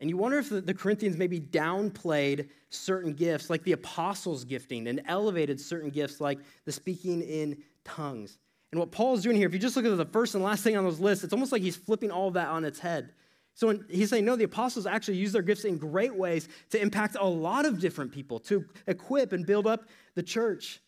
And 0.00 0.08
you 0.08 0.16
wonder 0.16 0.38
if 0.38 0.48
the, 0.48 0.74
Corinthians 0.74 1.18
maybe 1.18 1.38
downplayed 1.38 2.48
certain 2.70 3.12
gifts, 3.12 3.50
like 3.50 3.62
the 3.64 3.72
apostles' 3.72 4.44
gifting, 4.44 4.86
and 4.88 5.02
elevated 5.06 5.60
certain 5.60 5.90
gifts, 5.90 6.20
like 6.20 6.38
the 6.64 6.72
speaking 6.72 7.20
in 7.20 7.58
tongues. 7.84 8.38
And 8.72 8.78
what 8.78 8.92
Paul 8.92 9.14
is 9.14 9.22
doing 9.22 9.36
here, 9.36 9.46
if 9.46 9.52
you 9.52 9.58
just 9.58 9.76
look 9.76 9.84
at 9.84 9.94
the 9.96 10.04
first 10.06 10.34
and 10.34 10.42
last 10.42 10.64
thing 10.64 10.76
on 10.76 10.84
those 10.84 11.00
lists, 11.00 11.22
it's 11.22 11.34
almost 11.34 11.52
like 11.52 11.60
he's 11.60 11.76
flipping 11.76 12.10
all 12.10 12.28
of 12.28 12.34
that 12.34 12.48
on 12.48 12.64
its 12.64 12.78
head. 12.78 13.12
So 13.54 13.78
he's 13.90 14.08
saying, 14.08 14.24
no, 14.24 14.36
the 14.36 14.44
apostles 14.44 14.86
actually 14.86 15.18
use 15.18 15.32
their 15.32 15.42
gifts 15.42 15.64
in 15.64 15.76
great 15.76 16.14
ways 16.14 16.48
to 16.70 16.80
impact 16.80 17.16
a 17.20 17.26
lot 17.26 17.66
of 17.66 17.78
different 17.78 18.10
people, 18.10 18.38
to 18.40 18.64
equip 18.86 19.32
and 19.32 19.44
build 19.44 19.66
up 19.66 19.88
the 20.14 20.22
church. 20.22 20.80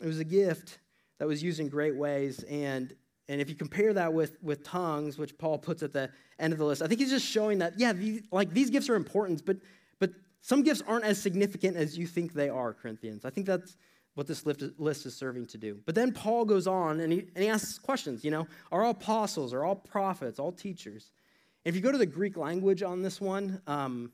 It 0.00 0.06
was 0.06 0.20
a 0.20 0.24
gift 0.24 0.78
that 1.18 1.28
was 1.28 1.42
used 1.42 1.60
in 1.60 1.68
great 1.68 1.96
ways. 1.96 2.42
And 2.44 2.94
and 3.28 3.40
if 3.40 3.48
you 3.48 3.54
compare 3.54 3.92
that 3.94 4.12
with, 4.12 4.36
with 4.42 4.64
tongues, 4.64 5.16
which 5.16 5.36
Paul 5.38 5.58
puts 5.58 5.82
at 5.82 5.92
the 5.92 6.10
end 6.38 6.52
of 6.52 6.58
the 6.58 6.64
list, 6.64 6.82
I 6.82 6.86
think 6.86 7.00
he's 7.00 7.10
just 7.10 7.26
showing 7.26 7.58
that, 7.58 7.78
yeah, 7.78 7.92
these, 7.92 8.22
like 8.30 8.50
these 8.50 8.70
gifts 8.70 8.88
are 8.88 8.96
important, 8.96 9.44
but, 9.46 9.56
but 9.98 10.10
some 10.42 10.62
gifts 10.62 10.82
aren't 10.86 11.04
as 11.04 11.20
significant 11.20 11.76
as 11.76 11.96
you 11.96 12.06
think 12.06 12.34
they 12.34 12.50
are, 12.50 12.74
Corinthians. 12.74 13.24
I 13.24 13.30
think 13.30 13.46
that's 13.46 13.76
what 14.14 14.26
this 14.26 14.44
list 14.46 15.06
is 15.06 15.16
serving 15.16 15.46
to 15.46 15.58
do. 15.58 15.80
But 15.86 15.94
then 15.94 16.12
Paul 16.12 16.44
goes 16.44 16.66
on 16.66 17.00
and 17.00 17.12
he, 17.12 17.20
and 17.34 17.42
he 17.42 17.48
asks 17.48 17.78
questions, 17.78 18.24
you 18.24 18.30
know, 18.30 18.46
are 18.70 18.84
all 18.84 18.90
apostles, 18.90 19.52
are 19.52 19.64
all 19.64 19.74
prophets, 19.74 20.38
all 20.38 20.52
teachers? 20.52 21.10
And 21.64 21.74
if 21.74 21.76
you 21.76 21.82
go 21.82 21.90
to 21.90 21.98
the 21.98 22.06
Greek 22.06 22.36
language 22.36 22.82
on 22.82 23.02
this 23.02 23.20
one, 23.20 23.60
um, 23.66 24.12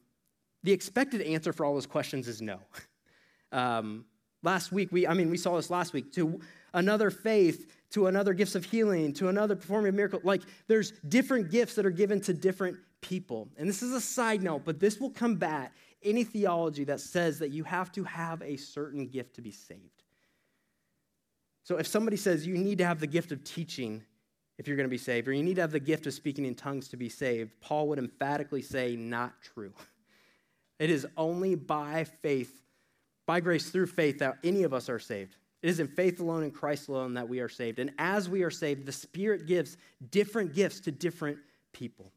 the 0.62 0.72
expected 0.72 1.20
answer 1.22 1.52
for 1.52 1.66
all 1.66 1.74
those 1.74 1.86
questions 1.86 2.28
is 2.28 2.40
no. 2.40 2.60
um, 3.52 4.04
last 4.42 4.72
week, 4.72 4.90
we, 4.92 5.06
I 5.06 5.14
mean, 5.14 5.30
we 5.30 5.36
saw 5.36 5.56
this 5.56 5.68
last 5.68 5.92
week. 5.92 6.12
To 6.12 6.40
another 6.72 7.10
faith, 7.10 7.66
to 7.90 8.06
another 8.06 8.32
gifts 8.32 8.54
of 8.54 8.64
healing, 8.64 9.12
to 9.14 9.28
another 9.28 9.56
performing 9.56 9.90
a 9.90 9.92
miracle. 9.92 10.20
Like 10.22 10.42
there's 10.68 10.92
different 11.08 11.50
gifts 11.50 11.74
that 11.74 11.84
are 11.84 11.90
given 11.90 12.20
to 12.22 12.32
different 12.32 12.76
people. 13.00 13.48
And 13.56 13.68
this 13.68 13.82
is 13.82 13.92
a 13.92 14.00
side 14.00 14.42
note, 14.42 14.62
but 14.64 14.78
this 14.78 15.00
will 15.00 15.10
combat 15.10 15.72
any 16.02 16.24
theology 16.24 16.84
that 16.84 17.00
says 17.00 17.38
that 17.40 17.50
you 17.50 17.64
have 17.64 17.92
to 17.92 18.04
have 18.04 18.42
a 18.42 18.56
certain 18.56 19.06
gift 19.06 19.34
to 19.36 19.42
be 19.42 19.50
saved. 19.50 20.04
So 21.64 21.76
if 21.76 21.86
somebody 21.86 22.16
says 22.16 22.46
you 22.46 22.56
need 22.56 22.78
to 22.78 22.86
have 22.86 23.00
the 23.00 23.06
gift 23.06 23.32
of 23.32 23.44
teaching 23.44 24.02
if 24.58 24.68
you're 24.68 24.76
going 24.76 24.88
to 24.88 24.90
be 24.90 24.98
saved, 24.98 25.26
or 25.26 25.32
you 25.32 25.42
need 25.42 25.54
to 25.54 25.62
have 25.62 25.72
the 25.72 25.80
gift 25.80 26.06
of 26.06 26.12
speaking 26.12 26.44
in 26.44 26.54
tongues 26.54 26.88
to 26.88 26.98
be 26.98 27.08
saved, 27.08 27.50
Paul 27.62 27.88
would 27.88 27.98
emphatically 27.98 28.60
say, 28.60 28.94
not 28.96 29.32
true. 29.42 29.72
It 30.78 30.88
is 30.88 31.06
only 31.18 31.56
by 31.56 32.04
faith, 32.04 32.62
by 33.26 33.40
grace 33.40 33.68
through 33.68 33.88
faith, 33.88 34.20
that 34.20 34.38
any 34.42 34.62
of 34.62 34.72
us 34.72 34.88
are 34.88 34.98
saved. 34.98 35.36
It 35.62 35.68
is 35.68 35.80
in 35.80 35.88
faith 35.88 36.20
alone 36.20 36.42
in 36.42 36.50
Christ 36.50 36.88
alone 36.88 37.14
that 37.14 37.28
we 37.28 37.40
are 37.40 37.48
saved. 37.48 37.78
And 37.78 37.92
as 37.98 38.28
we 38.28 38.42
are 38.42 38.50
saved, 38.50 38.86
the 38.86 38.92
Spirit 38.92 39.46
gives 39.46 39.76
different 40.10 40.54
gifts 40.54 40.80
to 40.80 40.92
different 40.92 41.38
people. 41.72 42.12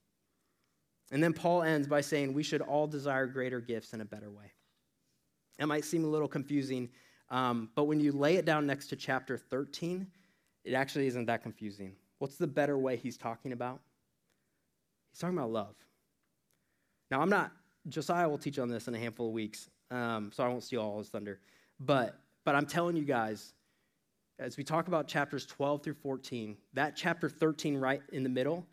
And 1.12 1.22
then 1.22 1.34
Paul 1.34 1.64
ends 1.64 1.88
by 1.88 2.02
saying 2.02 2.34
we 2.34 2.44
should 2.44 2.62
all 2.62 2.88
desire 2.88 3.28
greater 3.28 3.60
gifts 3.60 3.94
in 3.94 4.02
a 4.02 4.06
better 4.06 4.32
way. 4.32 4.52
It 5.60 5.68
might 5.68 5.86
seem 5.86 6.04
a 6.04 6.08
little 6.08 6.28
confusing, 6.28 6.90
um, 7.30 7.70
but 7.76 7.84
when 7.84 8.00
you 8.00 8.12
lay 8.12 8.38
it 8.38 8.46
down 8.46 8.66
next 8.66 8.88
to 8.88 8.96
chapter 8.96 9.38
13, 9.38 10.08
it 10.64 10.74
actually 10.74 11.08
isn't 11.08 11.26
that 11.26 11.44
confusing. 11.44 11.96
What's 12.20 12.38
the 12.38 12.48
better 12.48 12.78
way 12.78 12.96
he's 12.96 13.18
talking 13.18 13.52
about? 13.52 13.82
He's 15.12 15.20
talking 15.20 15.38
about 15.38 15.52
love. 15.52 15.76
Now, 17.12 17.22
I'm 17.22 17.30
not, 17.30 17.52
Josiah 17.90 18.28
will 18.28 18.38
teach 18.40 18.58
on 18.58 18.70
this 18.70 18.88
in 18.88 18.96
a 18.96 19.00
handful 19.00 19.28
of 19.28 19.34
weeks, 19.34 19.70
um, 19.92 20.32
so 20.34 20.44
I 20.44 20.48
won't 20.48 20.64
steal 20.64 20.82
all 20.82 20.98
his 20.98 21.10
thunder. 21.10 21.40
But 21.80 22.18
but 22.46 22.56
I'm 22.56 22.66
telling 22.66 22.96
you 22.96 23.04
guys, 23.04 23.54
as 24.40 24.58
we 24.58 24.64
talk 24.64 24.88
about 24.88 25.08
chapters 25.08 25.46
12 25.46 25.84
through 25.84 25.94
14, 25.96 26.58
that 26.74 26.96
chapter 26.96 27.30
13 27.30 27.78
right 27.78 28.02
in 28.12 28.24
the 28.24 28.30
middle 28.30 28.66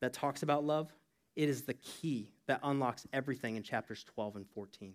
that 0.00 0.12
talks 0.12 0.42
about 0.42 0.64
love, 0.64 0.92
it 1.36 1.48
is 1.48 1.62
the 1.62 1.74
key 1.74 2.30
that 2.46 2.60
unlocks 2.62 3.06
everything 3.12 3.56
in 3.56 3.62
chapters 3.62 4.04
12 4.14 4.36
and 4.36 4.46
14. 4.54 4.94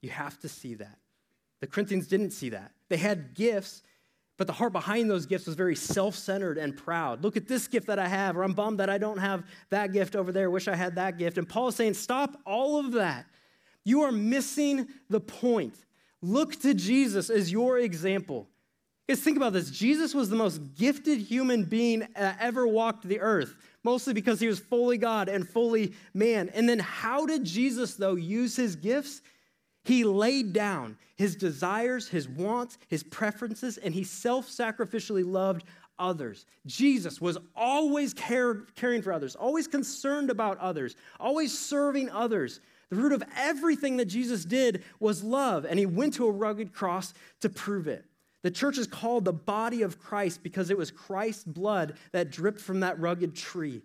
You 0.00 0.10
have 0.10 0.38
to 0.40 0.48
see 0.48 0.74
that. 0.74 0.98
The 1.60 1.66
Corinthians 1.66 2.06
didn't 2.06 2.30
see 2.30 2.50
that. 2.50 2.72
They 2.88 2.96
had 2.96 3.34
gifts, 3.34 3.82
but 4.36 4.46
the 4.46 4.52
heart 4.52 4.72
behind 4.72 5.10
those 5.10 5.26
gifts 5.26 5.46
was 5.46 5.56
very 5.56 5.74
self 5.74 6.14
centered 6.14 6.56
and 6.56 6.76
proud. 6.76 7.24
Look 7.24 7.36
at 7.36 7.48
this 7.48 7.66
gift 7.66 7.88
that 7.88 7.98
I 7.98 8.06
have, 8.06 8.36
or 8.36 8.44
I'm 8.44 8.52
bummed 8.52 8.78
that 8.78 8.88
I 8.88 8.98
don't 8.98 9.18
have 9.18 9.44
that 9.70 9.92
gift 9.92 10.14
over 10.14 10.30
there. 10.30 10.50
Wish 10.50 10.68
I 10.68 10.76
had 10.76 10.94
that 10.94 11.18
gift. 11.18 11.36
And 11.36 11.48
Paul 11.48 11.68
is 11.68 11.74
saying, 11.74 11.94
Stop 11.94 12.40
all 12.46 12.78
of 12.78 12.92
that. 12.92 13.26
You 13.84 14.02
are 14.02 14.12
missing 14.12 14.86
the 15.10 15.20
point. 15.20 15.74
Look 16.22 16.60
to 16.62 16.74
Jesus 16.74 17.30
as 17.30 17.52
your 17.52 17.78
example. 17.78 18.48
Guys, 19.08 19.20
think 19.20 19.36
about 19.36 19.54
this. 19.54 19.70
Jesus 19.70 20.14
was 20.14 20.28
the 20.28 20.36
most 20.36 20.74
gifted 20.74 21.18
human 21.18 21.64
being 21.64 22.06
that 22.14 22.36
ever 22.40 22.66
walked 22.66 23.08
the 23.08 23.20
earth, 23.20 23.54
mostly 23.82 24.12
because 24.12 24.38
he 24.38 24.46
was 24.46 24.58
fully 24.58 24.98
God 24.98 25.28
and 25.28 25.48
fully 25.48 25.94
man. 26.12 26.50
And 26.50 26.68
then, 26.68 26.78
how 26.78 27.24
did 27.24 27.44
Jesus, 27.44 27.94
though, 27.94 28.16
use 28.16 28.54
his 28.54 28.76
gifts? 28.76 29.22
He 29.84 30.04
laid 30.04 30.52
down 30.52 30.98
his 31.16 31.34
desires, 31.36 32.08
his 32.08 32.28
wants, 32.28 32.76
his 32.88 33.02
preferences, 33.02 33.78
and 33.78 33.94
he 33.94 34.04
self 34.04 34.46
sacrificially 34.46 35.24
loved 35.24 35.64
others. 35.98 36.44
Jesus 36.66 37.20
was 37.20 37.38
always 37.56 38.12
care, 38.12 38.64
caring 38.76 39.00
for 39.00 39.12
others, 39.12 39.34
always 39.34 39.66
concerned 39.66 40.30
about 40.30 40.58
others, 40.58 40.96
always 41.18 41.58
serving 41.58 42.10
others. 42.10 42.60
The 42.90 42.96
root 42.96 43.12
of 43.12 43.22
everything 43.36 43.98
that 43.98 44.06
Jesus 44.06 44.44
did 44.44 44.82
was 44.98 45.22
love, 45.22 45.64
and 45.64 45.78
he 45.78 45.86
went 45.86 46.14
to 46.14 46.26
a 46.26 46.32
rugged 46.32 46.72
cross 46.72 47.12
to 47.40 47.48
prove 47.48 47.86
it. 47.86 48.04
The 48.42 48.50
church 48.50 48.78
is 48.78 48.86
called 48.86 49.24
the 49.24 49.32
body 49.32 49.82
of 49.82 49.98
Christ 49.98 50.42
because 50.42 50.70
it 50.70 50.78
was 50.78 50.90
Christ's 50.90 51.44
blood 51.44 51.98
that 52.12 52.30
dripped 52.30 52.60
from 52.60 52.80
that 52.80 52.98
rugged 52.98 53.34
tree. 53.34 53.82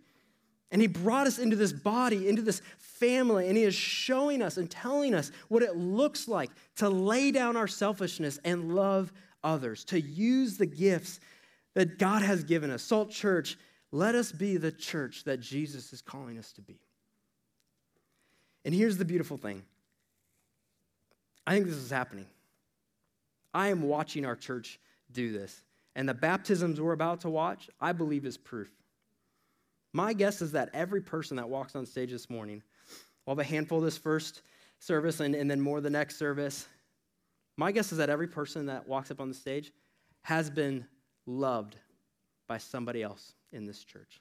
And 0.71 0.81
he 0.81 0.87
brought 0.87 1.27
us 1.27 1.37
into 1.37 1.55
this 1.55 1.73
body, 1.73 2.27
into 2.27 2.41
this 2.41 2.61
family, 2.77 3.47
and 3.47 3.57
he 3.57 3.63
is 3.63 3.75
showing 3.75 4.41
us 4.41 4.57
and 4.57 4.69
telling 4.69 5.13
us 5.13 5.31
what 5.47 5.63
it 5.63 5.75
looks 5.75 6.27
like 6.27 6.49
to 6.77 6.89
lay 6.89 7.31
down 7.31 7.57
our 7.57 7.67
selfishness 7.67 8.39
and 8.43 8.73
love 8.73 9.11
others, 9.43 9.83
to 9.85 9.99
use 9.99 10.57
the 10.57 10.65
gifts 10.65 11.19
that 11.75 11.99
God 11.99 12.21
has 12.21 12.43
given 12.43 12.71
us. 12.71 12.81
Salt 12.81 13.11
Church, 13.11 13.57
let 13.91 14.15
us 14.15 14.31
be 14.31 14.57
the 14.57 14.71
church 14.71 15.23
that 15.25 15.39
Jesus 15.41 15.93
is 15.93 16.01
calling 16.01 16.37
us 16.37 16.51
to 16.53 16.61
be. 16.61 16.79
And 18.65 18.73
here's 18.73 18.97
the 18.97 19.05
beautiful 19.05 19.37
thing 19.37 19.63
I 21.45 21.53
think 21.53 21.65
this 21.65 21.75
is 21.75 21.89
happening. 21.89 22.27
I 23.53 23.67
am 23.67 23.83
watching 23.83 24.25
our 24.25 24.35
church 24.35 24.79
do 25.11 25.31
this. 25.31 25.63
And 25.95 26.09
the 26.09 26.13
baptisms 26.13 26.81
we're 26.81 26.93
about 26.93 27.21
to 27.21 27.29
watch, 27.29 27.69
I 27.79 27.91
believe, 27.91 28.25
is 28.25 28.37
proof. 28.37 28.71
My 29.93 30.13
guess 30.13 30.41
is 30.41 30.53
that 30.53 30.69
every 30.73 31.01
person 31.01 31.37
that 31.37 31.47
walks 31.47 31.75
on 31.75 31.85
stage 31.85 32.11
this 32.11 32.29
morning, 32.29 32.63
we'll 33.25 33.35
have 33.35 33.45
a 33.45 33.47
handful 33.47 33.79
this 33.79 33.97
first 33.97 34.41
service 34.79 35.19
and, 35.19 35.35
and 35.35 35.49
then 35.49 35.61
more 35.61 35.81
the 35.81 35.89
next 35.89 36.17
service. 36.17 36.67
My 37.57 37.71
guess 37.71 37.91
is 37.91 37.99
that 37.99 38.09
every 38.09 38.27
person 38.27 38.65
that 38.65 38.87
walks 38.87 39.11
up 39.11 39.21
on 39.21 39.29
the 39.29 39.35
stage 39.35 39.71
has 40.23 40.49
been 40.49 40.85
loved 41.27 41.75
by 42.47 42.57
somebody 42.57 43.03
else 43.03 43.33
in 43.51 43.67
this 43.67 43.83
church. 43.83 44.19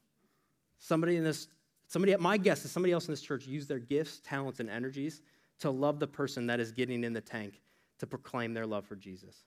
Somebody 0.78 1.16
in 1.16 1.24
this 1.24 1.48
Somebody, 1.92 2.16
my 2.16 2.38
guess 2.38 2.64
is 2.64 2.70
somebody 2.70 2.94
else 2.94 3.06
in 3.06 3.12
this 3.12 3.20
church 3.20 3.46
used 3.46 3.68
their 3.68 3.78
gifts, 3.78 4.22
talents, 4.24 4.60
and 4.60 4.70
energies 4.70 5.20
to 5.58 5.70
love 5.70 6.00
the 6.00 6.06
person 6.06 6.46
that 6.46 6.58
is 6.58 6.72
getting 6.72 7.04
in 7.04 7.12
the 7.12 7.20
tank 7.20 7.60
to 7.98 8.06
proclaim 8.06 8.54
their 8.54 8.64
love 8.64 8.86
for 8.86 8.96
Jesus. 8.96 9.44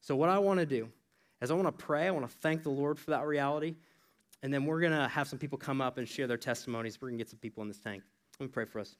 So, 0.00 0.16
what 0.16 0.30
I 0.30 0.38
want 0.38 0.58
to 0.58 0.64
do 0.64 0.88
is 1.42 1.50
I 1.50 1.54
want 1.54 1.66
to 1.66 1.84
pray. 1.84 2.06
I 2.06 2.10
want 2.12 2.26
to 2.26 2.34
thank 2.38 2.62
the 2.62 2.70
Lord 2.70 2.98
for 2.98 3.10
that 3.10 3.26
reality. 3.26 3.74
And 4.42 4.54
then 4.54 4.64
we're 4.64 4.80
going 4.80 4.94
to 4.94 5.06
have 5.06 5.28
some 5.28 5.38
people 5.38 5.58
come 5.58 5.82
up 5.82 5.98
and 5.98 6.08
share 6.08 6.26
their 6.26 6.38
testimonies. 6.38 6.98
We're 6.98 7.08
going 7.08 7.18
to 7.18 7.24
get 7.24 7.28
some 7.28 7.40
people 7.40 7.60
in 7.60 7.68
this 7.68 7.78
tank. 7.78 8.02
Let 8.40 8.46
me 8.46 8.50
pray 8.50 8.64
for 8.64 8.80
us. 8.80 8.96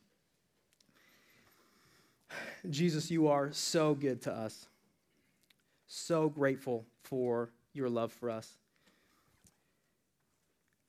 Jesus, 2.69 3.11
you 3.11 3.29
are 3.29 3.53
so 3.53 3.95
good 3.95 4.21
to 4.23 4.33
us. 4.35 4.67
So 5.87 6.29
grateful 6.29 6.85
for 7.05 7.53
your 7.73 7.89
love 7.89 8.13
for 8.13 8.29
us. 8.29 8.59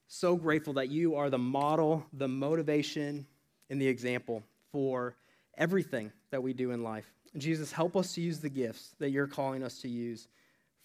So 0.08 0.36
grateful 0.36 0.74
that 0.74 0.90
you 0.90 1.16
are 1.16 1.30
the 1.30 1.38
model, 1.38 2.06
the 2.14 2.28
motivation, 2.28 3.26
and 3.70 3.82
the 3.82 3.88
example 3.88 4.44
for 4.72 5.16
everything 5.58 6.12
that 6.32 6.42
we 6.42 6.54
do 6.54 6.72
in 6.72 6.84
life. 6.84 7.06
Jesus, 7.36 7.72
help 7.72 7.96
us 7.96 8.14
to 8.14 8.22
use 8.22 8.40
the 8.40 8.50
gifts 8.50 8.96
that 9.00 9.10
you're 9.10 9.28
calling 9.28 9.64
us 9.64 9.80
to 9.82 9.90
use 9.90 10.28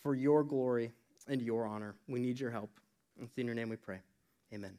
for 0.03 0.15
your 0.15 0.43
glory 0.43 0.93
and 1.29 1.41
your 1.41 1.67
honor. 1.67 1.95
We 2.09 2.21
need 2.21 2.41
your 2.41 2.51
help. 2.51 2.71
It's 3.21 3.37
in 3.39 3.47
your 3.47 3.55
name 3.55 3.69
we 3.69 3.77
pray. 3.77 4.01
Amen. 4.53 4.77